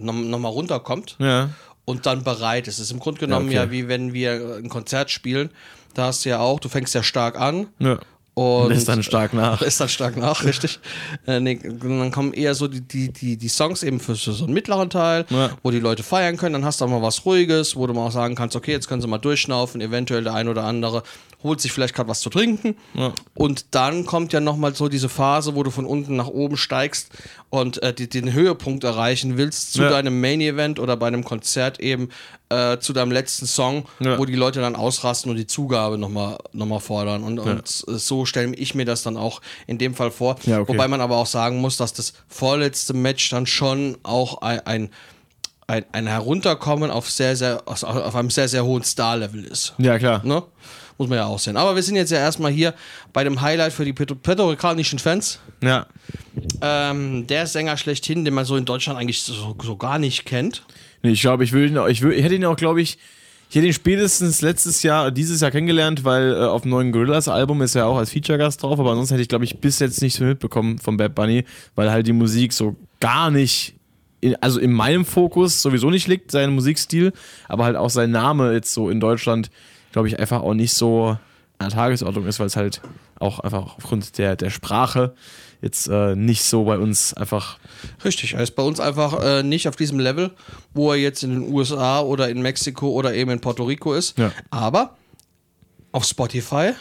[0.00, 1.16] nochmal noch mal runterkommt.
[1.18, 1.50] ja.
[1.86, 2.74] und dann bereit ist.
[2.78, 3.72] Es ist im Grunde genommen Ja, ja, okay.
[3.72, 5.50] wie wenn wir ein Konzert spielen.
[5.94, 7.98] Da hast du ja auch, du fängst ja stark an ja.
[8.34, 9.60] und Lässt dann stark nach.
[9.64, 10.78] Lässt dann stark nach, richtig.
[11.26, 14.52] Äh, nee, dann kommen eher so die, die, die, die Songs eben für so einen
[14.54, 15.50] mittleren Teil, Ja.
[15.64, 16.52] wo die Leute feiern können.
[16.52, 18.86] Dann hast du auch mal was Ruhiges, wo du mal auch sagen kannst, okay, jetzt
[18.86, 21.02] können sie mal durchschnaufen, eventuell der ein oder andere
[21.42, 22.76] holt sich vielleicht gerade was zu trinken.
[22.94, 23.12] Ja.
[23.34, 27.08] Und dann kommt ja nochmal so diese Phase, wo du von unten nach oben steigst
[27.48, 29.90] und äh, die, den Höhepunkt erreichen willst zu Ja.
[29.90, 32.10] deinem Main Event oder bei einem Konzert eben
[32.50, 34.18] äh, zu deinem letzten Song, Ja.
[34.18, 37.22] wo die Leute dann ausrasten und die Zugabe nochmal noch mal fordern.
[37.22, 40.32] Und, und so stelle ich mir das dann auch in dem Fall vor.
[40.46, 40.64] Okay.
[40.66, 44.90] Wobei man aber auch sagen muss, dass das vorletzte Match dann schon auch ein, ein
[45.66, 49.72] ein, ein Herunterkommen auf sehr, sehr, auf auf einem sehr, sehr hohen Star-Level ist.
[49.78, 50.20] Ja, klar.
[50.24, 50.42] Ne?
[51.00, 51.56] Muss man ja auch sehen.
[51.56, 52.74] Aber wir sind jetzt ja erstmal hier
[53.14, 55.38] bei dem Highlight für die puerto-ricanischen Fans.
[55.62, 55.86] Ja.
[56.60, 60.62] Ähm, der Sänger schlechthin, den man so in Deutschland eigentlich so, so gar nicht kennt.
[61.02, 62.98] Nee, ich glaube, ich will ihn auch, ich, will, ich hätte ihn auch, glaube ich,
[63.48, 67.62] ich hätte ihn spätestens letztes Jahr, dieses Jahr kennengelernt, weil äh, auf dem neuen Gorillas-Album
[67.62, 70.20] ist er auch als Feature-Gast drauf, aber ansonsten hätte ich, glaube ich, bis jetzt nichts
[70.20, 71.46] mitbekommen von Bad Bunny,
[71.76, 73.72] weil halt die Musik so gar nicht,
[74.20, 77.14] in, also in meinem Fokus sowieso nicht liegt, sein Musikstil,
[77.48, 79.50] aber halt auch sein Name jetzt so in Deutschland,
[79.92, 81.16] glaube ich, einfach auch nicht so
[81.58, 82.80] an der Tagesordnung ist, weil es halt
[83.18, 85.14] auch einfach aufgrund der, der Sprache
[85.60, 87.58] jetzt äh, nicht so bei uns einfach
[88.04, 90.30] Richtig, er ist bei uns einfach äh, nicht auf diesem Level,
[90.72, 94.16] wo er jetzt in den USA oder in Mexiko oder eben in Puerto Rico ist.
[94.18, 94.32] Ja.
[94.50, 94.96] Aber
[95.92, 96.72] auf Spotify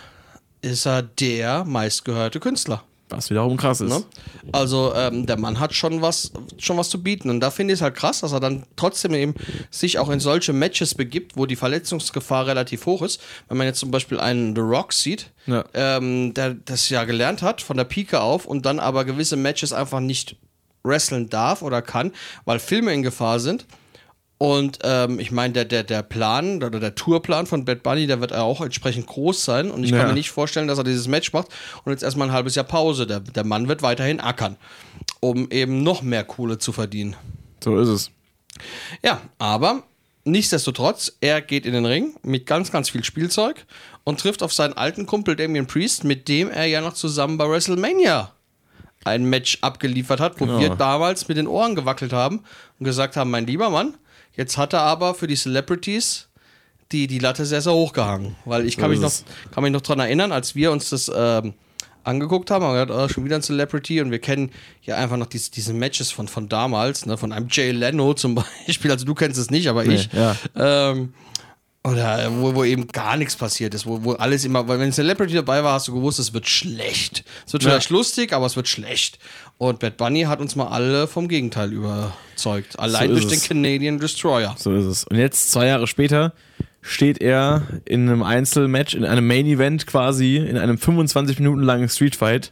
[0.62, 2.84] ist er der meistgehörte Künstler.
[3.10, 3.90] Was wiederum krass ist.
[3.90, 4.04] Ne?
[4.52, 7.30] Also ähm, der Mann hat schon was, schon was zu bieten.
[7.30, 9.34] Und da finde ich es halt krass, dass er dann trotzdem eben
[9.72, 13.20] sich auch in solche Matches begibt, wo die Verletzungsgefahr relativ hoch ist.
[13.48, 15.66] Wenn man jetzt zum Beispiel einen The Rock sieht, Ja.
[15.74, 19.74] ähm, der das ja gelernt hat, von der Pike auf und dann aber gewisse Matches
[19.74, 20.36] einfach nicht
[20.84, 22.12] wresteln darf oder kann,
[22.46, 23.66] weil Filme in Gefahr sind.
[24.42, 28.22] Und ähm, ich meine, der, der, der Plan oder der Tourplan von Bad Bunny, der
[28.22, 29.70] wird auch entsprechend groß sein.
[29.70, 30.08] Und ich kann Ja.
[30.08, 31.50] mir nicht vorstellen, dass er dieses Match macht
[31.84, 33.06] und jetzt erstmal ein halbes Jahr Pause.
[33.06, 34.56] Der, der Mann wird weiterhin ackern,
[35.20, 37.18] um eben noch mehr Kohle zu verdienen.
[37.62, 38.12] So ist es.
[39.04, 39.84] Ja, aber
[40.24, 43.66] nichtsdestotrotz, er geht in den Ring mit ganz, ganz viel Spielzeug
[44.06, 47.50] und trifft auf seinen alten Kumpel Damian Priest, mit dem er ja noch zusammen bei
[47.50, 48.32] WrestleMania
[49.04, 50.60] ein Match abgeliefert hat, wo Ja.
[50.60, 52.44] wir damals mit den Ohren gewackelt haben
[52.80, 53.96] und gesagt haben, mein lieber Mann,
[54.40, 56.28] jetzt hat er aber für die Celebrities
[56.92, 58.36] die, die Latte sehr, sehr hoch gehangen.
[58.46, 59.12] Weil ich kann, mich noch,
[59.52, 61.54] kann mich noch dran erinnern, als wir uns das ähm,
[62.04, 64.52] angeguckt haben, haben wir gedacht, oh, schon wieder ein Celebrity und wir kennen
[64.84, 68.36] ja einfach noch diese, diese Matches von, von damals, ne, von einem Jay Leno zum
[68.66, 70.10] Beispiel, also du kennst es nicht, aber Nee, ich.
[70.14, 70.36] ja.
[70.56, 71.14] Ähm,
[71.84, 74.92] oder äh, wo, wo eben gar nichts passiert ist, wo, wo alles immer, weil wenn
[74.92, 77.24] Celebrity dabei war, hast du gewusst, es wird schlecht.
[77.48, 77.70] Es wird Ja.
[77.72, 79.18] vielleicht lustig, aber es wird schlecht.
[79.58, 82.78] Und Bad Bunny hat uns mal alle vom Gegenteil überzeugt.
[82.80, 83.48] Allein So durch den es.
[83.48, 84.56] Canadian Destroyer.
[84.58, 85.04] So ist es.
[85.06, 86.34] Und jetzt, zwei Jahre später,
[86.82, 91.90] steht er in einem Einzelmatch, in einem Main Event quasi, in einem 25 Minuten langen
[91.90, 92.52] Street Fight,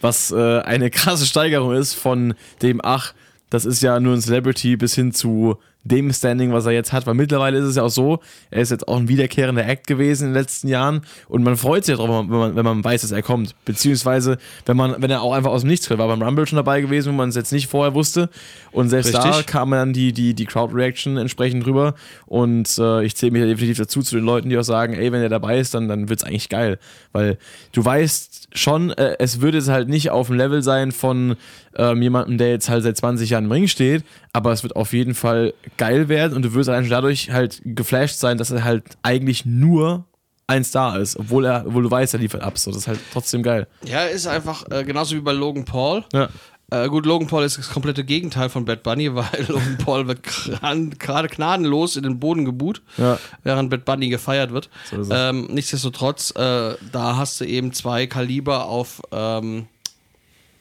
[0.00, 3.12] was äh, eine krasse Steigerung ist von dem, ach,
[3.50, 7.06] das ist ja nur ein Celebrity bis hin zu, dem Standing, was er jetzt hat.
[7.06, 8.20] Weil mittlerweile ist es ja auch so,
[8.50, 11.84] er ist jetzt auch ein wiederkehrender Act gewesen in den letzten Jahren und man freut
[11.84, 13.54] sich darauf, wenn man, wenn man weiß, dass er kommt.
[13.64, 15.98] Beziehungsweise, wenn man, wenn er auch einfach aus dem Nichts kommt.
[15.98, 18.28] War beim Rumble schon dabei gewesen, wo man es jetzt nicht vorher wusste.
[18.72, 19.30] Und selbst Richtig.
[19.30, 21.94] da kam dann die, die, die Crowd-Reaction entsprechend rüber.
[22.26, 25.22] Und äh, ich zähle mich definitiv dazu zu den Leuten, die auch sagen, ey, wenn
[25.22, 26.78] er dabei ist, dann, dann wird es eigentlich geil.
[27.12, 27.38] Weil
[27.72, 31.36] du weißt schon, äh, es würde es halt nicht auf dem Level sein von
[31.76, 34.92] ähm, jemandem, der jetzt halt seit 20 Jahren im Ring steht, aber es wird auf
[34.92, 38.84] jeden Fall geil werden und du wirst allein dadurch halt geflasht sein, dass er halt
[39.02, 40.04] eigentlich nur
[40.46, 42.58] ein Star ist, obwohl er, obwohl du weißt, er liefert ab.
[42.58, 43.66] So, das ist halt trotzdem geil.
[43.84, 46.04] Ja, ist einfach äh, genauso wie bei Logan Paul.
[46.12, 46.28] Ja.
[46.70, 50.22] Äh, gut, Logan Paul ist das komplette Gegenteil von Bad Bunny, weil Logan Paul wird
[50.22, 53.18] gerade gnadenlos in den Boden gebuht, Ja.
[53.42, 54.68] während Bad Bunny gefeiert wird.
[54.90, 59.66] So ähm, nichtsdestotrotz, äh, da hast du eben zwei Kaliber auf, ähm,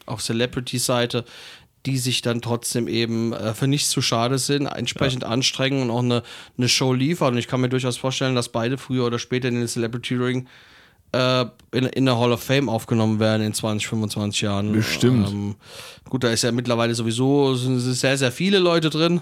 [0.06, 1.26] auf Celebrity-Seite,
[1.88, 6.04] die sich dann trotzdem eben äh, für nichts zu schade sind, entsprechend anstrengen und auch
[6.04, 6.22] eine,
[6.58, 7.34] eine Show liefern.
[7.34, 10.48] Und ich kann mir durchaus vorstellen, dass beide früher oder später in den Celebrity Ring
[11.14, 14.74] äh, in, in der Hall of Fame aufgenommen werden in 20, 25 Jahren.
[14.74, 15.30] Bestimmt.
[15.30, 15.56] Ähm,
[16.10, 19.22] gut, da ist ja mittlerweile sowieso sind sehr, sehr viele Leute drin.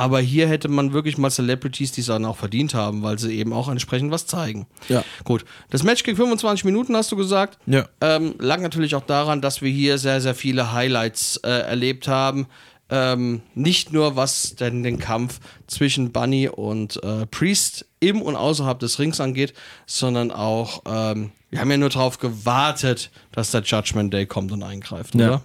[0.00, 3.36] Aber hier hätte man wirklich mal Celebrities, die es dann auch verdient haben, weil sie
[3.36, 4.66] eben auch entsprechend was zeigen.
[4.88, 5.04] Ja.
[5.24, 5.44] Gut.
[5.68, 7.58] Das Match ging 25 Minuten, hast du gesagt.
[7.66, 7.86] Ja.
[8.00, 12.46] Ähm, lag natürlich auch daran, dass wir hier sehr, sehr viele Highlights äh, erlebt haben.
[12.88, 18.78] Ähm, nicht nur was denn den Kampf zwischen Bunny und äh, Priest im und außerhalb
[18.78, 19.52] des Rings angeht,
[19.84, 24.62] sondern auch, ähm, wir haben ja nur darauf gewartet, dass der Judgment Day kommt und
[24.62, 25.26] eingreift, Ja.
[25.26, 25.42] oder?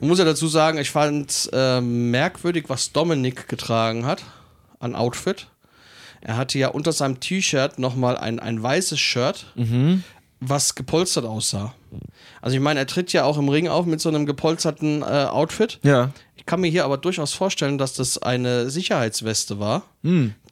[0.00, 4.22] Man muss ja dazu sagen, ich fand äh, merkwürdig, was Dominik getragen hat
[4.78, 5.48] an Outfit.
[6.20, 9.46] Er hatte ja unter seinem T-Shirt nochmal ein, ein weißes Shirt,
[10.40, 11.74] was gepolstert aussah.
[12.42, 15.04] Also ich meine, er tritt ja auch im Ring auf mit so einem gepolsterten äh,
[15.04, 15.78] Outfit.
[15.82, 16.10] Ja.
[16.34, 19.84] Ich kann mir hier aber durchaus vorstellen, dass das eine Sicherheitsweste war,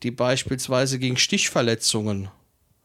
[0.02, 2.28] die beispielsweise gegen Stichverletzungen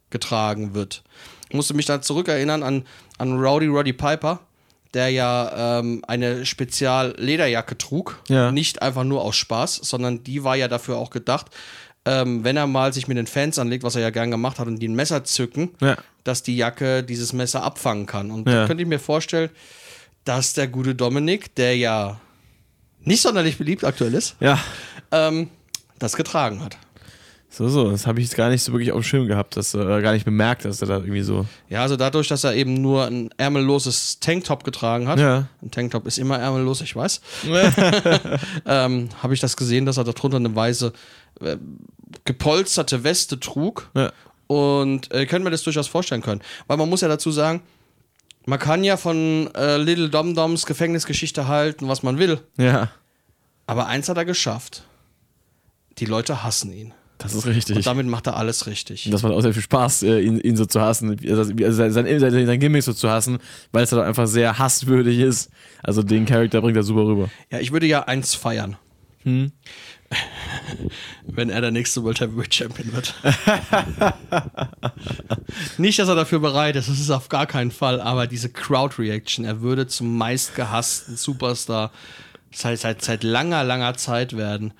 [0.09, 1.03] getragen wird.
[1.49, 2.85] Ich musste mich dann zurückerinnern an,
[3.17, 4.39] an Rowdy Roddy Piper,
[4.93, 8.19] der ja ähm, eine Spezial-Lederjacke trug.
[8.27, 8.51] Ja.
[8.51, 11.47] Nicht einfach nur aus Spaß, sondern die war ja dafür auch gedacht,
[12.05, 14.67] ähm, wenn er mal sich mit den Fans anlegt, was er ja gern gemacht hat,
[14.67, 15.97] und die ein Messer zücken, Ja.
[16.23, 18.31] dass die Jacke dieses Messer abfangen kann.
[18.31, 18.67] Und da Ja.
[18.67, 19.49] könnte ich mir vorstellen,
[20.25, 22.19] dass der gute Dominik, der ja
[23.01, 24.59] nicht sonderlich beliebt aktuell ist, Ja.
[25.11, 25.49] ähm,
[25.99, 26.77] das getragen hat.
[27.51, 27.89] So, so.
[27.91, 30.13] Das habe ich jetzt gar nicht so wirklich auf dem Schirm gehabt, dass, äh, gar
[30.13, 31.45] nicht bemerkt, dass er da irgendwie so.
[31.67, 35.47] Ja, also dadurch, dass er eben nur ein ärmelloses Tanktop getragen hat, Ja.
[35.61, 37.21] ein Tanktop ist immer ärmellos, ich weiß,
[38.65, 40.93] ähm, habe ich das gesehen, dass er darunter eine weiße
[41.41, 41.57] äh,
[42.25, 43.89] gepolsterte Weste trug.
[43.95, 44.11] Ja.
[44.47, 46.41] Und äh, können wir das durchaus vorstellen können.
[46.67, 47.61] Weil man muss ja dazu sagen,
[48.45, 52.41] man kann ja von äh, Little Dom Doms Gefängnisgeschichte halten, was man will.
[52.57, 52.89] Ja.
[53.67, 54.83] Aber eins hat er geschafft.
[55.99, 56.93] Die Leute hassen ihn.
[57.19, 57.75] Das ist richtig.
[57.75, 59.05] Und damit macht er alles richtig.
[59.05, 61.71] Und das macht auch sehr viel Spaß, äh, ihn, ihn so zu hassen, also also
[61.71, 63.39] sein, sein, sein, Gimmick so zu hassen,
[63.73, 65.51] weil es halt einfach sehr hasswürdig ist.
[65.83, 67.29] Also den Charakter bringt er super rüber.
[67.51, 68.77] Ja, ich würde ja eins feiern.
[71.25, 73.13] Wenn er der nächste World Heavyweight Champion wird.
[75.77, 79.43] Nicht, dass er dafür bereit ist, das ist auf gar keinen Fall, aber diese Crowd-Reaction,
[79.43, 81.91] er würde zum meistgehassten Superstar
[82.51, 84.73] seit, seit, seit langer, langer Zeit werden.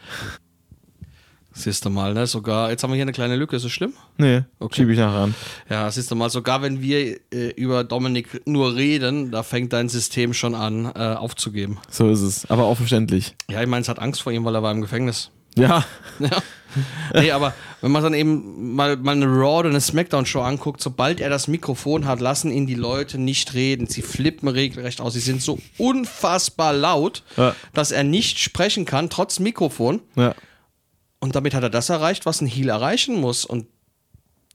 [1.60, 2.26] Siehst du mal, ne?
[2.26, 3.92] Sogar, jetzt haben wir hier eine kleine Lücke, ist das schlimm?
[4.18, 4.78] Nee, Okay.
[4.78, 5.36] schiebe ich nachher an.
[5.70, 9.90] Ja, siehst du mal, sogar wenn wir äh, über Dominik nur reden, da fängt dein
[9.90, 11.78] System schon an äh, aufzugeben.
[11.90, 12.50] So ist es.
[12.50, 13.36] Aber auch verständlich.
[13.50, 15.32] Ja, ich meine, es hat Angst vor ihm, weil er war im Gefängnis.
[15.58, 15.84] Ja.
[16.20, 16.30] Ja.
[17.20, 21.20] Nee, aber wenn man dann eben mal, mal eine Raw oder eine Smackdown-Show anguckt, sobald
[21.20, 23.88] er das Mikrofon hat, lassen ihn die Leute nicht reden.
[23.88, 25.14] Sie flippen regelrecht aus.
[25.14, 27.56] Sie sind so unfassbar laut, Ja.
[27.74, 30.02] dass er nicht sprechen kann, trotz Mikrofon.
[30.16, 30.36] Ja.
[31.20, 33.46] Und damit hat er das erreicht, was ein Heel erreichen muss.
[33.46, 33.68] Und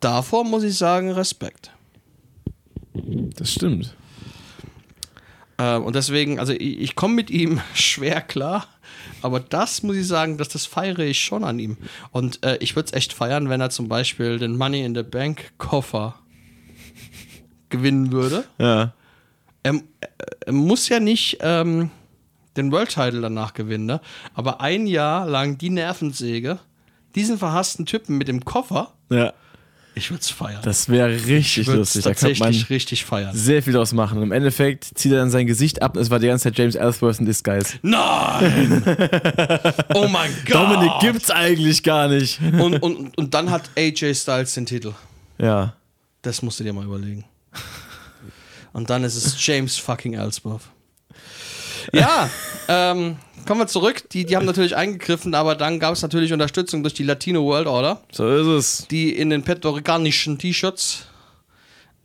[0.00, 1.70] davor muss ich sagen, Respekt.
[3.36, 3.94] Das stimmt.
[5.58, 8.66] Ähm, und deswegen, also ich, ich komme mit ihm schwer klar.
[9.22, 11.76] Aber das muss ich sagen, dass das feiere ich schon an ihm.
[12.10, 15.02] Und äh, ich würde es echt feiern, wenn er zum Beispiel den Money in the
[15.02, 16.14] Bank Koffer
[17.70, 18.44] gewinnen würde.
[18.58, 18.92] Ja.
[19.62, 19.80] Er,
[20.46, 21.90] er muss ja nicht ähm,
[22.56, 24.00] den World Title danach gewinnen, ne?
[24.34, 26.58] aber ein Jahr lang die Nervensäge,
[27.14, 29.32] diesen verhassten Typen mit dem Koffer, Ja.
[29.94, 30.60] ich würde es feiern.
[30.62, 32.00] Das wäre richtig lustig.
[32.00, 33.34] es Da könnte man tatsächlich richtig feiern.
[33.36, 34.18] sehr viel draus machen.
[34.18, 36.58] Und Im Endeffekt zieht er dann sein Gesicht ab und es war die ganze Zeit
[36.58, 37.74] James Ellsworth in Disguise.
[37.82, 38.82] Nein!
[39.94, 40.54] oh mein Gott!
[40.54, 42.40] Dominik gibt's eigentlich gar nicht.
[42.40, 44.92] Und, und, und dann hat AJ Styles den Titel.
[45.38, 45.74] Ja.
[46.22, 47.24] Das musst du dir mal überlegen.
[48.72, 50.62] Und dann ist es James fucking Ellsworth.
[51.92, 52.30] Ja,
[52.68, 53.16] ähm,
[53.46, 54.08] kommen wir zurück.
[54.10, 57.66] Die, die haben natürlich eingegriffen, aber dann gab es natürlich Unterstützung durch die Latino World
[57.66, 58.88] Order, So ist es.
[58.88, 61.06] die in den petoricanischen T-Shirts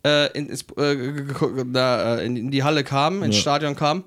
[0.06, 3.40] äh, in, äh, äh, in, die Halle kamen, ins Ja.
[3.42, 4.04] Stadion kamen.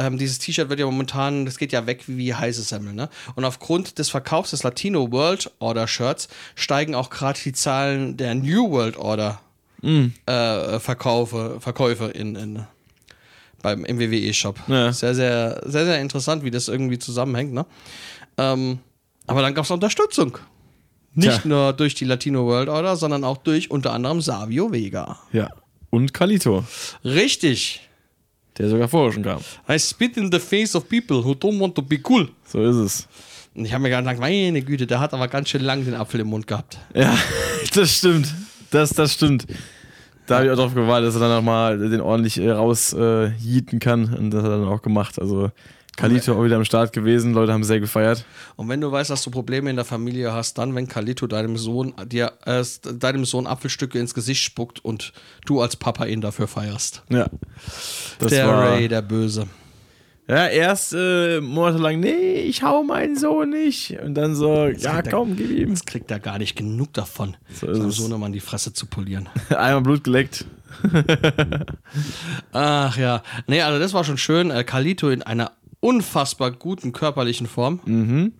[0.00, 3.08] Ähm, dieses T-Shirt wird ja momentan, das geht ja weg wie, wie heiße Semmel, ne?
[3.34, 8.34] Und aufgrund des Verkaufs des Latino World Order Shirts steigen auch gerade die Zahlen der
[8.36, 9.40] New World Order
[9.82, 12.66] äh, Verkaufe, Verkäufe in, in
[13.62, 14.58] beim im WWE-Shop.
[14.68, 14.92] Ja.
[14.92, 17.66] Sehr, sehr, sehr, sehr interessant, wie das irgendwie zusammenhängt, ne?
[18.36, 18.78] Ähm,
[19.26, 20.38] aber dann gab es Unterstützung.
[21.14, 21.48] Nicht Tja.
[21.48, 25.18] nur durch die Latino World Order, sondern auch durch unter anderem Savio Vega.
[25.32, 25.50] Ja.
[25.90, 26.64] Und Kalito,
[27.04, 27.80] Richtig.
[28.58, 29.40] der sogar vorher schon kam.
[29.68, 32.28] I spit in the face of people who don't want to be cool.
[32.44, 33.08] So ist es.
[33.54, 36.20] Und ich habe mir gedacht, meine Güte, der hat aber ganz schön lang den Apfel
[36.20, 36.78] im Mund gehabt.
[36.94, 37.16] Ja,
[37.74, 38.32] das stimmt.
[38.70, 39.46] Das, das stimmt.
[40.28, 43.30] Da habe ich auch drauf gewartet, dass er dann nochmal den ordentlich äh, raus äh,
[43.80, 44.14] kann.
[44.14, 45.18] Und das hat er dann auch gemacht.
[45.18, 45.50] Also
[45.96, 47.32] Kalito auch wieder am Start gewesen.
[47.32, 48.24] Leute haben sehr gefeiert.
[48.54, 51.56] Und wenn du weißt, dass du Probleme in der Familie hast, dann, wenn Kalito deinem
[51.56, 52.62] Sohn dir äh,
[52.94, 55.12] deinem Sohn Apfelstücke ins Gesicht spuckt und
[55.46, 57.02] du als Papa ihn dafür feierst.
[57.08, 57.26] Ja.
[58.18, 59.48] Das der Ray, der Böse.
[60.28, 63.98] Ja, erst äh, monatelang, nee, ich hau meinen Sohn nicht.
[64.00, 65.70] Und dann so, ja, kriegt er- komm, gib ihm.
[65.70, 67.90] Jetzt kriegt er gar nicht genug davon, So seinem.
[67.90, 69.28] Sohnemann die Fresse zu polieren.
[69.48, 70.44] Einmal Blut geleckt.
[72.52, 73.22] Ach ja.
[73.46, 74.50] Nee, also das war schon schön.
[74.50, 77.80] Äh, Kalito in einer unfassbar guten körperlichen Form.
[77.84, 78.32] Mhm.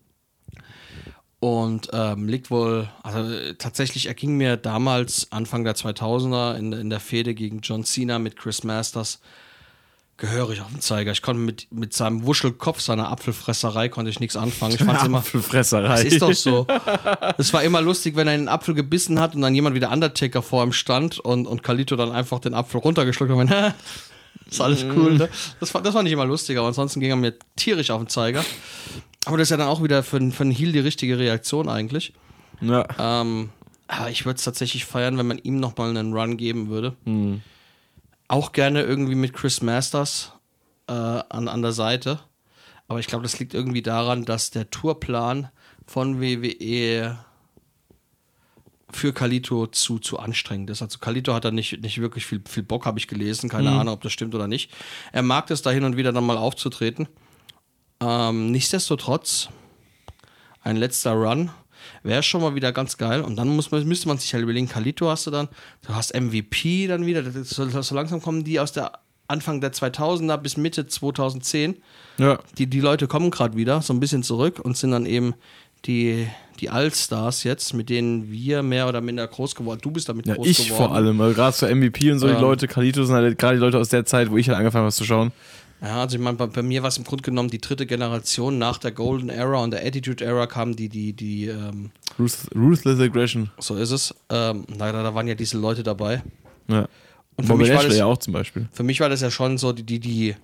[1.40, 6.72] Und ähm, liegt wohl, also äh, tatsächlich, er ging mir damals, Anfang der 2000er, in,
[6.72, 9.20] in der Fehde gegen John Cena mit Chris Masters
[10.18, 11.12] gehörig auf den Zeiger.
[11.12, 14.74] Ich konnte mit, mit seinem Wuschelkopf, seiner Apfelfresserei, konnte ich nichts anfangen.
[14.74, 16.02] Ich fand's immer, Apfelfresserei.
[16.02, 16.66] das ist doch so.
[17.38, 19.90] Es war immer lustig, wenn er einen Apfel gebissen hat und dann jemand wie der
[19.90, 23.74] Undertaker vor ihm stand und, und Kalito dann einfach den Apfel runtergeschluckt hat und meinte,
[24.50, 25.14] ist alles cool.
[25.18, 25.28] Ne?
[25.60, 28.08] Das, war, das fand ich immer lustig, aber ansonsten ging er mir tierisch auf den
[28.08, 28.44] Zeiger.
[29.24, 31.68] Aber das ist ja dann auch wieder für, einen- für einen Heal die richtige Reaktion
[31.68, 32.12] eigentlich.
[32.60, 32.86] Ja.
[32.98, 33.50] Ähm,
[33.86, 36.94] aber ich würde es tatsächlich feiern, wenn man ihm nochmal einen Run geben würde.
[38.28, 40.32] Auch gerne irgendwie mit Chris Masters
[40.86, 42.20] äh, an, an der Seite.
[42.86, 45.48] Aber ich glaube, das liegt irgendwie daran, dass der Tourplan
[45.86, 47.18] von WWE
[48.90, 50.80] für Kalito zu, zu anstrengend ist.
[50.80, 53.50] Also Kalito hat da nicht, nicht wirklich viel, viel Bock, habe ich gelesen.
[53.50, 54.70] Keine Ahnung, ob das stimmt oder nicht.
[55.12, 57.08] Er mag es da hin und wieder dann mal aufzutreten.
[58.00, 59.48] Ähm, nichtsdestotrotz,
[60.62, 61.50] ein letzter Run
[62.02, 63.20] wäre schon mal wieder ganz geil.
[63.22, 65.48] Und dann muss man, müsste man sich halt überlegen, Kalito hast du dann,
[65.86, 68.92] du hast MVP dann wieder, das so, langsam kommen die aus der
[69.26, 71.76] Anfang der 2000er bis Mitte 2010.
[72.18, 72.38] Ja.
[72.56, 75.34] Die, die Leute kommen gerade wieder so ein bisschen zurück und sind dann eben
[75.84, 76.26] die,
[76.60, 80.34] die Allstars jetzt, mit denen wir mehr oder minder groß geworden Du bist damit Ja,
[80.34, 80.76] groß ich geworden.
[80.88, 81.18] vor allem.
[81.18, 82.34] Gerade zur MVP und so Ja.
[82.36, 84.84] die Leute, Kalito sind halt gerade die Leute aus der Zeit, wo ich halt angefangen
[84.84, 85.30] habe, zu schauen.
[85.80, 88.58] Ja, also ich meine, bei, bei mir war es im Grunde genommen die dritte Generation
[88.58, 92.98] nach der Golden Era und der Attitude Era kam die, die, die, ähm, Ruth, Ruthless
[92.98, 93.50] Aggression.
[93.58, 94.12] so ist es.
[94.28, 96.22] Ähm, da, da waren ja diese Leute dabei.
[96.66, 96.88] Ja.
[97.36, 98.68] Und für Bobby mich war das- ja auch zum Beispiel.
[98.72, 100.34] Für mich war das ja schon so die, die, die,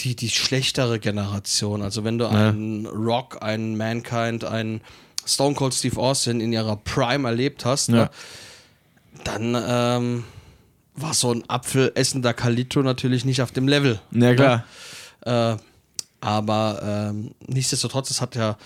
[0.00, 1.80] die, die schlechtere Generation.
[1.80, 2.50] Also wenn du Ja.
[2.50, 4.82] einen Rock, einen Mankind, einen
[5.26, 7.94] Stone Cold Steve Austin in ihrer Prime erlebt hast, Ja.
[7.94, 8.10] ne,
[9.24, 10.24] dann ähm,
[10.94, 14.00] war so ein apfelessender Kalito natürlich nicht auf dem Level.
[14.12, 14.64] Ja, klar.
[15.22, 15.56] Äh,
[16.20, 16.80] aber
[17.10, 18.56] ähm, nichtsdestotrotz, es hat ja,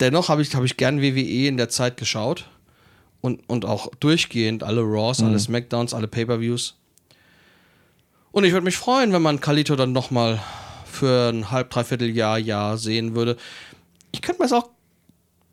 [0.00, 2.48] dennoch habe ich, hab ich gern WWE in der Zeit geschaut
[3.20, 6.76] und, und auch durchgehend alle Raws, alle Smackdowns, alle Pay-Per-Views.
[8.30, 10.40] Und ich würde mich freuen, wenn man Kalito dann nochmal
[10.84, 13.36] für ein halb, dreiviertel Jahr, Jahr sehen würde.
[14.12, 14.70] Ich könnte mir das auch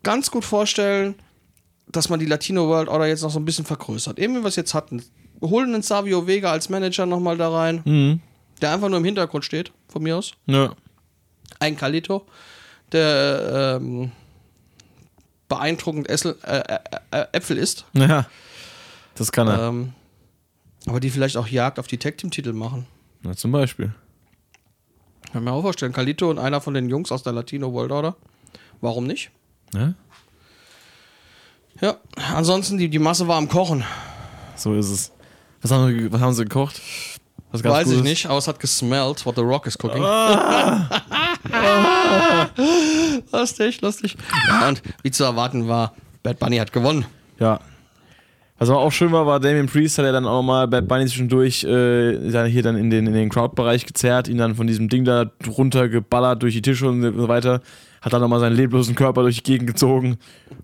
[0.02, 1.16] ganz gut vorstellen,
[1.88, 4.18] dass man die Latino World Order jetzt noch so ein bisschen vergrößert.
[4.18, 5.02] Eben wie wir es jetzt hatten.
[5.42, 8.20] Holen einen Savio Vega als Manager nochmal da rein, Mhm.
[8.62, 10.74] der einfach nur im Hintergrund steht, von mir aus Ja.
[11.60, 12.26] ein Kalito,
[12.92, 14.12] der ähm,
[15.48, 16.78] beeindruckend Essel, äh, äh,
[17.10, 18.26] äh, Äpfel isst, ja.
[19.14, 19.68] Das kann er.
[19.68, 19.92] ähm,
[20.86, 22.86] aber die vielleicht auch Jagd auf die Tag-Team-Titel machen.
[23.22, 23.92] Na, zum Beispiel.
[25.32, 28.16] Kann mir auch vorstellen, Kalito und einer von den Jungs aus der Latino World Order.
[28.80, 29.30] Warum nicht?
[29.74, 29.94] Ja?
[31.80, 31.96] Ja,
[32.34, 33.84] ansonsten, die, die Masse war am Kochen.
[34.54, 35.12] So ist es.
[35.70, 36.80] Was haben, sie- was haben sie gekocht?
[37.52, 38.08] Was Weiß ich Gutes?
[38.10, 40.02] nicht, aber es hat gesmellt, what the rock is cooking.
[43.32, 44.16] lustig, lustig.
[44.48, 47.06] Ja, und wie zu erwarten war, Bad Bunny hat gewonnen.
[47.38, 47.60] Ja.
[48.58, 51.06] Was aber auch schön war, war Damien Priest, hat er dann auch mal Bad Bunny
[51.06, 55.04] zwischendurch äh, hier dann in den, in den Crowd-Bereich gezerrt, ihn dann von diesem Ding
[55.04, 57.60] da runtergeballert durch die Tische und so weiter.
[58.00, 60.16] Hat dann nochmal seinen leblosen Körper durch die Gegend gezogen.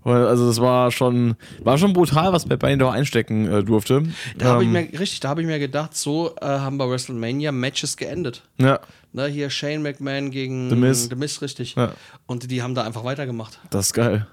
[0.05, 4.05] Also das war schon, war schon brutal, was Bad Bunny da auch einstecken äh, durfte.
[4.38, 6.88] Da habe ich Ähm, mir, richtig, da habe ich mir gedacht, so äh, haben bei
[6.88, 8.43] WrestleMania Matches geendet.
[8.59, 8.80] Ja,
[9.14, 11.09] Ne, hier Shane McMahon gegen The Miz.
[11.11, 11.74] The Miz richtig.
[11.74, 11.93] Ja.
[12.26, 13.59] Und die haben da einfach weitergemacht.
[13.68, 14.26] das ist geil.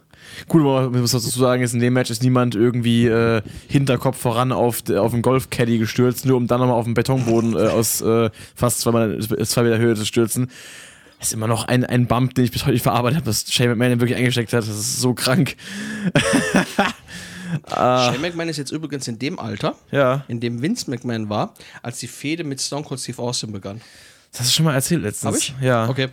[0.51, 4.17] Cool, aber man muss dazu sagen, ist in dem Match ist niemand irgendwie äh, Hinterkopf
[4.17, 8.01] voran auf, auf den Golf-Caddy gestürzt, nur um dann nochmal auf den Betonboden äh, aus
[8.01, 10.49] äh, fast zwei, Mal- zwei Meter Höhe zu stürzen.
[11.19, 13.51] Das ist immer noch ein, ein Bump, den ich bis heute nicht verarbeitet habe, dass
[13.51, 14.61] Shane McMahon wirklich eingesteckt hat.
[14.61, 15.55] Das ist so krank.
[17.65, 18.11] Ah.
[18.11, 21.97] Shane McMahon ist jetzt übrigens in dem Alter, Ja, in dem Vince McMahon war, als
[21.97, 23.82] die Fehde mit Stone Cold Steve Austin begann.
[24.32, 25.25] das hast du schon mal erzählt letztens.
[25.25, 25.53] Habe ich?
[25.59, 25.89] Ja.
[25.89, 26.09] Okay.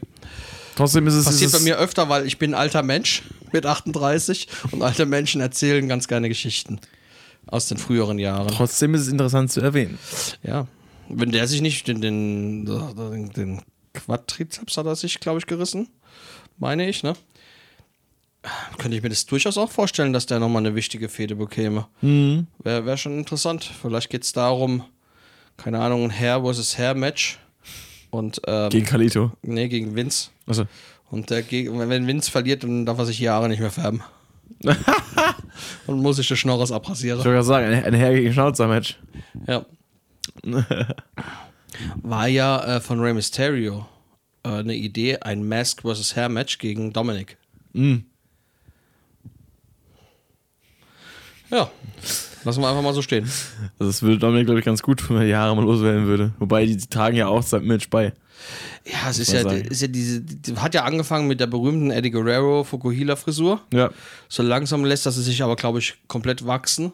[0.76, 1.24] Trotzdem ist es.
[1.26, 3.22] Passiert ist bei es, mir öfter, weil ich bin ein alter Mensch
[3.56, 6.78] mit 38 und alte Menschen erzählen ganz gerne Geschichten
[7.46, 8.48] aus den früheren Jahren.
[8.48, 9.98] Trotzdem ist es interessant zu erwähnen.
[10.42, 10.66] Ja.
[11.08, 13.62] Wenn der sich nicht den, den, den, den
[13.94, 15.88] Quadrizeps hat er sich, glaube ich, gerissen.
[16.58, 17.14] Meine ich, ne?
[18.78, 21.86] Könnte ich mir das durchaus auch vorstellen, dass der nochmal eine wichtige Fehde bekäme.
[22.00, 22.46] Mhm.
[22.62, 23.70] Wäre wär schon interessant.
[23.80, 24.84] Vielleicht geht es darum,
[25.56, 27.38] keine Ahnung, ein Hair versus Hair Match.
[28.10, 29.32] Und, ähm, Gegen Kalito.
[29.42, 30.30] nee, gegen Vince.
[30.46, 30.64] Also,
[31.10, 34.02] Und der, Geg- wenn Vince verliert, dann darf er sich Jahre nicht mehr färben.
[35.86, 37.18] Und muss sich die Schnorres ich abrasieren.
[37.18, 38.98] wollte gerade sagen, ein, ein Herr gegen Schnauzer-Match.
[39.46, 39.64] Ja.
[42.02, 43.86] War ja äh, von Rey Mysterio
[44.44, 46.16] äh, eine Idee, ein Mask vs.
[46.16, 47.36] Hair Match gegen Dominic.
[47.72, 48.04] Mhm.
[51.50, 51.70] Ja.
[52.44, 53.24] Lassen wir einfach mal so stehen.
[53.78, 56.06] Also das würde Dominik, glaube ich, ganz gut tun, wenn er die Haare mal loswerden
[56.06, 56.32] würde.
[56.38, 58.12] Wobei, die, die tragen ja auch sein Image bei.
[58.84, 62.10] Ja, es ist ja, ist ja diese, die, hat ja angefangen mit der berühmten Eddie
[62.10, 63.60] Guerrero Fukuhila Frisur.
[63.72, 63.90] Ja.
[64.28, 66.92] So langsam lässt das sich aber, glaube ich, komplett wachsen.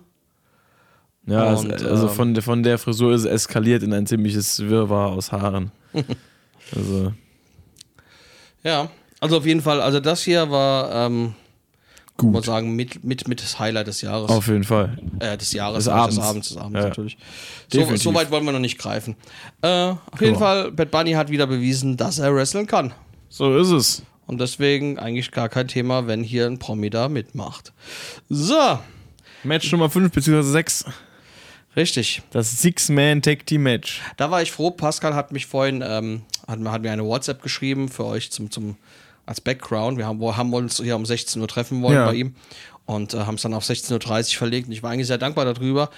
[1.26, 4.60] Ja, Und, also ähm, von, der- von der Frisur ist es eskaliert in ein ziemliches
[4.60, 5.70] Wirrwarr aus Haaren.
[6.74, 7.12] also,
[8.64, 8.90] Ja,
[9.20, 11.34] also auf jeden Fall, also das hier war, ähm,
[12.22, 12.32] Gut.
[12.32, 14.30] muss sagen, mit, mit, mit das Highlight des Jahres.
[14.30, 14.98] auf jeden Fall.
[15.20, 16.16] Äh, des Jahres, Des Abends.
[16.16, 16.84] des Abends, des Abends Ja.
[16.88, 17.16] natürlich.
[17.72, 19.16] So, so weit wollen wir noch nicht greifen.
[19.62, 19.68] Äh,
[20.10, 20.36] auf jeden.
[20.38, 22.92] Fall, Bad Bunny hat wieder bewiesen, dass er wresteln kann.
[23.28, 24.02] So ist es.
[24.26, 27.72] Und deswegen eigentlich gar kein Thema, wenn hier ein Promi da mitmacht.
[28.28, 28.78] So,
[29.44, 30.42] Match Nummer 5 bzw.
[30.42, 30.84] 6.
[31.76, 32.22] richtig.
[32.30, 34.00] Das Six-Man-Tag-Team-Match.
[34.16, 34.70] Da war ich froh.
[34.70, 38.50] Pascal hat mich vorhin, ähm, hat, mir- hat mir eine WhatsApp geschrieben für euch zum,
[38.50, 38.76] zum,
[39.26, 39.98] als Background.
[39.98, 42.06] Wir haben, haben uns hier um 16 Uhr treffen wollen Ja.
[42.06, 42.34] bei ihm
[42.86, 44.66] und äh, haben es dann auf 16.30 Uhr verlegt.
[44.66, 45.90] Und ich war eigentlich sehr dankbar darüber,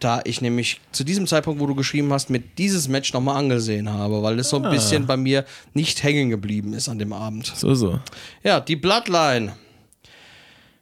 [0.00, 3.88] da ich nämlich zu diesem Zeitpunkt, wo du geschrieben hast, mit dieses Match nochmal angesehen
[3.90, 7.52] habe, weil es so ein bisschen bei mir nicht hängen geblieben ist an dem Abend.
[7.54, 8.00] So, so.
[8.42, 9.54] Ja, die Bloodline.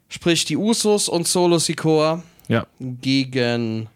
[0.08, 2.66] Sprich die Usos und Solo Sikoa Ja.
[2.80, 3.88] gegen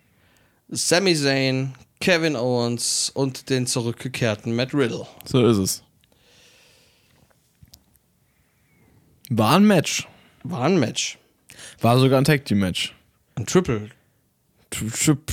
[0.68, 5.06] Sami Zayn, Kevin Owens und den zurückgekehrten Matt Riddle.
[5.24, 5.82] So ist es.
[9.30, 10.06] War ein Match.
[10.42, 11.18] War ein Match.
[11.80, 12.94] War sogar ein Tag-Team-Match.
[13.36, 13.90] Ein Triple.
[14.70, 15.26] Triple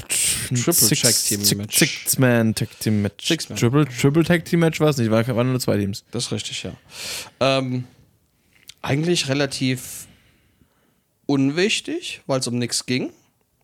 [0.53, 1.77] Tag-Team-Match.
[1.77, 3.27] Six-Man-Tag-Team-Match.
[3.27, 3.57] Six-Man.
[3.57, 6.03] Triple, Triple Tag-Team-Match war es nicht, war, waren nur zwei Teams.
[6.11, 6.73] Das ist richtig, ja.
[7.39, 7.85] Ähm,
[8.81, 10.07] eigentlich relativ
[11.25, 13.11] unwichtig, weil es um nichts ging.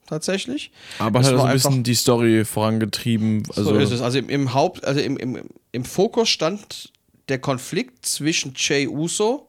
[0.08, 0.72] Tatsächlich.
[1.00, 3.44] Aber Es hat also ein bisschen die Story vorangetrieben.
[3.50, 4.00] Also, so ist es.
[4.02, 5.42] Also im, im Haupt, also im, im,
[5.74, 6.94] im Fokus stand
[7.28, 9.47] der Konflikt zwischen Jay Uso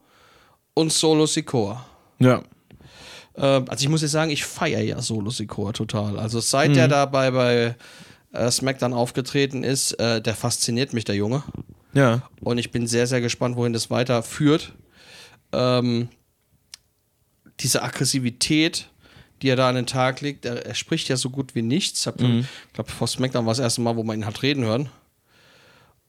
[0.79, 1.85] und Solo Sikoa.
[2.19, 2.41] Ja.
[3.35, 6.17] Ähm, also ich muss jetzt sagen, ich feiere ja Solo Sikoa total.
[6.17, 7.75] Also seit der dabei bei
[8.31, 11.43] äh, SmackDown aufgetreten ist, äh, der fasziniert mich, der Junge.
[11.93, 12.21] Ja.
[12.41, 14.73] Und ich bin sehr, sehr gespannt, wohin das weiterführt.
[15.51, 16.09] Ähm,
[17.59, 18.89] diese Aggressivität,
[19.41, 22.05] die er da an den Tag legt, er, er spricht ja so gut wie nichts.
[22.05, 24.89] Ich glaube, vor SmackDown war das erste Mal, wo man ihn hat reden hören.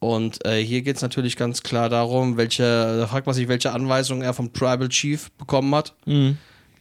[0.00, 3.72] Und äh, hier geht es natürlich ganz klar darum, welche, da fragt man sich, welche
[3.72, 5.94] Anweisungen er vom Tribal Chief bekommen hat,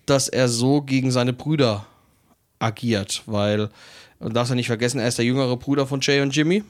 [0.05, 1.85] dass er so gegen seine Brüder
[2.59, 3.69] agiert, weil,
[4.19, 6.63] man darf ja nicht vergessen, er ist der jüngere Bruder von Jay und Jimmy.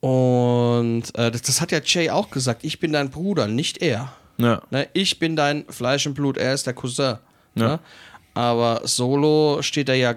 [0.00, 4.12] Und äh, das, das hat ja Jay auch gesagt, ich bin dein Bruder, nicht er.
[4.36, 4.62] Ja.
[4.70, 4.88] Ne?
[4.92, 7.16] Ich bin dein Fleisch und Blut, er ist der Cousin.
[7.54, 7.68] Ja.
[7.68, 7.80] Ne?
[8.34, 10.16] Aber solo steht er ja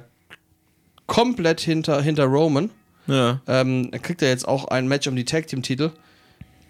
[1.06, 2.70] komplett hinter, hinter Roman.
[3.08, 3.42] Ja.
[3.48, 5.92] Ähm, er kriegt ja jetzt auch ein Match um die Tag Team Titel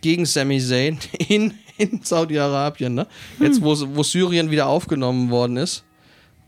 [0.02, 2.94] gegen Sami Zayn in, in Saudi-Arabien.
[2.94, 3.08] Ne?
[3.40, 5.84] Jetzt, wo, wo Syrien wieder aufgenommen worden ist,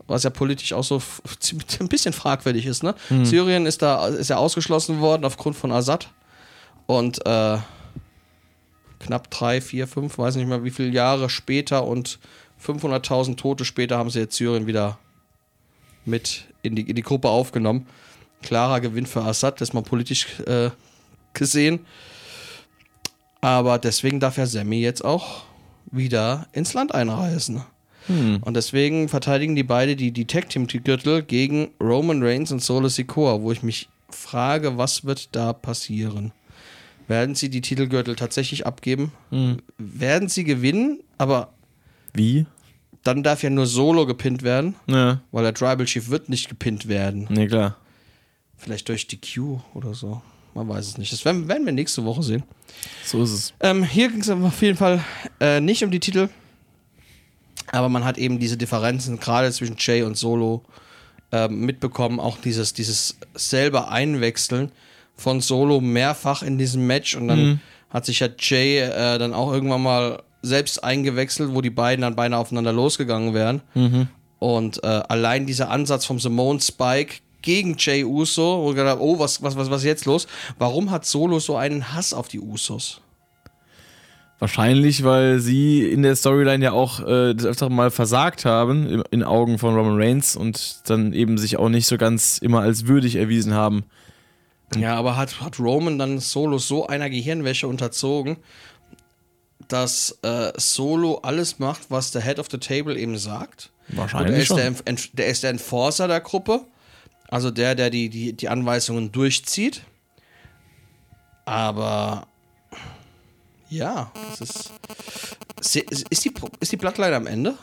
[0.06, 1.02] was ja politisch auch so
[1.80, 2.82] ein bisschen fragwürdig ist.
[2.82, 2.94] Ne?
[3.22, 6.08] Syrien ist da ist ja ausgeschlossen worden aufgrund von Assad
[6.86, 7.58] und äh,
[9.00, 12.18] knapp drei, vier, fünf, weiß nicht mehr wie viele Jahre später und
[12.64, 14.98] 500.000 Tote später haben sie jetzt Syrien wieder
[16.04, 17.86] mit in die, in die Gruppe aufgenommen.
[18.42, 20.70] Klarer Gewinn für Assad, das mal politisch äh,
[21.34, 21.80] gesehen.
[23.40, 25.44] Aber deswegen darf ja Sammy jetzt auch
[25.90, 27.62] wieder ins Land einreisen.
[28.06, 28.38] Hm.
[28.42, 32.88] Und deswegen verteidigen die beide die, die Tag Team Gürtel gegen Roman Reigns und Solo
[32.88, 36.32] Sikoa, wo ich mich frage, was wird da passieren?
[37.08, 39.12] Werden sie die Titelgürtel tatsächlich abgeben?
[39.30, 39.58] Hm.
[39.78, 41.00] Werden sie gewinnen?
[41.18, 41.52] Aber
[42.14, 42.46] Wie?
[43.02, 45.20] dann darf ja nur Solo gepinnt werden, Ja.
[45.32, 47.26] weil der Tribal Chief wird nicht gepinnt werden.
[47.30, 47.76] Nee, klar.
[48.60, 50.20] Vielleicht durch DQ oder so.
[50.54, 51.12] Man weiß es nicht.
[51.12, 52.42] Das werden, werden wir nächste Woche sehen.
[53.04, 53.54] So ist es.
[53.60, 55.02] Ähm, hier ging es auf jeden Fall
[55.40, 56.28] äh, nicht um die Titel.
[57.72, 60.62] Aber man hat eben diese Differenzen gerade zwischen Jay und Solo
[61.32, 62.18] ähm, mitbekommen.
[62.20, 64.72] Auch dieses, dieses selber Einwechseln
[65.16, 67.14] von Solo mehrfach in diesem Match.
[67.16, 67.60] Und dann Mhm.
[67.90, 72.16] hat sich ja Jay äh, dann auch irgendwann mal selbst eingewechselt, wo die beiden dann
[72.16, 73.62] beinahe aufeinander losgegangen wären.
[73.74, 74.08] Mhm.
[74.38, 79.42] Und äh, allein dieser Ansatz vom Simone Spike gegen Jay Uso, ich gedacht, oh, was,
[79.42, 80.26] was, was, was ist jetzt los?
[80.58, 83.00] Warum hat Solo so einen Hass auf die Usos?
[84.38, 89.02] Wahrscheinlich, weil sie in der Storyline ja auch äh, das öfter mal versagt haben, in,
[89.10, 92.86] in Augen von Roman Reigns und dann eben sich auch nicht so ganz immer als
[92.86, 93.84] würdig erwiesen haben.
[94.76, 98.38] Ja, aber hat, hat Roman dann Solo so einer Gehirnwäsche unterzogen,
[99.68, 103.70] dass äh, Solo alles macht, was der Head of the Table eben sagt?
[103.88, 104.56] Und er Wahrscheinlich ist schon.
[104.56, 104.74] der,
[105.12, 106.62] der ist der Enforcer der Gruppe,
[107.30, 109.82] also der, der die, die, die Anweisungen durchzieht.
[111.44, 112.26] Aber
[113.68, 114.72] ja, es ist.
[116.10, 117.54] Ist die, ist die Bloodline am Ende?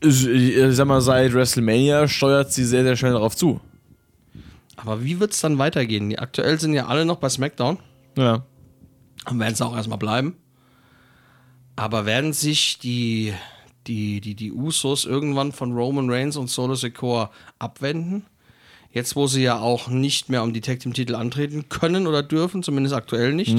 [0.00, 3.60] ich, ich sag mal, seit WrestleMania steuert sie sehr, sehr schnell darauf zu.
[4.76, 6.10] Aber wie wird es dann weitergehen?
[6.10, 7.78] Die aktuell sind ja alle noch bei SmackDown.
[8.16, 8.44] Ja.
[9.28, 10.36] Und werden es auch erstmal bleiben.
[11.76, 13.32] Aber werden sich die,
[13.86, 18.26] die, die, die Usos irgendwann von Roman Reigns und Solo Sikoa abwenden?
[18.92, 22.22] Jetzt, wo sie ja auch nicht mehr um die Tag Team Titel antreten können oder
[22.22, 23.56] dürfen, zumindest aktuell nicht.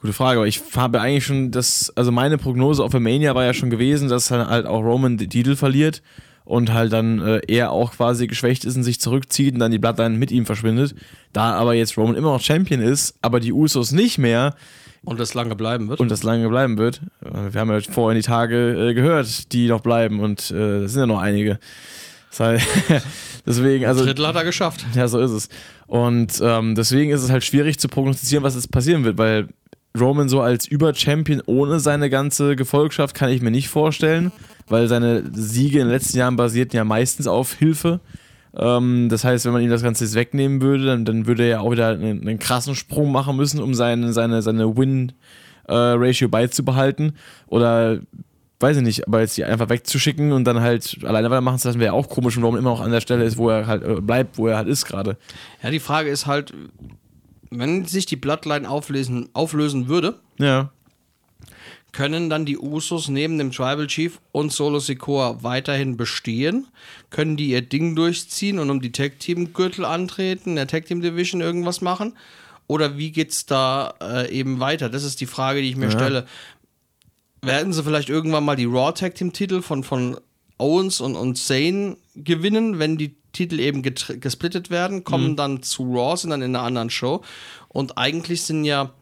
[0.00, 3.54] Gute Frage, aber ich habe eigentlich schon das, also meine Prognose auf Mania war ja
[3.54, 6.02] schon gewesen, dass halt auch Roman den Titel verliert
[6.44, 9.78] und halt dann äh, er auch quasi geschwächt ist und sich zurückzieht und dann die
[9.78, 10.94] Bloodline mit ihm verschwindet.
[11.32, 14.54] Da aber jetzt Roman immer noch Champion ist, aber die Usos nicht mehr
[15.04, 15.98] Und das lange bleiben wird.
[16.00, 17.00] und das lange bleiben wird.
[17.24, 20.92] äh, Wir haben ja vorhin die Tage äh, gehört, die noch bleiben und äh, das
[20.92, 21.58] sind ja noch einige.
[22.30, 22.66] Das heißt,
[23.46, 24.84] deswegen, also Drittel hat er geschafft.
[24.94, 25.48] ja, so ist es.
[25.86, 29.48] Und ähm, deswegen ist es halt schwierig zu prognostizieren, was jetzt passieren wird, weil
[29.98, 34.32] Roman so als Über-Champion ohne seine ganze Gefolgschaft kann ich mir nicht vorstellen,
[34.68, 38.00] weil seine Siege in den letzten Jahren basierten ja meistens auf Hilfe.
[38.56, 41.48] Ähm, das heißt, wenn man ihm das Ganze jetzt wegnehmen würde, dann, dann würde er
[41.48, 47.16] ja auch wieder einen, einen krassen Sprung machen müssen, um seine, seine, seine Win-Ratio beizubehalten.
[47.46, 48.00] Oder
[48.60, 51.80] weiß ich nicht, aber jetzt die einfach wegzuschicken und dann halt alleine weitermachen zu lassen,
[51.80, 54.00] wäre auch komisch, wenn Roman immer noch an der Stelle ist, wo er halt äh,
[54.00, 55.16] bleibt, wo er halt ist gerade.
[55.62, 56.52] Ja, die Frage ist halt,
[57.50, 60.70] wenn sich die Bloodline auflösen, auflösen würde, Ja.
[61.92, 66.66] können dann die Usos neben dem Tribal Chief und Solo Sikoa weiterhin bestehen?
[67.10, 70.86] Können die ihr Ding durchziehen und um die Tag Team Gürtel antreten, in der Tag
[70.86, 72.14] Team Division irgendwas machen?
[72.68, 74.88] Oder wie geht's da äh, eben weiter?
[74.90, 75.90] Das ist die Frage, die ich mir Ja.
[75.92, 76.26] stelle.
[77.42, 80.18] Werden sie vielleicht irgendwann mal die Raw Tag Team Titel von, von
[80.58, 86.16] Owens und, und Zane gewinnen, wenn die Titel eben gesplittet werden, kommen dann zu Raw,
[86.16, 87.22] sind dann in einer anderen Show.
[87.68, 88.92] Und eigentlich sind ja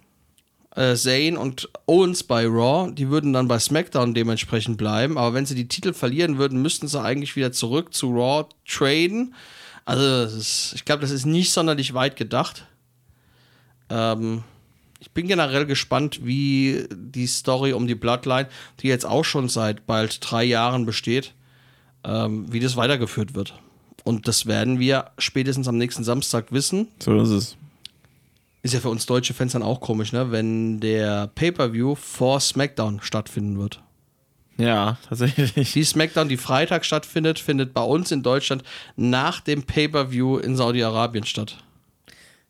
[0.75, 5.17] äh, Zayn und Owens bei Raw, die würden dann bei SmackDown dementsprechend bleiben.
[5.17, 9.35] Aber wenn sie die Titel verlieren würden, müssten sie eigentlich wieder zurück zu Raw traden.
[9.85, 12.67] Also, ist, ich glaube, das ist nicht sonderlich weit gedacht.
[13.91, 14.43] Ähm,
[15.05, 18.49] ich bin generell gespannt, wie die Story um die Bloodline,
[18.81, 21.35] die jetzt auch schon seit bald drei Jahren besteht,
[22.05, 23.53] ähm, wie das weitergeführt wird.
[24.03, 26.89] Und das werden wir spätestens am nächsten Samstag wissen.
[27.01, 27.57] So ist es.
[28.63, 30.33] Ist ja für uns deutsche Fans dann auch komisch, ne?
[30.33, 33.83] Wenn der Pay-Per-View vor SmackDown stattfinden wird.
[34.57, 35.73] Ja, tatsächlich.
[35.73, 38.63] Die SmackDown, die Freitag stattfindet, findet bei uns in Deutschland
[38.97, 41.59] nach dem Pay-Per-View in Saudi-Arabien statt.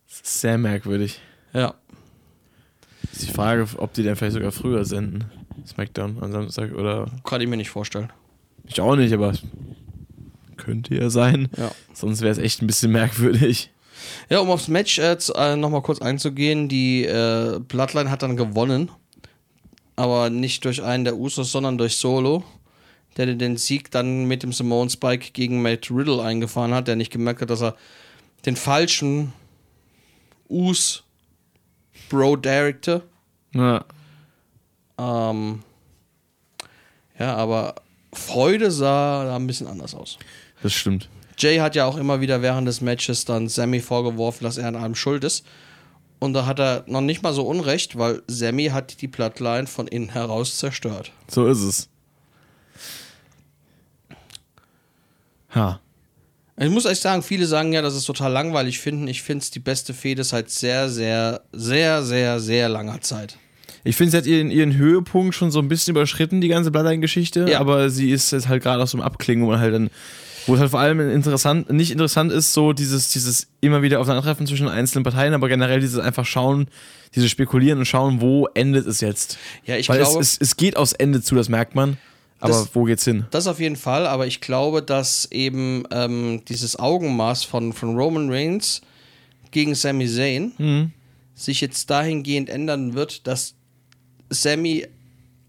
[0.07, 1.19] Sehr merkwürdig.
[1.53, 1.75] Ja.
[3.15, 5.27] Ist die Frage, ob die dann vielleicht sogar früher senden.
[5.65, 7.07] Smackdown am Samstag oder.
[7.23, 8.13] Kann ich mir nicht vorstellen.
[8.67, 9.35] Ich auch nicht, aber
[10.57, 11.49] könnte ja sein.
[11.57, 11.71] Ja.
[11.93, 13.71] Sonst wäre es echt ein bisschen merkwürdig.
[14.29, 18.91] Ja, um aufs Match äh, äh, nochmal kurz einzugehen, die äh, Bloodline hat dann gewonnen.
[19.95, 22.43] Aber nicht durch einen der Usos, sondern durch Solo,
[23.17, 27.13] der den Sieg dann mit dem Simone Spike gegen Matt Riddle eingefahren hat, der nicht
[27.13, 27.77] gemerkt hat, dass er
[28.45, 29.33] den falschen
[30.49, 31.05] Us
[32.09, 33.03] Bro directe.
[33.53, 33.85] Ja.
[34.99, 35.63] Ähm,
[37.19, 37.77] ja, aber
[38.13, 40.19] Freude sah da ein bisschen anders aus.
[40.63, 41.09] Das stimmt.
[41.39, 44.77] Jay hat ja auch immer wieder während des Matches dann Sammy vorgeworfen, dass er an
[44.77, 45.45] allem schuld ist.
[46.21, 49.87] Und da hat er noch nicht mal so Unrecht, weil Sammy hat die Bloodline von
[49.89, 51.13] innen heraus zerstört.
[51.29, 51.89] So ist es.
[55.55, 55.81] Ha.
[56.57, 59.09] Ich muss euch sagen, viele sagen ja, dass es total langweilig finden.
[59.09, 63.37] Ich finde es die beste Fehde seit sehr, sehr, sehr, sehr, sehr langer Zeit.
[63.83, 67.47] Ich finde, sie hat ihren, ihren Höhepunkt schon so ein bisschen überschritten, die ganze Bloodline-Geschichte.
[67.49, 67.61] Ja.
[67.61, 69.91] Aber sie ist jetzt halt gerade aus dem Abklingen, wo man halt dann,
[70.47, 74.47] wo es halt vor allem interessant, nicht interessant ist, so dieses, dieses immer wieder Aufeinandertreffen
[74.47, 76.69] zwischen einzelnen Parteien, aber generell dieses einfach schauen,
[77.15, 79.39] dieses Spekulieren und schauen, wo endet es jetzt.
[79.67, 81.99] Ja, ich Weil glaube- es, es, es geht aufs Ende zu, das merkt man.
[82.45, 83.25] Aber Das- wo geht's hin?
[83.31, 88.31] Das auf jeden Fall, aber ich glaube, dass eben ähm, dieses Augenmaß von, von Roman
[88.31, 88.83] Reigns
[89.51, 90.93] gegen Sami Zayn Mhm.
[91.35, 93.55] sich jetzt dahingehend ändern wird, dass
[94.31, 94.87] Sami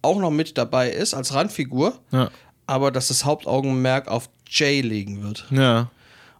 [0.01, 2.29] auch noch mit dabei ist als Randfigur, Ja.
[2.67, 5.45] aber dass das Hauptaugenmerk auf Jay liegen wird.
[5.51, 5.89] Ja.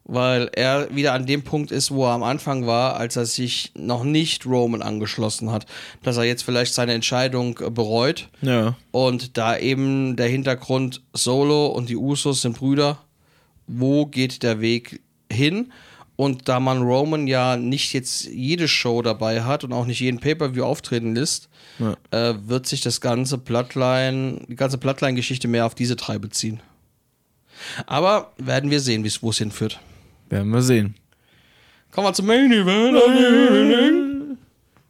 [0.08, 3.72] Weil er wieder an dem Punkt ist, wo er am Anfang war, als er sich
[3.76, 5.66] noch nicht Roman angeschlossen hat.
[6.03, 8.30] Dass er jetzt vielleicht seine Entscheidung äh, bereut.
[8.41, 8.76] Ja.
[8.91, 12.99] Und da eben der Hintergrund Solo und die Usos sind Brüder,
[13.66, 15.01] wo geht der Weg
[15.32, 15.72] hin?
[16.18, 20.20] Und da man Roman ja nicht jetzt jede Show dabei hat und auch nicht jeden
[20.20, 21.49] Pay-Per-View auftreten lässt,
[21.80, 21.97] Ja.
[22.12, 26.62] äh, wird sich das ganze Bloodline, die ganze Bloodline-Geschichte mehr auf diese drei beziehen.
[27.86, 29.80] Aber werden wir sehen, wo es hinführt.
[30.30, 30.95] Werden wir sehen.
[31.91, 34.38] Kommen wir zum Main Event.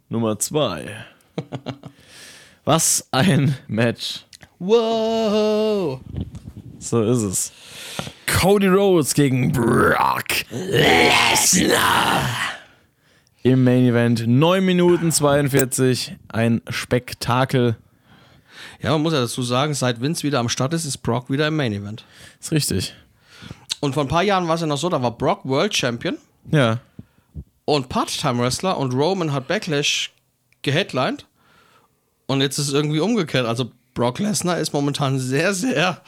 [0.10, 1.06] Nummer zwei.
[2.66, 4.26] Was ein Match.
[4.60, 6.00] Wow.
[6.80, 7.52] So ist es.
[8.26, 12.28] Cody Rhodes gegen Brock Lesnar.
[13.44, 16.16] Im Main Event 9 Minuten 42.
[16.30, 17.76] Ein Spektakel.
[18.82, 21.48] Ja, man muss ja dazu sagen, seit Vince wieder am Start ist, ist Brock wieder
[21.48, 22.06] im Main Event.
[22.40, 22.96] Ist richtig.
[23.86, 26.18] Und vor ein paar Jahren war es ja noch so, da war Brock World Champion
[26.52, 26.80] Ja.
[27.66, 30.12] und Part-Time Wrestler und Roman hat Backlash
[30.64, 31.26] geheadlined.
[32.26, 33.46] Und jetzt ist es irgendwie umgekehrt.
[33.46, 36.02] Also Brock Lesnar ist momentan sehr, sehr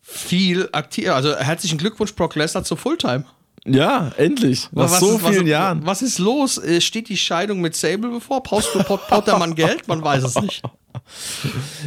[0.00, 1.10] viel aktiv.
[1.10, 3.24] Also herzlichen Glückwunsch, Brock Lesnar zu Fulltime.
[3.66, 4.68] Ja, endlich.
[4.72, 5.84] Nach Was so ist- was- vielen Jahren.
[5.86, 6.58] Was ist los?
[6.58, 8.42] Äh, Steht die Scheidung mit Sable bevor?
[8.42, 8.64] Pot,
[9.08, 9.86] Pot der Mann Geld?
[9.86, 10.62] Man weiß es nicht.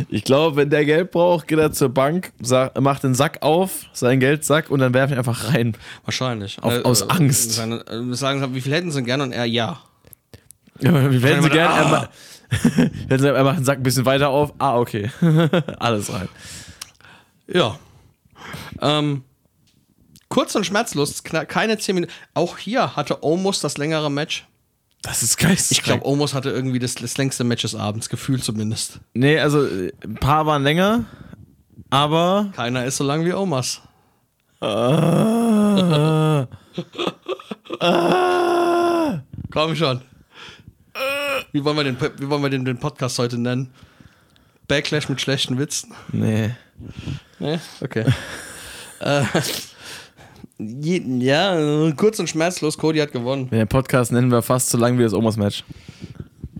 [0.09, 2.31] Ich glaube, wenn der Geld braucht, geht er zur Bank,
[2.79, 5.75] macht den Sack auf, seinen Geldsack und dann werfen ihn einfach rein.
[6.03, 6.61] Wahrscheinlich.
[6.61, 7.53] Auf- aus Angst.
[7.53, 9.23] Seine, äh, sagen wie viel hätten sie denn gerne?
[9.23, 9.79] Und er, ja.
[10.81, 11.75] Ja, wir werden sie gerne.
[11.75, 12.09] Er, Ah.
[13.09, 14.53] Hätten sie- er macht den Sack ein bisschen weiter auf.
[14.59, 15.09] Ah, okay.
[15.79, 16.27] Alles rein.
[17.47, 17.79] Ja.
[18.81, 19.23] Ähm,
[20.29, 22.13] kurz und schmerzlos, keine 10 Minuten.
[22.33, 24.45] Auch hier hatte Omos das längere Match.
[25.05, 25.77] Das ist geistig.
[25.77, 28.99] Ich glaube, Omos hatte irgendwie das, das längste Match des Abends, gefühlt zumindest.
[29.13, 31.05] Nee, also äh, ein paar waren länger,
[31.91, 32.51] aber.
[32.55, 33.81] Keiner ist so lang wie Omos.
[34.61, 36.47] Ah,
[37.79, 39.19] ah,
[39.51, 40.01] Komm schon.
[41.51, 43.71] Wie wollen wir den, wie wollen wir den, den Podcast heute nennen?
[44.67, 45.93] Backlash mit schlechten Witzen?
[46.11, 46.49] nee.
[47.37, 47.59] Nee?
[47.79, 48.05] Okay.
[49.01, 49.23] äh,
[50.57, 53.49] je, ja, kurz und schmerzlos, Cody hat gewonnen.
[53.49, 55.63] Den Podcast nennen wir fast so lang wie das Omas-Match.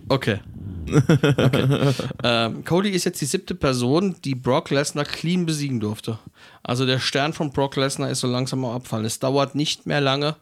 [0.08, 0.40] Okay.
[0.88, 1.92] okay.
[2.22, 6.18] ähm, Cody ist jetzt die siebte Person, die Brock Lesnar clean besiegen durfte.
[6.62, 9.04] Also der Stern von Brock Lesnar ist so langsam am Abfallen.
[9.04, 10.36] Es dauert nicht mehr lange.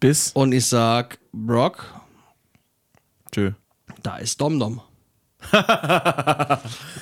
[0.00, 0.30] Bis.
[0.32, 1.84] Und ich sag, Brock,
[3.32, 3.52] Tschö.
[4.02, 4.80] da ist Domdom.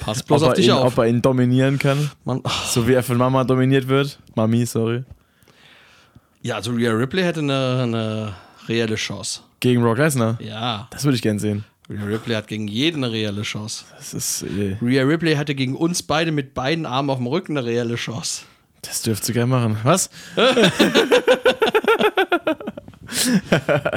[0.01, 0.93] Pass bloß Ob auf dich ihn, auf.
[0.93, 2.11] ob er ihn dominieren kann.
[2.24, 4.18] Mann, So wie er von Mama dominiert wird.
[4.34, 5.05] Mami, sorry.
[6.43, 8.34] ja, also Rhea Ripley hätte eine, eine
[8.68, 9.41] reelle Chance.
[9.61, 10.37] Gegen Brock Lesnar.
[10.41, 11.64] Ja, Das würde ich gern sehen.
[11.89, 13.84] Rhea Ripley hat gegen jeden eine reelle Chance.
[13.97, 14.43] Das ist.
[14.43, 17.95] äh, Rhea Ripley hatte gegen uns beide mit beiden Armen auf dem Rücken eine reelle
[17.97, 18.43] Chance.
[18.82, 19.78] Das dürft ihr gerne machen.
[19.82, 20.11] Was?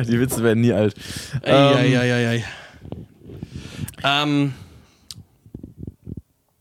[0.07, 0.95] Die Witze werden nie alt.
[1.43, 2.43] Ähm, Eieieiei.
[4.03, 4.53] Ähm,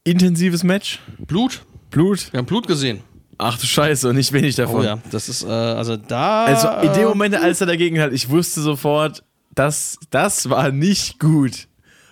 [0.05, 1.01] intensives Match.
[1.27, 1.63] Blut.
[1.91, 2.33] Blut.
[2.33, 3.01] Wir haben Blut gesehen.
[3.39, 4.81] Ach du Scheiße, und nicht wenig davon.
[4.81, 6.47] Oh ja, das ist, äh, also da.
[6.47, 9.23] Also in dem Moment, als er dagegen hat, ich wusste sofort,
[9.55, 11.69] das, das war nicht gut.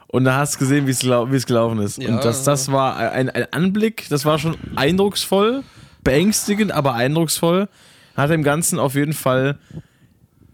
[0.06, 1.98] Und da hast du gesehen, wie es gelau- wie es gelaufen ist.
[1.98, 2.10] Ja.
[2.14, 5.64] Und das, das war ein, ein Anblick, das war schon eindrucksvoll,
[6.04, 7.68] beängstigend, aber eindrucksvoll.
[8.16, 9.58] Hat dem Ganzen auf jeden Fall,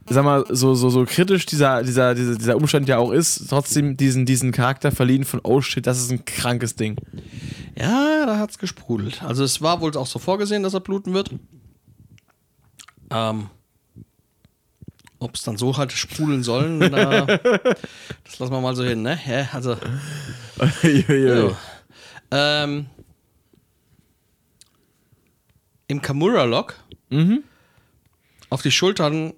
[0.08, 3.96] sag mal, so, so, so kritisch dieser, dieser, dieser, dieser Umstand ja auch ist, trotzdem
[3.96, 6.96] diesen, diesen Charakter verliehen von, oh shit, das ist ein krankes Ding.
[7.78, 9.22] Ja, da hat's gesprudelt.
[9.22, 11.30] Also es war wohl auch so vorgesehen, dass er bluten wird.
[13.10, 13.48] Ähm,
[15.18, 17.26] Ob es dann so halt sprudeln sollen, da,
[18.24, 19.18] das lassen wir mal so hin, ne?
[19.26, 19.76] Ja, also,
[20.82, 21.56] ja.
[22.30, 22.86] Ähm,
[25.86, 26.76] im Kamura-Lock
[27.10, 27.44] Mhm.
[28.48, 29.34] auf die Schultern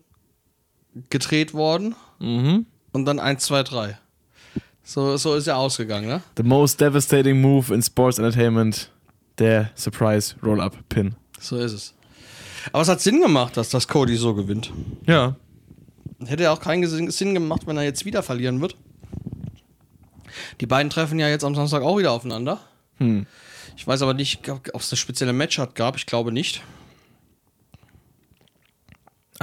[1.11, 2.67] gedreht worden Mhm.
[2.93, 3.99] und dann 1, 2, 3.
[4.83, 6.23] So, so ist er ausgegangen, ne?
[6.37, 8.91] The most devastating move in Sports Entertainment,
[9.39, 11.15] der Surprise Roll-Up Pin.
[11.41, 11.95] So ist es.
[12.73, 14.73] Aber es hat Sinn gemacht, dass das Cody so gewinnt.
[15.07, 15.37] Ja.
[16.25, 18.77] Hätte ja auch keinen Sinn gemacht, wenn er jetzt wieder verlieren wird.
[20.61, 22.61] Die beiden treffen ja jetzt am Samstag auch wieder aufeinander.
[22.99, 23.27] Hm.
[23.77, 25.97] Ich weiß aber nicht, ob es eine spezielle Match hat gab.
[25.97, 26.63] Ich glaube nicht.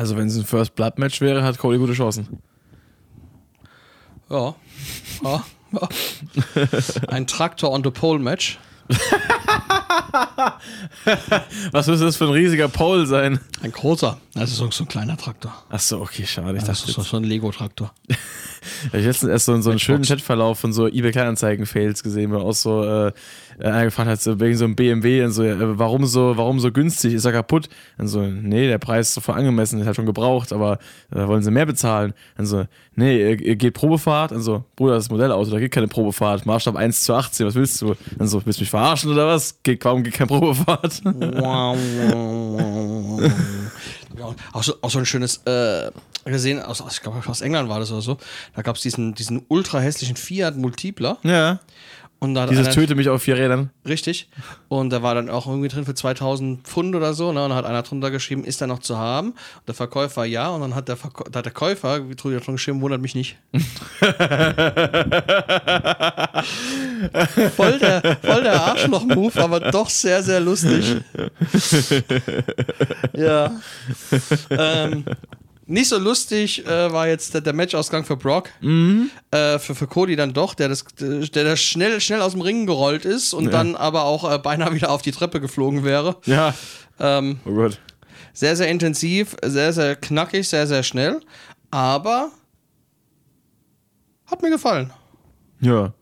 [0.02, 2.42] Also wenn es ein First Blood Match wäre, hat Cody gute Chancen.
[4.32, 4.56] Ja.
[5.24, 5.44] ja.
[5.74, 5.90] ja.
[7.08, 8.58] Ein Traktor on the Pole Match.
[11.72, 13.40] Was müsste das für ein riesiger Pole sein?
[13.62, 14.18] Ein großer.
[14.34, 15.54] Das ist so, so ein kleiner Traktor.
[15.70, 16.58] Ach so, okay, schade.
[16.58, 17.94] Ich Das dachte, ist so, so ein Lego-Traktor.
[18.62, 22.38] ich habe letztens erst so, so einen schönen Chatverlauf von so eBay Kleinanzeigen-Fails gesehen, wo
[22.38, 23.12] auch so äh,
[23.60, 26.72] einer gefragt hat, so wegen so einem BMW und so, äh, warum so, warum so
[26.72, 27.14] günstig?
[27.14, 27.70] Ist er kaputt?
[27.98, 30.80] Dann so, nee, der Preis ist so voll angemessen, ist halt schon gebraucht, aber
[31.14, 32.14] äh, wollen sie mehr bezahlen?
[32.38, 34.32] Dann so, nee, ihr, ihr geht Probefahrt?
[34.32, 36.46] Dann so, Bruder, das ist Modellauto, da geht keine Probefahrt.
[36.46, 37.96] Maßstab 1 zu 18, was willst du?
[38.18, 39.62] Dann so, willst du mich verarschen oder was?
[39.64, 41.02] Geht, warum geht keine Probefahrt?
[44.22, 45.92] Ja, auch, so, auch so ein schönes, äh,
[46.26, 48.18] gesehen, aus, aus- ich glaube aus England war das oder so.
[48.56, 51.18] Da gab es diesen, diesen ultra hässlichen Fiat Multipler.
[51.24, 51.60] ja.
[52.24, 53.72] Und da hat Dieses einer, Töte mich auf vier Rädern.
[53.84, 54.30] Richtig.
[54.68, 57.32] Und da war dann auch irgendwie drin für 2000 Pfund oder so.
[57.32, 57.44] Ne?
[57.44, 59.30] Und da hat einer drunter geschrieben, ist er noch zu haben?
[59.30, 60.50] Und der Verkäufer ja.
[60.50, 63.38] Und dann hat der, Verkäu da hat der Käufer wie drunter geschrieben, wundert mich nicht.
[67.56, 70.98] voll der, voll der Arschloch-Move, aber doch sehr, sehr lustig.
[73.14, 73.52] ja.
[74.52, 75.06] Ähm,
[75.72, 78.50] nicht so lustig äh, war jetzt der, der Matchausgang für Brock.
[78.62, 82.66] Äh, für, für Cody dann doch, der das, der, der schnell, schnell aus dem Ring
[82.66, 83.52] gerollt ist und Ja.
[83.52, 86.18] dann aber auch äh, beinahe wieder auf die Treppe geflogen wäre.
[86.26, 86.54] Ja.
[87.00, 87.80] Ähm, Oh Gott.
[88.34, 91.20] sehr, sehr intensiv, sehr, sehr knackig, sehr, sehr schnell.
[91.72, 92.30] Aber
[94.28, 94.92] hat mir gefallen.
[95.60, 95.94] Ja.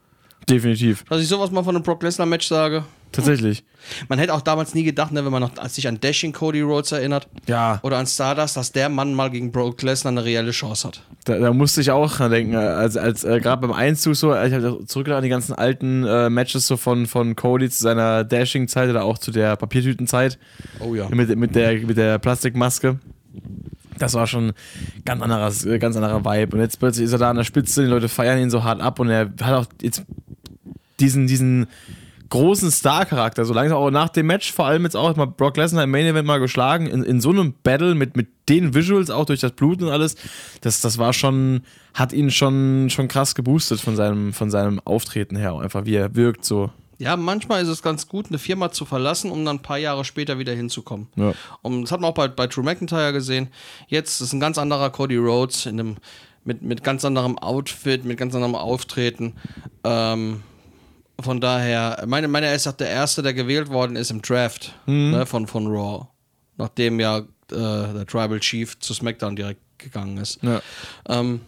[0.50, 1.04] Definitiv.
[1.06, 2.84] Dass ich sowas mal von einem Brock Lesnar-Match sage.
[3.12, 3.64] Tatsächlich.
[4.08, 6.92] Man hätte auch damals nie gedacht, ne, wenn man noch sich an Dashing Cody Rhodes
[6.92, 7.80] erinnert Ja.
[7.82, 11.02] oder an Stardust, dass der Mann mal gegen Brock Lesnar eine reelle Chance hat.
[11.26, 14.54] Da, da musste ich auch dran denken, als, als äh, gerade beim Einzug so, ich
[14.54, 18.90] habe zurückgedacht an die ganzen alten äh, Matches so von, von Cody zu seiner Dashing-Zeit
[18.90, 20.38] oder auch zu der Papiertütenzeit
[20.80, 21.08] Oh ja.
[21.10, 23.00] mit, mit, der, mit der Plastikmaske.
[23.98, 24.54] Das war schon
[25.06, 26.56] ganz anderes, äh, ganz anderer Vibe.
[26.58, 28.82] Und jetzt plötzlich ist er da an der Spitze, die Leute feiern ihn so hart
[28.82, 30.04] ab und er hat auch jetzt
[31.00, 31.68] diesen, diesen
[32.30, 35.84] großen Star-Charakter, so langsam auch nach dem Match, vor allem jetzt auch mal Brock Lesnar
[35.84, 39.26] im Main Event mal geschlagen, in, in so einem Battle mit, mit den Visuals, auch
[39.26, 40.16] durch das Blut und alles,
[40.62, 41.62] das, das war schon,
[41.94, 46.16] hat ihn schon, schon krass geboostet von seinem, von seinem Auftreten her, einfach wie er
[46.16, 46.70] wirkt, so.
[47.00, 50.04] Ja, manchmal ist es ganz gut, eine Firma zu verlassen, um dann ein paar Jahre
[50.04, 51.08] später wieder hinzukommen.
[51.16, 51.32] Ja.
[51.62, 53.48] Und das hat man auch bei, bei Drew McIntyre gesehen.
[53.88, 55.98] Jetzt ist ein ganz anderer Cody Rhodes in einem,
[56.44, 59.36] mit, mit ganz anderem Outfit, mit ganz anderem Auftreten.
[59.86, 60.44] Ähm,
[61.22, 64.74] von daher, meine, meine er ist auch der Erste, der gewählt worden ist im Draft
[64.86, 66.08] ne, von, von Raw.
[66.58, 70.40] Nachdem ja äh, der Tribal Chief zu SmackDown direkt gegangen ist.
[70.44, 70.62] Ja.
[71.08, 71.42] Ähm,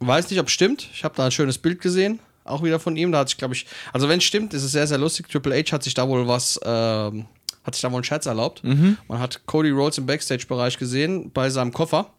[0.00, 0.88] weiß nicht, ob es stimmt.
[0.92, 3.12] Ich habe da ein schönes Bild gesehen, auch wieder von ihm.
[3.12, 5.28] Da hat sich, glaube ich, also wenn es stimmt, ist es sehr, sehr lustig.
[5.28, 7.26] Triple H hat sich da wohl was, ähm,
[7.64, 8.62] hat sich da wohl einen Scherz erlaubt.
[9.08, 12.10] Man hat Cody Rhodes im Backstage-Bereich gesehen bei seinem Koffer.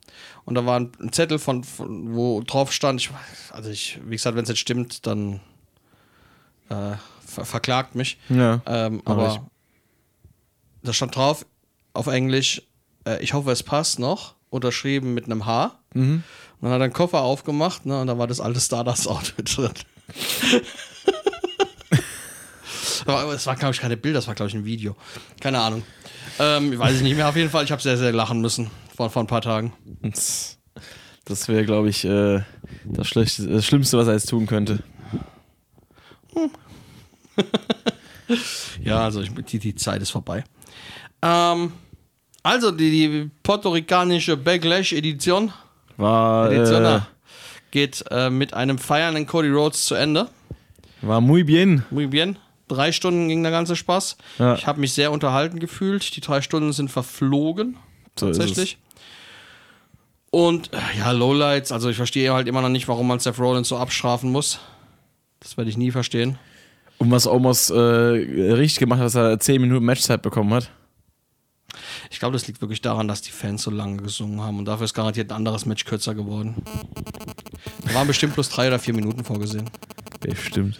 [0.45, 3.09] Und da war ein, Zettel von, von, wo drauf stand, ich,
[3.51, 5.41] also ich, wie gesagt, wenn es jetzt stimmt, dann
[6.69, 6.95] äh,
[7.25, 8.17] ver verklagt mich.
[8.29, 8.61] Ja.
[8.65, 9.39] Ähm, aber ich.
[10.83, 11.45] da stand drauf
[11.93, 12.61] auf Englisch,
[13.05, 15.77] äh, ich hoffe, es passt noch, unterschrieben mit einem H.
[15.93, 16.23] Mhm.
[16.59, 19.71] Und dann hat er einen Koffer aufgemacht ne, und da war das alte Stardust-Outfit drin.
[23.05, 24.95] aber es war, glaube ich, keine Bilder, das war, glaube ich, ein Video.
[25.41, 25.83] Keine Ahnung.
[26.39, 27.27] Ähm, weiß ich nicht mehr.
[27.29, 29.73] Auf jeden Fall, ich habe sehr, sehr lachen müssen vor, vor ein paar Tagen.
[31.25, 32.41] Das, wäre, glaube ich, äh,
[32.85, 34.83] das Schlimmste, was er jetzt tun könnte.
[38.83, 40.43] Ja, also ich, die, die Zeit ist vorbei.
[41.21, 41.73] Ähm,
[42.41, 45.51] also die, die puerto-ricanische Backlash-Edition
[45.97, 46.99] War, Edition äh,
[47.71, 50.29] geht äh, mit einem feiernden Cody Rhodes zu Ende.
[51.01, 51.85] war muy bien.
[51.89, 52.37] Muy bien.
[52.67, 54.17] Drei Stunden ging der ganze Spaß.
[54.39, 54.55] Ja.
[54.55, 56.15] Ich habe mich sehr unterhalten gefühlt.
[56.15, 57.77] Die drei Stunden sind verflogen.
[58.17, 58.77] So tatsächlich.
[60.31, 63.67] Und äh, ja, Lowlights, also ich verstehe halt immer noch nicht, warum man Seth Rollins
[63.67, 64.59] so abstrafen muss.
[65.43, 66.39] Das werde ich nie verstehen.
[66.97, 70.71] Und was Omos äh, richtig gemacht hat, dass er 10 Minuten Matchzeit bekommen hat.
[72.11, 74.85] Ich glaube, das liegt wirklich daran, dass die Fans so lange gesungen haben und dafür
[74.85, 76.55] ist garantiert ein anderes Match kürzer geworden.
[77.85, 79.69] Da waren bestimmt bloß drei oder vier Minuten vorgesehen.
[80.19, 80.79] Bestimmt.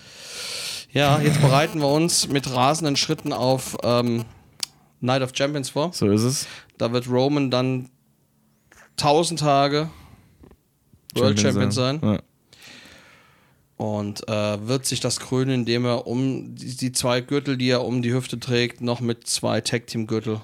[0.92, 4.26] Ja, jetzt bereiten wir uns mit rasenden Schritten auf ähm,
[5.02, 5.92] Night of Champions vor.
[5.92, 6.48] So ist es.
[6.78, 7.90] Da wird Roman dann
[8.98, 9.90] 1000 Tage
[11.16, 12.00] World Champion sein.
[12.04, 12.20] Ja.
[13.78, 17.84] Und äh, wird sich das krönen, indem er um die, die zwei Gürtel, die er
[17.84, 20.42] um die Hüfte trägt, noch mit zwei Tag Team Gürtel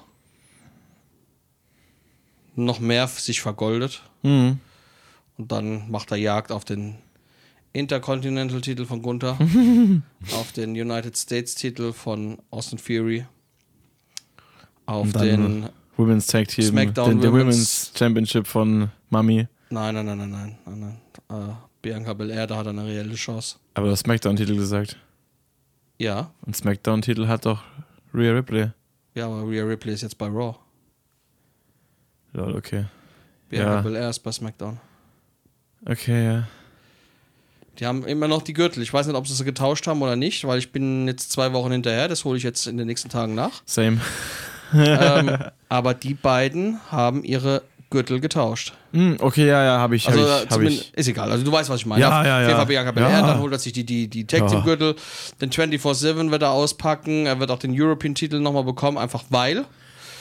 [2.56, 4.02] noch mehr sich vergoldet.
[4.22, 4.58] Mhm.
[5.38, 6.96] Und dann macht er Jagd auf den
[7.72, 9.38] Intercontinental-Titel von Gunther,
[10.32, 13.24] auf den United States-Titel von Austin Fury,
[14.86, 15.68] auf den.
[15.96, 19.46] Women's Tag Team, SmackDown den, Women's- Women's Championship von Mami.
[19.70, 20.58] Nein, nein, nein, nein, nein.
[20.66, 20.98] nein,
[21.28, 21.50] nein.
[21.50, 23.56] Äh, Bianca Belair, da hat er eine reelle Chance.
[23.74, 24.96] Aber du hast Smackdown-Titel gesagt.
[25.98, 27.62] Ja, Und Smackdown-Titel hat doch
[28.14, 28.70] Rhea Ripley.
[29.14, 30.56] ja, aber Rhea Ripley ist jetzt bei Raw.
[32.32, 32.84] Lol, okay.
[33.48, 33.80] Bianca Ja.
[33.82, 34.78] Belair ist bei SmackDown.
[35.84, 36.48] Okay, ja.
[37.78, 38.82] Die haben immer noch die Gürtel.
[38.82, 41.52] Ich weiß nicht, ob sie sie getauscht haben oder nicht, weil ich bin jetzt zwei
[41.52, 42.08] Wochen hinterher.
[42.08, 43.62] Das hole ich jetzt in den nächsten Tagen nach.
[43.64, 44.00] Same.
[44.74, 45.38] ähm,
[45.68, 48.72] aber die beiden haben ihre Gürtel getauscht.
[48.92, 50.06] Hm, okay, ja, ja, habe ich.
[50.06, 50.94] Hab Also ich, äh, hab zumindest, ich.
[50.98, 51.30] ist egal.
[51.30, 52.00] Also du weißt, was ich meine.
[52.00, 52.64] Ja, ja, ja.
[52.64, 53.26] Belair, Ja.
[53.26, 54.62] dann holt er sich die, die, die Tag Team.
[54.62, 54.94] Gürtel,
[55.40, 59.64] den 24-7 wird er auspacken, er wird auch den European-Titel nochmal bekommen, einfach weil.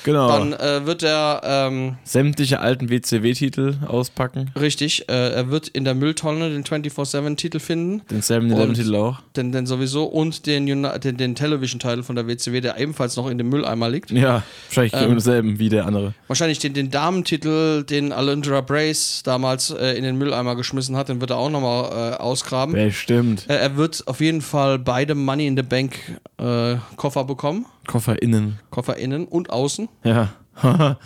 [0.03, 0.27] Genau.
[0.29, 4.51] Dann äh, wird er, ähm, Sämtliche alten WCW-Titel auspacken.
[4.59, 9.19] richtig, äh, er wird in der Mülltonne den 24-7-Titel finden, Den 7-Eleven-Titel auch.
[9.35, 13.29] den, den sowieso, und den, Uni- den, den Television-Titel von der WCW, der ebenfalls noch
[13.29, 14.11] in dem Mülleimer liegt.
[14.11, 16.13] Ja, wahrscheinlich Ähm, genau denselben wie der andere.
[16.27, 21.19] Wahrscheinlich den, den Damentitel, den Alundra Brace damals äh, in den Mülleimer geschmissen hat, den
[21.21, 22.73] wird er auch nochmal äh, ausgraben.
[22.73, 23.45] Bestimmt.
[23.49, 25.95] Äh, er wird auf jeden Fall beide Money in the Bank
[26.37, 27.65] äh, Koffer bekommen.
[27.89, 28.59] Koffer innen.
[28.69, 29.89] Koffer innen und außen.
[30.03, 30.29] Ja.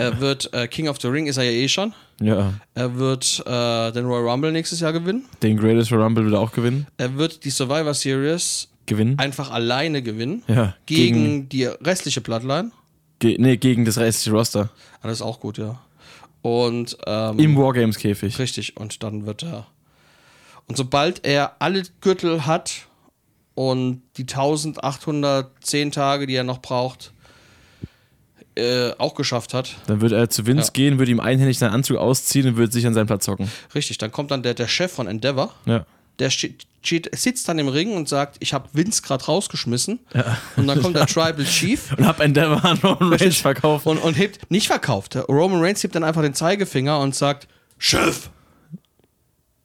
[0.00, 1.92] Er wird äh, King of the Ring, ist er ja eh schon.
[2.20, 2.54] ja.
[2.74, 5.24] Er wird äh, den Royal Rumble nächstes Jahr gewinnen.
[5.42, 6.86] Den Greatest Royal Rumble will er auch gewinnen.
[6.98, 9.18] Er wird die Survivor Series Gewinnen.
[9.18, 10.44] einfach alleine gewinnen.
[10.46, 10.76] ja.
[10.86, 12.70] Gegen, die restliche Bloodline.
[13.18, 14.70] Ge nee, gegen das restliche Roster.
[15.02, 15.80] Ah, das ist auch gut, ja.
[16.42, 18.38] Und ähm, Im Wargames-Käfig.
[18.38, 19.66] Richtig, und dann wird er.
[20.68, 22.86] Und sobald er alle Gürtel hat
[23.58, 27.12] und die 1810 Tage, die er noch braucht,
[28.56, 30.72] äh, auch geschafft hat, Dann wird er zu Vince Ja.
[30.74, 33.50] gehen, würde ihm einhändig seinen Anzug ausziehen und würde sich an seinen Platz hocken.
[33.74, 35.84] richtig, dann kommt dann der, der Chef von Endeavor, Ja.
[36.20, 39.98] der steht, steht, sitzt dann im Ring und sagt, ich habe Vince gerade rausgeschmissen.
[40.56, 43.86] Und dann kommt der Tribal Chief Und hab Endeavor an Roman Reigns verkauft.
[43.86, 47.48] und, und hebt, nicht verkauft, Roman Reigns hebt dann einfach den Zeigefinger und sagt,
[47.78, 48.30] Chef,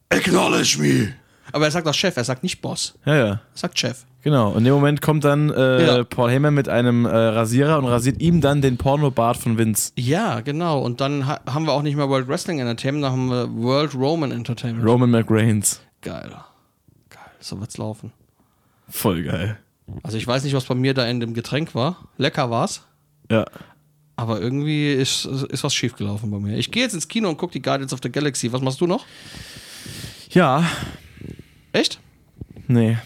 [0.10, 1.14] acknowledge me.
[1.53, 3.25] Aber er sagt auch Chef, er sagt nicht Boss, Ja, ja.
[3.25, 4.03] er sagt Chef.
[4.23, 4.49] Genau.
[4.51, 6.03] Und in dem Moment kommt dann äh, Ja.
[6.03, 9.91] Paul Heyman mit einem äh, Rasierer und rasiert ihm dann den Pornobart von Vince.
[9.97, 10.80] Ja, genau.
[10.81, 13.93] Und dann ha haben wir auch nicht mehr World Wrestling Entertainment, dann haben wir World
[13.95, 14.85] Roman Entertainment.
[14.85, 15.81] Roman McReigns.
[16.01, 16.31] Geil.
[17.09, 17.19] Geil.
[17.39, 18.11] So wird's laufen.
[18.89, 19.57] Voll geil.
[20.03, 21.97] Also ich weiß nicht, was bei mir da in dem Getränk war.
[22.17, 22.81] Lecker war's.
[23.30, 23.45] Ja.
[24.15, 26.57] Aber irgendwie ist, ist was schiefgelaufen bei mir.
[26.57, 28.51] Ich gehe jetzt ins Kino und gucke die Guardians of the Galaxy.
[28.53, 29.05] Was machst du noch?
[30.30, 30.63] Ja.
[31.74, 32.00] Echt?
[32.68, 32.98] Nee.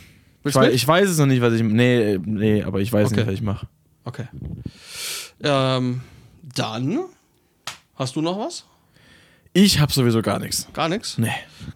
[0.44, 1.64] Ich du weiß, ich weiß es noch nicht, was ich.
[1.64, 3.16] Nee, nee, aber ich weiß Okay.
[3.18, 3.68] nicht, was ich mache.
[4.06, 4.28] Okay.
[5.44, 6.02] Ähm,
[6.56, 7.00] dann
[7.96, 8.66] hast du noch was?
[9.54, 10.68] Ich hab sowieso gar nichts.
[10.74, 11.18] Gar nichts?
[11.18, 11.32] Nee.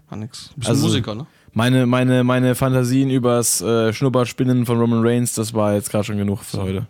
[0.10, 0.52] Gar nichts.
[0.56, 1.26] Bist Also- Musiker, ne?
[1.54, 6.18] Meine, meine, meine Fantasien übers äh, Schnupperspinnen von Roman Reigns, das war jetzt gerade schon
[6.18, 6.88] genug für heute.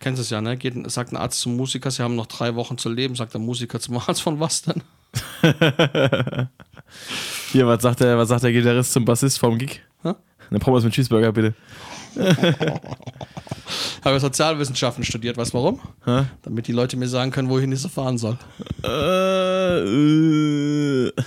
[0.00, 0.56] Kennst es ja, ne?
[0.56, 3.14] Geht, sagt ein Arzt zum Musiker, sie haben noch drei Wochen zu leben.
[3.16, 4.82] Sagt der Musiker zum Arzt von was denn?
[7.52, 9.82] Hier, was sagt der, was sagt der Gitarrist zum Bassist vom Gig?
[10.02, 10.14] Hä?
[10.48, 11.52] Eine Pommes mit Cheeseburger, bitte.
[14.02, 15.36] Habe Sozialwissenschaften studiert.
[15.36, 15.78] Weißt du warum?
[16.06, 16.24] Hä?
[16.42, 18.38] Damit die Leute mir sagen können, wohin ich so fahren soll.
[18.82, 21.12] Äh, äh.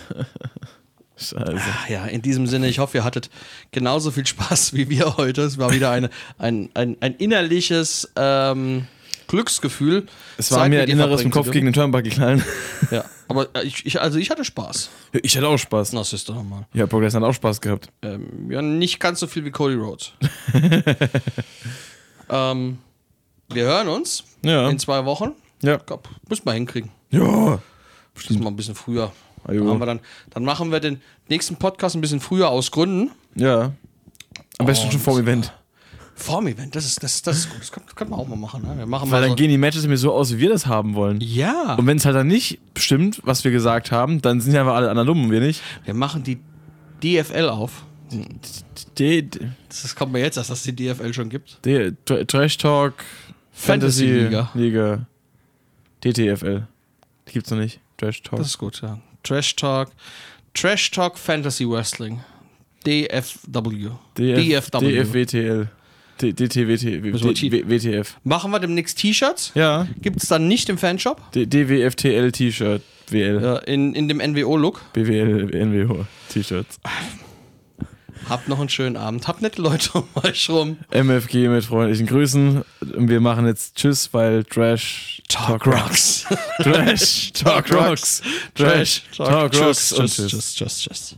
[1.15, 1.61] Scheiße.
[1.61, 3.29] Ach ja, in diesem Sinne, ich hoffe, ihr hattet
[3.71, 5.43] genauso viel Spaß wie wir heute.
[5.43, 8.87] Es war wieder eine, ein, ein, ein innerliches ähm,
[9.27, 10.07] Glücksgefühl.
[10.37, 12.39] Es war Zeit mir ein Inneres im Kopf gegen den Turnbuckle knallen.
[12.39, 12.95] dürfen.
[12.95, 14.89] Ja, aber äh, ich, ich, also ich hatte Spaß.
[15.23, 15.93] Ich hatte auch Spaß.
[15.93, 16.65] Na, du doch mal.
[16.73, 17.89] Ja, Brock Lesnar hat auch Spaß gehabt.
[18.01, 20.11] Ähm, ja, nicht ganz so viel wie Cody Rhodes.
[22.29, 22.77] ähm,
[23.49, 24.69] wir hören uns Ja.
[24.69, 25.31] in zwei Wochen.
[25.61, 25.77] Ja.
[25.77, 26.91] Glaub, müssen wir hinkriegen.
[27.11, 27.59] Ja.
[28.15, 29.11] Müssen wir ein bisschen früher.
[29.47, 29.59] Ajo.
[29.59, 29.99] Dann, haben wir dann,
[30.31, 33.11] dann machen wir den nächsten Podcast ein bisschen früher aus Gründen.
[33.35, 33.73] Ja.
[34.57, 35.53] Am besten schon Und- vor dem Event.
[36.17, 37.59] Vorm Event, das ist, das, das ist gut.
[37.59, 38.63] Das können, können wir auch mal machen.
[38.63, 38.77] Ne?
[38.77, 40.65] Wir machen Weil mal dann so, gehen die Matches mir so aus, wie wir das
[40.65, 41.19] haben wollen.
[41.19, 44.61] Ja, Und wenn es halt dann nicht stimmt, was wir gesagt haben, dann sind ja
[44.61, 45.61] einfach alle anderen dumm und wir nicht.
[45.83, 46.39] wir machen die
[47.03, 47.83] DFL auf.
[48.97, 49.29] D D
[49.67, 51.59] Das kommt mir jetzt, dass das die DFL schon gibt.
[51.65, 52.93] D Tra- Trash Talk
[53.51, 54.51] Fantasy Fantasy Liga.
[54.53, 55.07] Liga.
[56.03, 56.67] DTFL.
[57.27, 57.79] Die gibt's noch nicht.
[57.97, 58.37] Trash Talk.
[58.39, 58.99] Das ist gut, ja.
[59.23, 59.89] Trash Talk.
[60.53, 62.21] Trash Talk Fantasy Wrestling.
[62.85, 63.89] DFW.
[64.17, 65.03] DF DFW.
[65.03, 65.69] DFWTL.
[66.17, 68.15] T- DT, WT, Müssen wir D- W- WTF.
[68.23, 69.51] Machen wir demnächst T-Shirts.
[69.55, 71.31] Ja, Gibt es dann nicht im Fanshop.
[71.33, 74.93] DWFTL T-Shirt, WL, Ja, in, in dem NWO-Look.
[74.93, 76.79] BWL, NWO T-Shirts.
[78.29, 79.27] Habt noch einen schönen Abend.
[79.27, 80.77] Habt nette Leute um euch rum.
[80.91, 82.63] MFG mit freundlichen Grüßen.
[82.81, 86.25] Wir machen jetzt Tschüss, weil Trash Talk Rocks.
[86.57, 88.21] Trash Talk Rocks.
[88.55, 89.91] Trash Talk Rocks.
[89.93, 90.29] Und Tschüss, Tschüss.
[90.29, 91.15] tschüss, tschüss, tschüss.